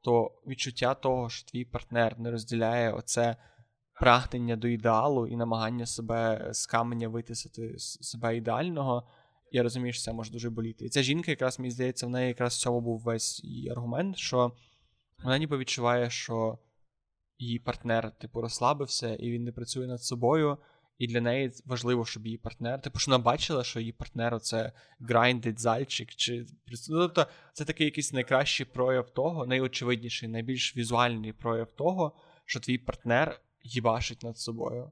[0.00, 3.36] то відчуття того, що твій партнер не розділяє оце
[4.00, 9.08] прагнення до ідеалу і намагання себе з каменя витисати з себе ідеального,
[9.52, 10.84] я розумію, що це може дуже боліти.
[10.84, 14.16] І ця жінка, якраз мені здається, в неї якраз в цьому був весь її аргумент,
[14.16, 14.52] що
[15.24, 16.58] вона ніби відчуває, що
[17.38, 20.58] її партнер, типу, розслабився і він не працює над собою.
[20.98, 22.80] І для неї важливо, щоб її партнер.
[22.80, 26.14] Типу, що вона бачила, що її партнер це грайндить зальчик.
[26.14, 26.46] Чи
[26.88, 32.12] ну, тобто це такий якийсь найкращий прояв того, найочевидніший, найбільш візуальний прояв того,
[32.44, 34.90] що твій партнер їбашить над собою.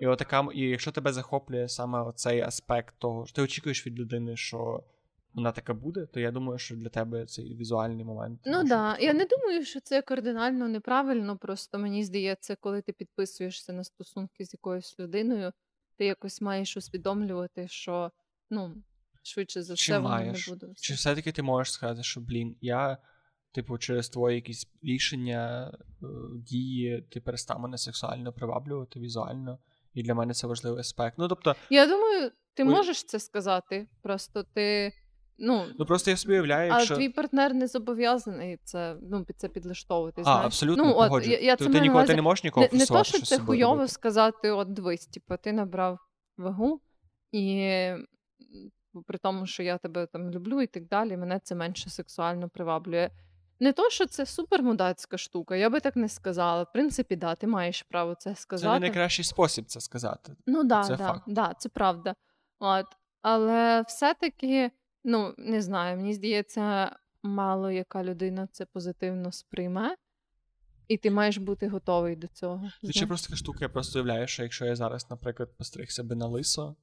[0.00, 4.36] І отака, і якщо тебе захоплює саме оцей аспект того, що ти очікуєш від людини,
[4.36, 4.84] що
[5.34, 8.40] вона така буде, то я думаю, що для тебе цей візуальний момент.
[8.46, 8.68] Ну так.
[8.68, 8.98] Да.
[8.98, 11.38] Я не думаю, що це кардинально неправильно.
[11.38, 15.52] Просто мені здається, коли ти підписуєшся на стосунки з якоюсь людиною,
[15.96, 18.12] ти якось маєш усвідомлювати, що
[18.50, 18.74] ну,
[19.22, 20.66] швидше за все воно не буде.
[20.76, 22.98] Чи все-таки ти можеш сказати, що блін, я.
[23.54, 25.72] Типу, через твої якісь рішення,
[26.02, 29.58] е, дії, ти перестав мене сексуально приваблювати візуально,
[29.94, 31.18] і для мене це важливий аспект.
[31.18, 31.54] Ну, тобто...
[31.70, 33.88] Я думаю, ти можеш це сказати.
[34.02, 34.92] Просто ти
[35.38, 36.94] Ну, ну просто я собі уявляю, якщо...
[36.94, 40.20] А твій партнер не зобов'язаний це ну, під це підлаштовувати.
[40.20, 40.44] А, знаєш?
[40.44, 43.04] абсолютно ну, от, я, я ти, ти, ніколи, ти не можеш нікого Не, не то,
[43.04, 43.92] що це хуйово робити.
[43.92, 45.98] сказати, от дивись, типу, ти набрав
[46.36, 46.80] вагу,
[47.32, 47.70] і
[49.06, 53.10] при тому, що я тебе там люблю і так далі, мене це менше сексуально приваблює.
[53.64, 56.62] Не то, що це супермудацька штука, я би так не сказала.
[56.62, 58.68] В принципі, да, ти маєш право це сказати.
[58.68, 60.36] Це не найкращий спосіб це сказати.
[60.46, 61.22] Ну да, це да, факт.
[61.26, 62.14] да, це правда.
[62.58, 62.86] От.
[63.22, 64.70] Але все-таки.
[65.04, 69.96] Ну, не знаю, мені здається, мало яка людина це позитивно сприйме,
[70.88, 72.70] і ти маєш бути готовий до цього.
[72.90, 76.26] Ще просто така штука, я просто уявляю, що якщо я зараз, наприклад, постригся би на
[76.26, 76.76] лисо,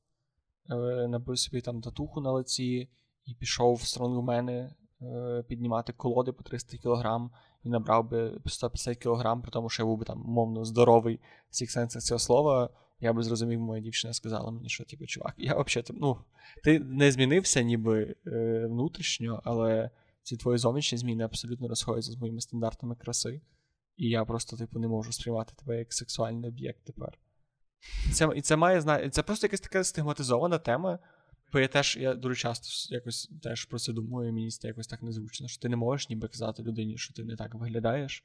[0.70, 0.76] е,
[1.08, 2.90] набив собі там татуху на лиці
[3.26, 4.76] і пішов в стронгмени
[5.48, 7.30] піднімати колоди по 300 кг
[7.64, 11.19] і набрав би 150 кг, при тому, що я був би там умовно здоровий в
[11.49, 12.69] всіх сенсах цього слова,
[12.99, 16.18] я би зрозумів, моя дівчина сказала мені, що типу, чувак, я взагалі, ну,
[16.64, 19.90] ти не змінився ніби е, внутрішньо, але
[20.23, 23.41] ці твої зовнішні зміни абсолютно розходяться з моїми стандартами краси.
[23.98, 27.19] І я просто, типу, не можу сприймати тебе як сексуальний об'єкт тепер.
[28.14, 29.10] Це і це має зна...
[29.10, 30.99] це просто якась така стигматизована тема.
[31.53, 34.88] Бо я теж я дуже часто якось теж про це думаю, і мені це якось
[34.88, 38.23] так незручно, що ти не можеш ніби казати людині, що ти не так виглядаєш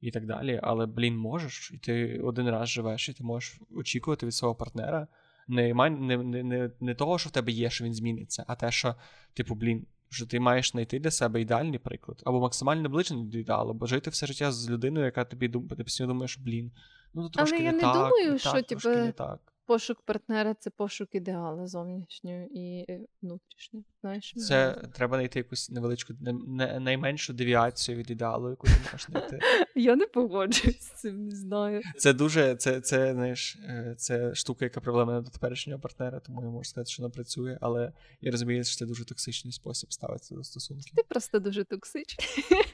[0.00, 0.60] і так далі.
[0.62, 5.08] Але, блін, можеш, і ти один раз живеш, і ти можеш очікувати від свого партнера.
[5.48, 8.94] Не не, не, не того, що в тебе є, що він зміниться, а те, що,
[9.34, 13.74] типу, блін, що ти маєш знайти для себе ідеальний приклад, або максимально наближений до ідеалу,
[13.74, 16.72] бо жити все життя з людиною, яка тобі думає, ти постійно думаєш, блін,
[17.14, 19.52] ну то трошки Але я не, не так, думаю, не що так, типу, не так.
[19.66, 23.84] Пошук партнера це пошук ідеала зовнішнього і е, внутрішнього.
[24.00, 26.14] Знаєш, Це треба знайти якусь невеличку,
[26.46, 29.38] не, найменшу девіацію від ідеалу, яку ти можеш знайти.
[29.74, 31.82] Я не погоджуюсь з цим, не знаю.
[31.98, 36.48] Це дуже, це, це, знаєш, е, це штука, яка проблема до теперішнього партнера, тому я
[36.48, 40.44] можу сказати, що вона працює, але я розумію, що це дуже токсичний спосіб ставитися до
[40.44, 40.94] стосунків.
[40.96, 42.28] Ти просто дуже токсичний.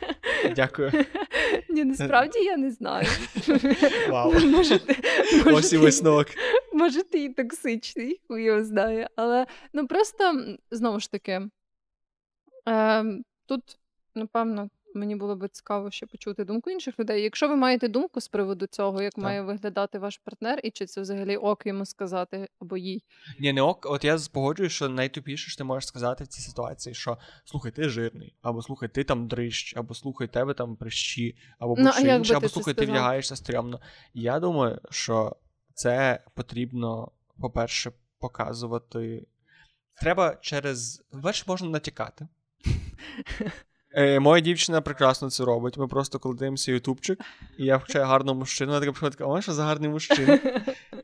[0.56, 0.93] Дякую.
[1.69, 3.09] Ні, насправді я не знаю.
[4.09, 4.32] Вау.
[4.32, 4.97] Може, ти,
[5.36, 6.27] може, Ось і висновок.
[6.83, 9.09] Може, ти і токсичний, хуй його знає.
[9.17, 11.49] Але ну просто знову ж таки,
[12.69, 13.05] е,
[13.47, 13.79] тут,
[14.15, 17.23] напевно, Мені було би цікаво ще почути думку інших людей.
[17.23, 19.25] Якщо ви маєте думку з приводу цього, як так.
[19.25, 23.05] має виглядати ваш партнер, і чи це взагалі ок йому сказати або їй?
[23.41, 23.87] Ні, не ок.
[23.91, 27.89] От я погоджуюсь, що найтупіше що ти можеш сказати в цій ситуації, що слухай, ти
[27.89, 32.35] жирний, або слухай, ти там дрищ, або слухай, тебе там прищі, або ну, будь-що інше,
[32.35, 33.81] або слухай, ти вдягаєшся стрьомно.
[34.15, 35.37] Я думаю, що
[35.74, 39.27] це потрібно, по-перше, показувати.
[40.01, 41.03] Треба через.
[41.12, 42.28] Бачиш, можна натякати.
[43.94, 45.77] Е, Моя дівчина прекрасно це робить.
[45.77, 47.20] Ми просто коли дивимося ютубчик,
[47.59, 50.39] і я включаю гарного мужчину, вона така приходить, а що за гарний мужчина?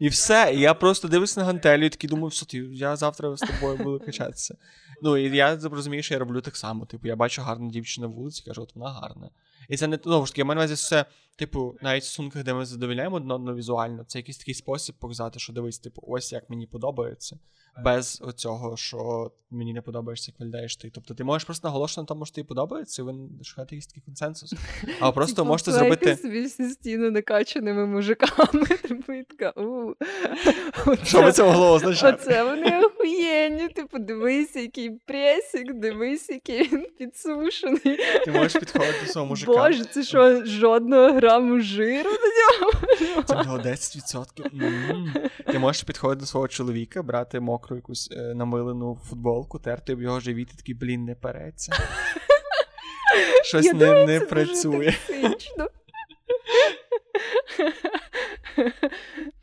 [0.01, 0.53] І все.
[0.55, 4.05] І я просто дивлюся на гантелю і такий думаю, все, я завтра з тобою буду
[4.07, 4.57] качатися.
[5.03, 6.87] Ну, і я розумію, що я роблю так само.
[6.87, 9.31] Типу, я бачу гарну дівчину на вулиці, кажу, от вона гарна.
[9.69, 11.05] І це не знову ж таки, я маю на увазі все
[11.39, 15.39] Типу, навіть в стосунках, де ми задовільняємо одне одного візуально, це якийсь такий спосіб показати,
[15.39, 17.39] що дивись, типу, ось як мені подобається,
[17.85, 20.91] без оцього, що мені не подобаєшся, як виглядаєш ти.
[20.95, 24.03] Тобто ти можеш просто наголошувати на тому, що тобі подобається, і ви шукаєте якийсь такий
[24.03, 24.55] консенсус.
[25.01, 26.17] А просто Типу, можете зробити.
[26.17, 28.63] собі всі стіни накачаними мужиками.
[31.05, 32.19] Що би це могло означати?
[32.23, 33.69] Оце вони охуєнні.
[33.69, 37.99] Типу, дивись, який пресік, дивись, який він підсушений.
[38.25, 39.53] Ти можеш підходити до свого мужика.
[39.53, 42.73] Боже, це що, жодного граму жиру на ньому?
[43.25, 44.25] Це було 10%.
[44.37, 45.31] Mm.
[45.53, 50.21] Ти можеш підходити до свого чоловіка, брати мокру якусь е, намилену футболку, терти об його
[50.21, 51.73] живіт і такий, блін, не переться.
[53.45, 54.95] Щось Я не, думаю, не це працює.
[55.09, 55.69] Дуже токсично.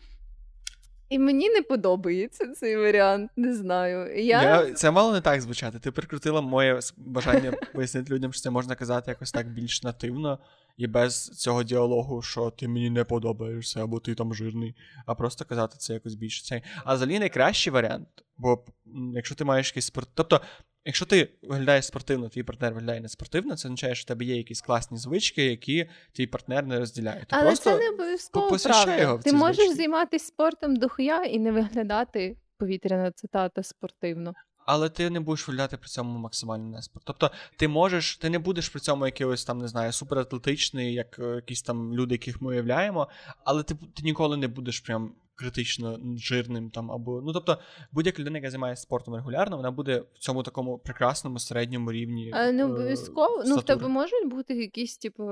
[1.10, 4.24] І мені не подобається цей варіант, не знаю.
[4.24, 4.44] Я...
[4.44, 4.74] Я...
[4.74, 5.80] Це мало не так звучати.
[5.80, 10.40] Ти прикрутила моє бажання пояснити людям, що це можна казати якось так більш нативно
[10.78, 14.76] і без цього діалогу, що ти мені не подобаєшся, або ти там жирний,
[15.06, 16.62] а просто казати це якось більш цей.
[16.84, 18.08] А взагалі найкращий варіант,
[18.38, 18.66] бо
[19.14, 20.10] якщо ти маєш якийсь спорт.
[20.14, 20.42] Тобто,
[20.86, 24.36] якщо ти виглядаєш спортивно, твій партнер виглядає не спортивно, це означає, що в тебе є
[24.38, 27.20] якісь класні звички, які твій партнер не розділяє.
[27.20, 27.64] Ти Але просто...
[27.72, 28.98] це не обов'язково правда.
[28.98, 29.76] його в Ти можеш звички.
[29.76, 34.34] займатися спортом дохуя і не виглядати повітряна цитата спортивно.
[34.68, 37.06] Але ти не будеш виглядати при цьому максимально неспорт.
[37.06, 41.36] Тобто, ти можеш, ти не будеш при цьому якийсь там, не знаю, суператлетичний, як е,
[41.36, 43.08] якісь там люди, яких ми уявляємо,
[43.44, 47.22] але ти, ти ніколи не будеш прям критично жирним там або.
[47.22, 47.60] Ну тобто,
[47.92, 52.32] будь-яка людина, яка займається спортом регулярно, вона буде в цьому такому прекрасному середньому рівні.
[52.36, 53.44] Але не е, обов'язково.
[53.46, 55.24] Ну, в тебе можуть бути якісь, типу,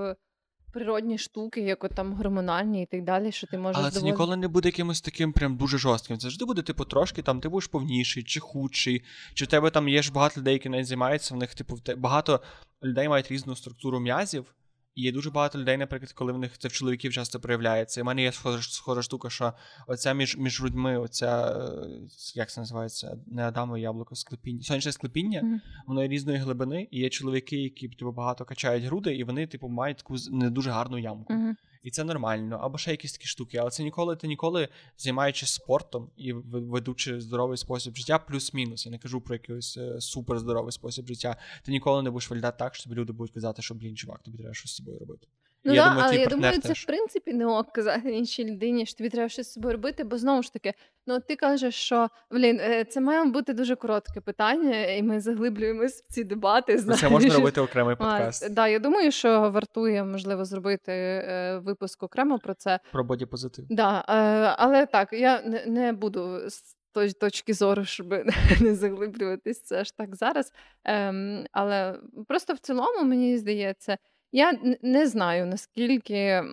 [0.73, 4.11] природні штуки, як от там гормональні і так далі, що ти можеш Але це доволі-
[4.11, 6.17] ніколи не буде якимось таким прям дуже жорстким.
[6.17, 9.03] Це завжди буде, типу, трошки там ти будеш повніший чи худший,
[9.33, 12.41] чи в тебе там є ж багато людей, які навіть займаються, в них, типу, багато
[12.83, 14.55] людей мають різну структуру м'язів.
[14.95, 17.99] І є дуже багато людей, наприклад, коли в них це в чоловіків часто проявляється.
[17.99, 19.53] І в мене є схожа, схожа штука, що
[19.87, 21.87] оця між, між грудьми, оця, е,
[22.35, 25.61] як це називається, не Адамове яблуко, склепіння, сонячне склепіння, Мгм.
[25.87, 29.67] воно є різної глибини, і є чоловіки, які типу, багато качають груди, і вони, типу,
[29.67, 31.33] мають таку не дуже гарну ямку.
[31.33, 31.57] Мгм.
[31.83, 33.57] І це нормально, або ще якісь такі штуки.
[33.57, 38.85] Але це ніколи ти ніколи займаючись спортом і ведучи здоровий спосіб життя, плюс-мінус.
[38.85, 41.35] Я не кажу про якийсь е, суперздоровий спосіб життя.
[41.63, 44.37] Ти ніколи не будеш виглядати так, що тобі люди будуть казати, що блін, чувак, тобі
[44.37, 45.27] треба щось з собою робити.
[45.65, 46.83] Ну І да, думаю, але я думаю, це теж.
[46.83, 50.17] в принципі не ок казати іншій людині, що тобі треба щось з собою робити, бо
[50.17, 50.73] знову ж таки,
[51.07, 56.03] ну ти кажеш, що блін, е, це має бути дуже коротке питання, і ми заглиблюємось
[56.03, 56.77] в ці дебати.
[56.77, 57.01] Знаєш.
[57.01, 62.03] Це можна робити окремий А, подкаст да, я думаю, що вартує можливо зробити е, випуск
[62.03, 62.79] окремо про це.
[62.91, 63.65] про бодіпозитив.
[63.69, 68.07] Да, е, але так, я не, не буду з тої точки зору, щоб
[68.61, 70.53] не заглиблюватись це аж так зараз.
[70.83, 73.97] Ем, але просто в цілому, мені здається,
[74.33, 76.43] я не знаю, наскільки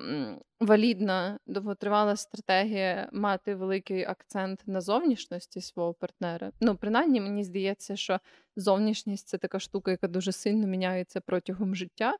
[0.60, 6.52] валідна довготривала стратегія мати великий акцент на зовнішності свого партнера.
[6.60, 8.20] Ну, принаймні, мені здається, що
[8.56, 12.16] зовнішність це така штука, яка дуже сильно міняється протягом життя.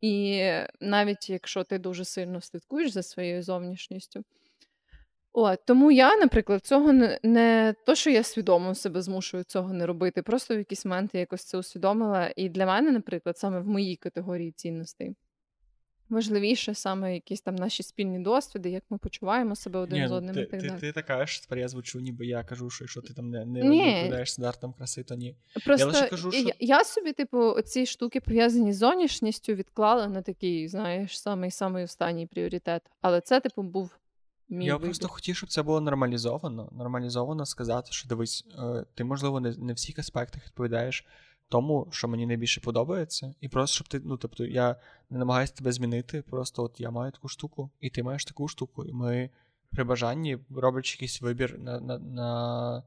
[0.00, 0.42] І
[0.80, 4.24] навіть якщо ти дуже сильно слідкуєш за своєю зовнішністю.
[5.32, 9.86] От, тому я, наприклад, цього не, не то, що я свідомо себе змушую цього не
[9.86, 12.32] робити, просто в якийсь момент я якось це усвідомила.
[12.36, 15.14] І для мене, наприклад, саме в моїй категорії цінностей
[16.08, 20.16] важливіше саме якісь там наші спільні досвіди, як ми почуваємо себе один Ні, з ну,
[20.16, 20.80] одним ти, і так ти, далі.
[20.80, 23.60] ти така ж, тепер я звучу, ніби я кажу, що якщо ти там не, не,
[23.60, 25.36] відповідаєш стандартам краси, то ні.
[25.64, 30.22] Просто лише кажу, що- я, я собі, типу, оці штуки пов'язані з зовнішністю відклала на
[30.22, 32.82] такий, знаєш, самий самий останній пріоритет.
[33.00, 33.98] Але це, типу, був
[34.48, 34.86] мій Я вибір.
[34.86, 36.68] просто хотів, щоб це було нормалізовано.
[36.72, 41.06] Нормалізовано сказати, що дивись, е, ти, можливо, не, не в всіх аспектах відповідаєш
[41.48, 43.34] тому, що мені найбільше подобається.
[43.40, 44.76] І просто щоб ти, ну тобто, я
[45.10, 46.22] не намагаюся тебе змінити.
[46.22, 48.84] Просто от я маю таку штуку, і ти маєш таку штуку.
[48.84, 49.30] І ми
[49.70, 52.82] при бажанні, роблячи якийсь вибір на, на, на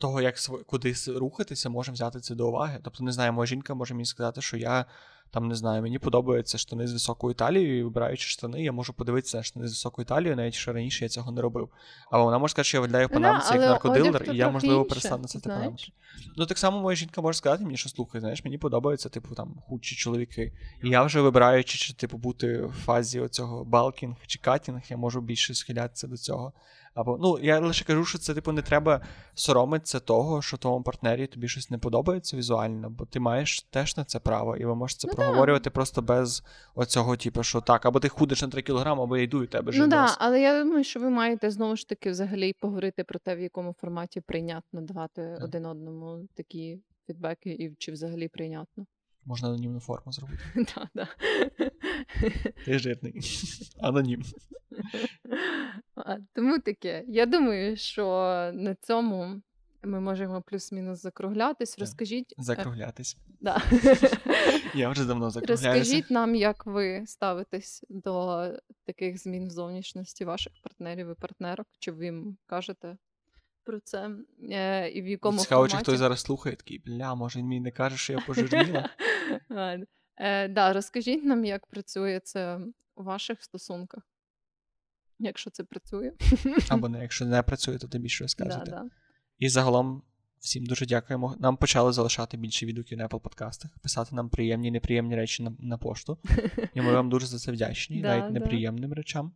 [0.00, 0.36] того, як
[0.66, 2.78] кудись рухатися, можемо взяти це до уваги.
[2.82, 4.86] Тобто, не знаю, моя жінка може мені сказати, що я
[5.32, 9.36] там не знаю, мені подобаються штани з високою талією, і вибираючи штани, я можу подивитися
[9.36, 11.68] на штани з високою талією, навіть що раніше я цього не робив.
[12.10, 15.22] Або вона може сказати, що я виглядаю Ну да, як наркодилер, і я, можливо, перестану
[15.22, 15.60] носити знаєш.
[15.60, 15.92] панамки.
[16.36, 19.54] Ну так само моя жінка може сказати мені, що слухай, знаєш, мені подобаються, типу, там
[19.68, 20.52] худші чоловіки.
[20.82, 25.20] І я вже вибираючи, чи типу бути в фазі оцього балкінг чи катінг, я можу
[25.20, 26.52] більше схилятися до цього.
[26.94, 29.00] Або ну я лише кажу, що це типу не треба
[29.34, 34.04] соромитися того, що твоєму партнері тобі щось не подобається візуально, бо ти маєш теж на
[34.04, 36.42] це право, і ви можете це Ну, проговорювати просто без
[36.74, 39.72] оцього, типу, що так, або ти худиш на 3 кілограми, або я йду і тебе
[39.74, 43.18] Ну так, да, але я думаю, що ви маєте знову ж таки взагалі поговорити про
[43.18, 45.44] те, в якому форматі прийнятно давати Так.
[45.44, 48.86] один одному такі фідбеки, і чи взагалі прийнятно.
[49.24, 50.42] Можна анонімну форму зробити.
[50.54, 51.08] Да, да.
[52.64, 53.20] Ти жирний.
[53.80, 54.22] Анонім.
[56.34, 57.04] Тому таке.
[57.08, 58.04] Я думаю, що
[58.54, 59.42] на цьому
[59.84, 61.78] ми можемо плюс-мінус закруглятись.
[61.78, 62.34] Розкажіть.
[62.38, 63.16] е, Закруглятись.
[63.40, 63.62] Да.
[64.74, 65.68] Я вже давно закругляюся.
[65.68, 68.44] Розкажіть нам, як ви ставитесь до
[68.86, 72.96] таких змін в зовнішності ваших партнерів і партнерок, чи ви їм кажете
[73.64, 74.10] про це,
[74.50, 77.70] е, і в якому Цікаво, чи хтось зараз слухає, такий, бля, може він мені не
[77.70, 78.90] каже, що я пожирніла.
[80.16, 82.60] Е, да, розкажіть нам, як працює це
[82.94, 84.02] у ваших стосунках,
[85.18, 86.12] якщо це працює.
[86.68, 88.70] Або не, якщо не працює, то тим більше Да, розказуйте.
[88.70, 88.84] да.
[89.38, 90.02] І загалом
[90.38, 91.36] всім дуже дякуємо.
[91.40, 95.56] Нам почали залишати більше відгуків на Apple подкастах, писати нам приємні і неприємні речі на,
[95.58, 96.18] на пошту.
[96.74, 98.30] І ми вам дуже за це вдячні, навіть да.
[98.30, 99.32] неприємним речам.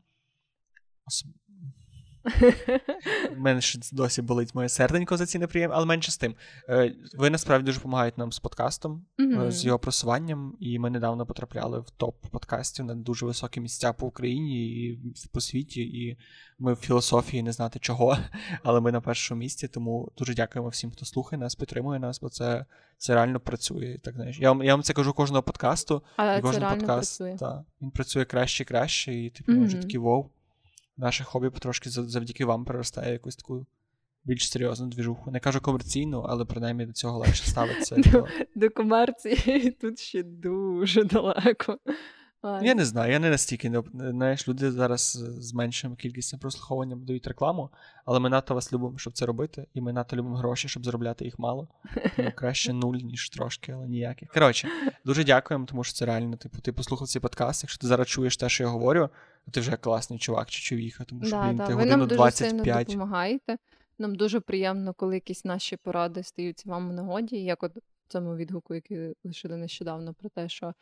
[3.36, 6.35] Мене ще досі болить моє серденько за ці неприємні, але менше з тим.
[6.69, 9.51] Е, Ви насправді дуже допомагаєте нам з подкастом, Мгм.
[9.51, 14.07] з його просуванням, і ми недавно потрапляли в топ подкастів на дуже високі місця по
[14.07, 14.98] Україні і
[15.32, 15.81] по світі.
[15.82, 16.19] І
[16.59, 18.19] ми в філософії не знати чого,
[18.62, 19.69] але ми на першому місці.
[19.69, 22.65] Тому дуже дякуємо всім, хто слухає нас, підтримує нас, бо це,
[22.98, 23.98] це реально працює.
[24.03, 24.39] Так знаєш.
[24.40, 26.03] Я вам я вам це кажу кожного подкасту.
[26.16, 27.36] А І це кожен реально подкаст працює.
[27.39, 30.31] та, він працює краще і краще, і типу mm вже такий вов.
[30.97, 33.66] Наше хобі потрошки зав- завдяки вам переростає якусь таку
[34.24, 35.31] більш серйозну двіжуху.
[35.31, 37.97] Не кажу комерційну, але принаймні до цього легше ставиться.
[38.55, 41.78] До комерції тут ще дуже далеко.
[42.47, 47.05] А, Я не знаю, я не настільки не знаєш, люди зараз з меншим кількістю прослуховуванням
[47.05, 47.70] дають рекламу,
[48.05, 51.24] але ми надто вас любимо, щоб це робити, і ми надто любимо гроші, щоб заробляти
[51.24, 51.68] їх мало.
[52.16, 54.31] Тому краще нуль, ніж трошки, але ніяких.
[54.31, 54.68] Коротше,
[55.05, 57.62] дуже дякуємо, тому що це реально, типу, ти послухав цей подкаст.
[57.62, 59.09] Якщо ти зараз чуєш те, що я говорю,
[59.44, 61.66] то ти вже класний чувак чи човіха, тому що Да, блін, да.
[61.66, 63.56] ти Ви годину нам дуже сильно допомагаєте.
[63.98, 68.36] Нам дуже приємно, коли якісь наші поради стаються вам в нагоді, як от в цьому
[68.36, 70.74] відгуку, який лишили нещодавно, про те, що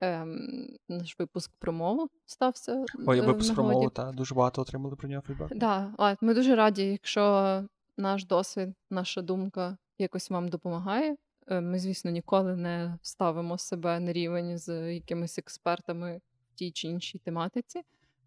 [0.00, 0.48] ем,
[0.88, 2.84] наш випуск про мову стався.
[3.06, 5.54] Ой, е, випуск про мову, та дуже багато отримали про нього фідбек.
[5.54, 7.64] Да, от, ми дуже раді, якщо
[7.96, 11.16] наш досвід, наша думка якось вам допомагає.
[11.46, 16.20] Е, Ми, звісно, ніколи не ставимо себе на рівень з якимись експертами
[16.50, 17.82] в тій чи іншій тематиці.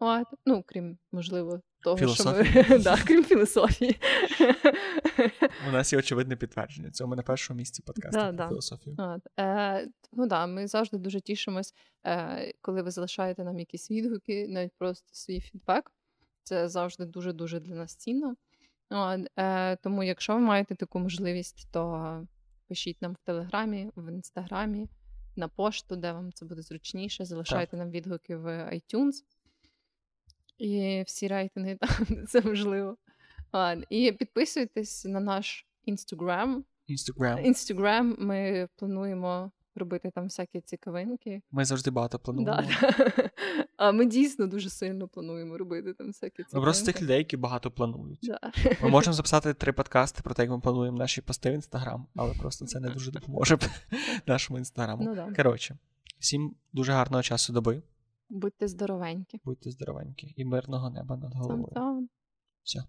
[0.06, 4.00] От, ну, крім, можливо, того, що ми да, крім філософії.
[5.70, 6.92] У нас є очевидне підтвердження.
[6.92, 8.48] Це ми на першому місці подкасту Да, да.
[8.48, 8.96] філософію.
[9.00, 11.74] От, е, ну да, ми завжди дуже тішимось,
[12.06, 15.92] е, коли ви залишаєте нам якісь відгуки, навіть просто свій фідбек.
[16.44, 18.36] Це завжди дуже-дуже для нас цінно.
[18.90, 22.28] От, е, тому, якщо ви маєте таку можливість, то
[22.68, 24.90] пишіть нам в Телеграмі, в інстаграмі,
[25.36, 27.26] на пошту, де вам це буде зручніше.
[27.26, 29.14] Залишайте нам відгуки в iTunes.
[30.64, 32.98] І всі рейтинги там, це можливо.
[33.90, 36.64] І підписуйтесь на наш інстаграм.
[36.88, 37.46] Інстаграм.
[37.46, 41.42] Інстаграм ми плануємо робити там всякі цікавинки.
[41.52, 42.56] Ми завжди багато плануємо.
[42.56, 43.30] Да, да.
[43.78, 46.58] А ми дійсно дуже сильно плануємо робити там всякі цікавинки.
[46.58, 48.20] Ми просто тих людей, які багато планують.
[48.24, 48.40] Да.
[48.82, 52.34] Ми можемо записати три подкасти про те, як ми плануємо наші пости в інстаграм, але
[52.34, 53.58] просто це не дуже допоможе
[54.28, 55.04] нашому інстаграму.
[55.04, 55.34] Ну, да.
[55.36, 55.78] Коротше,
[56.20, 57.82] всім дуже гарного часу доби.
[58.34, 59.42] Будьте здоровенькі.
[59.44, 62.08] Будьте здоровенькі і мирного неба над головою.
[62.64, 62.84] Все.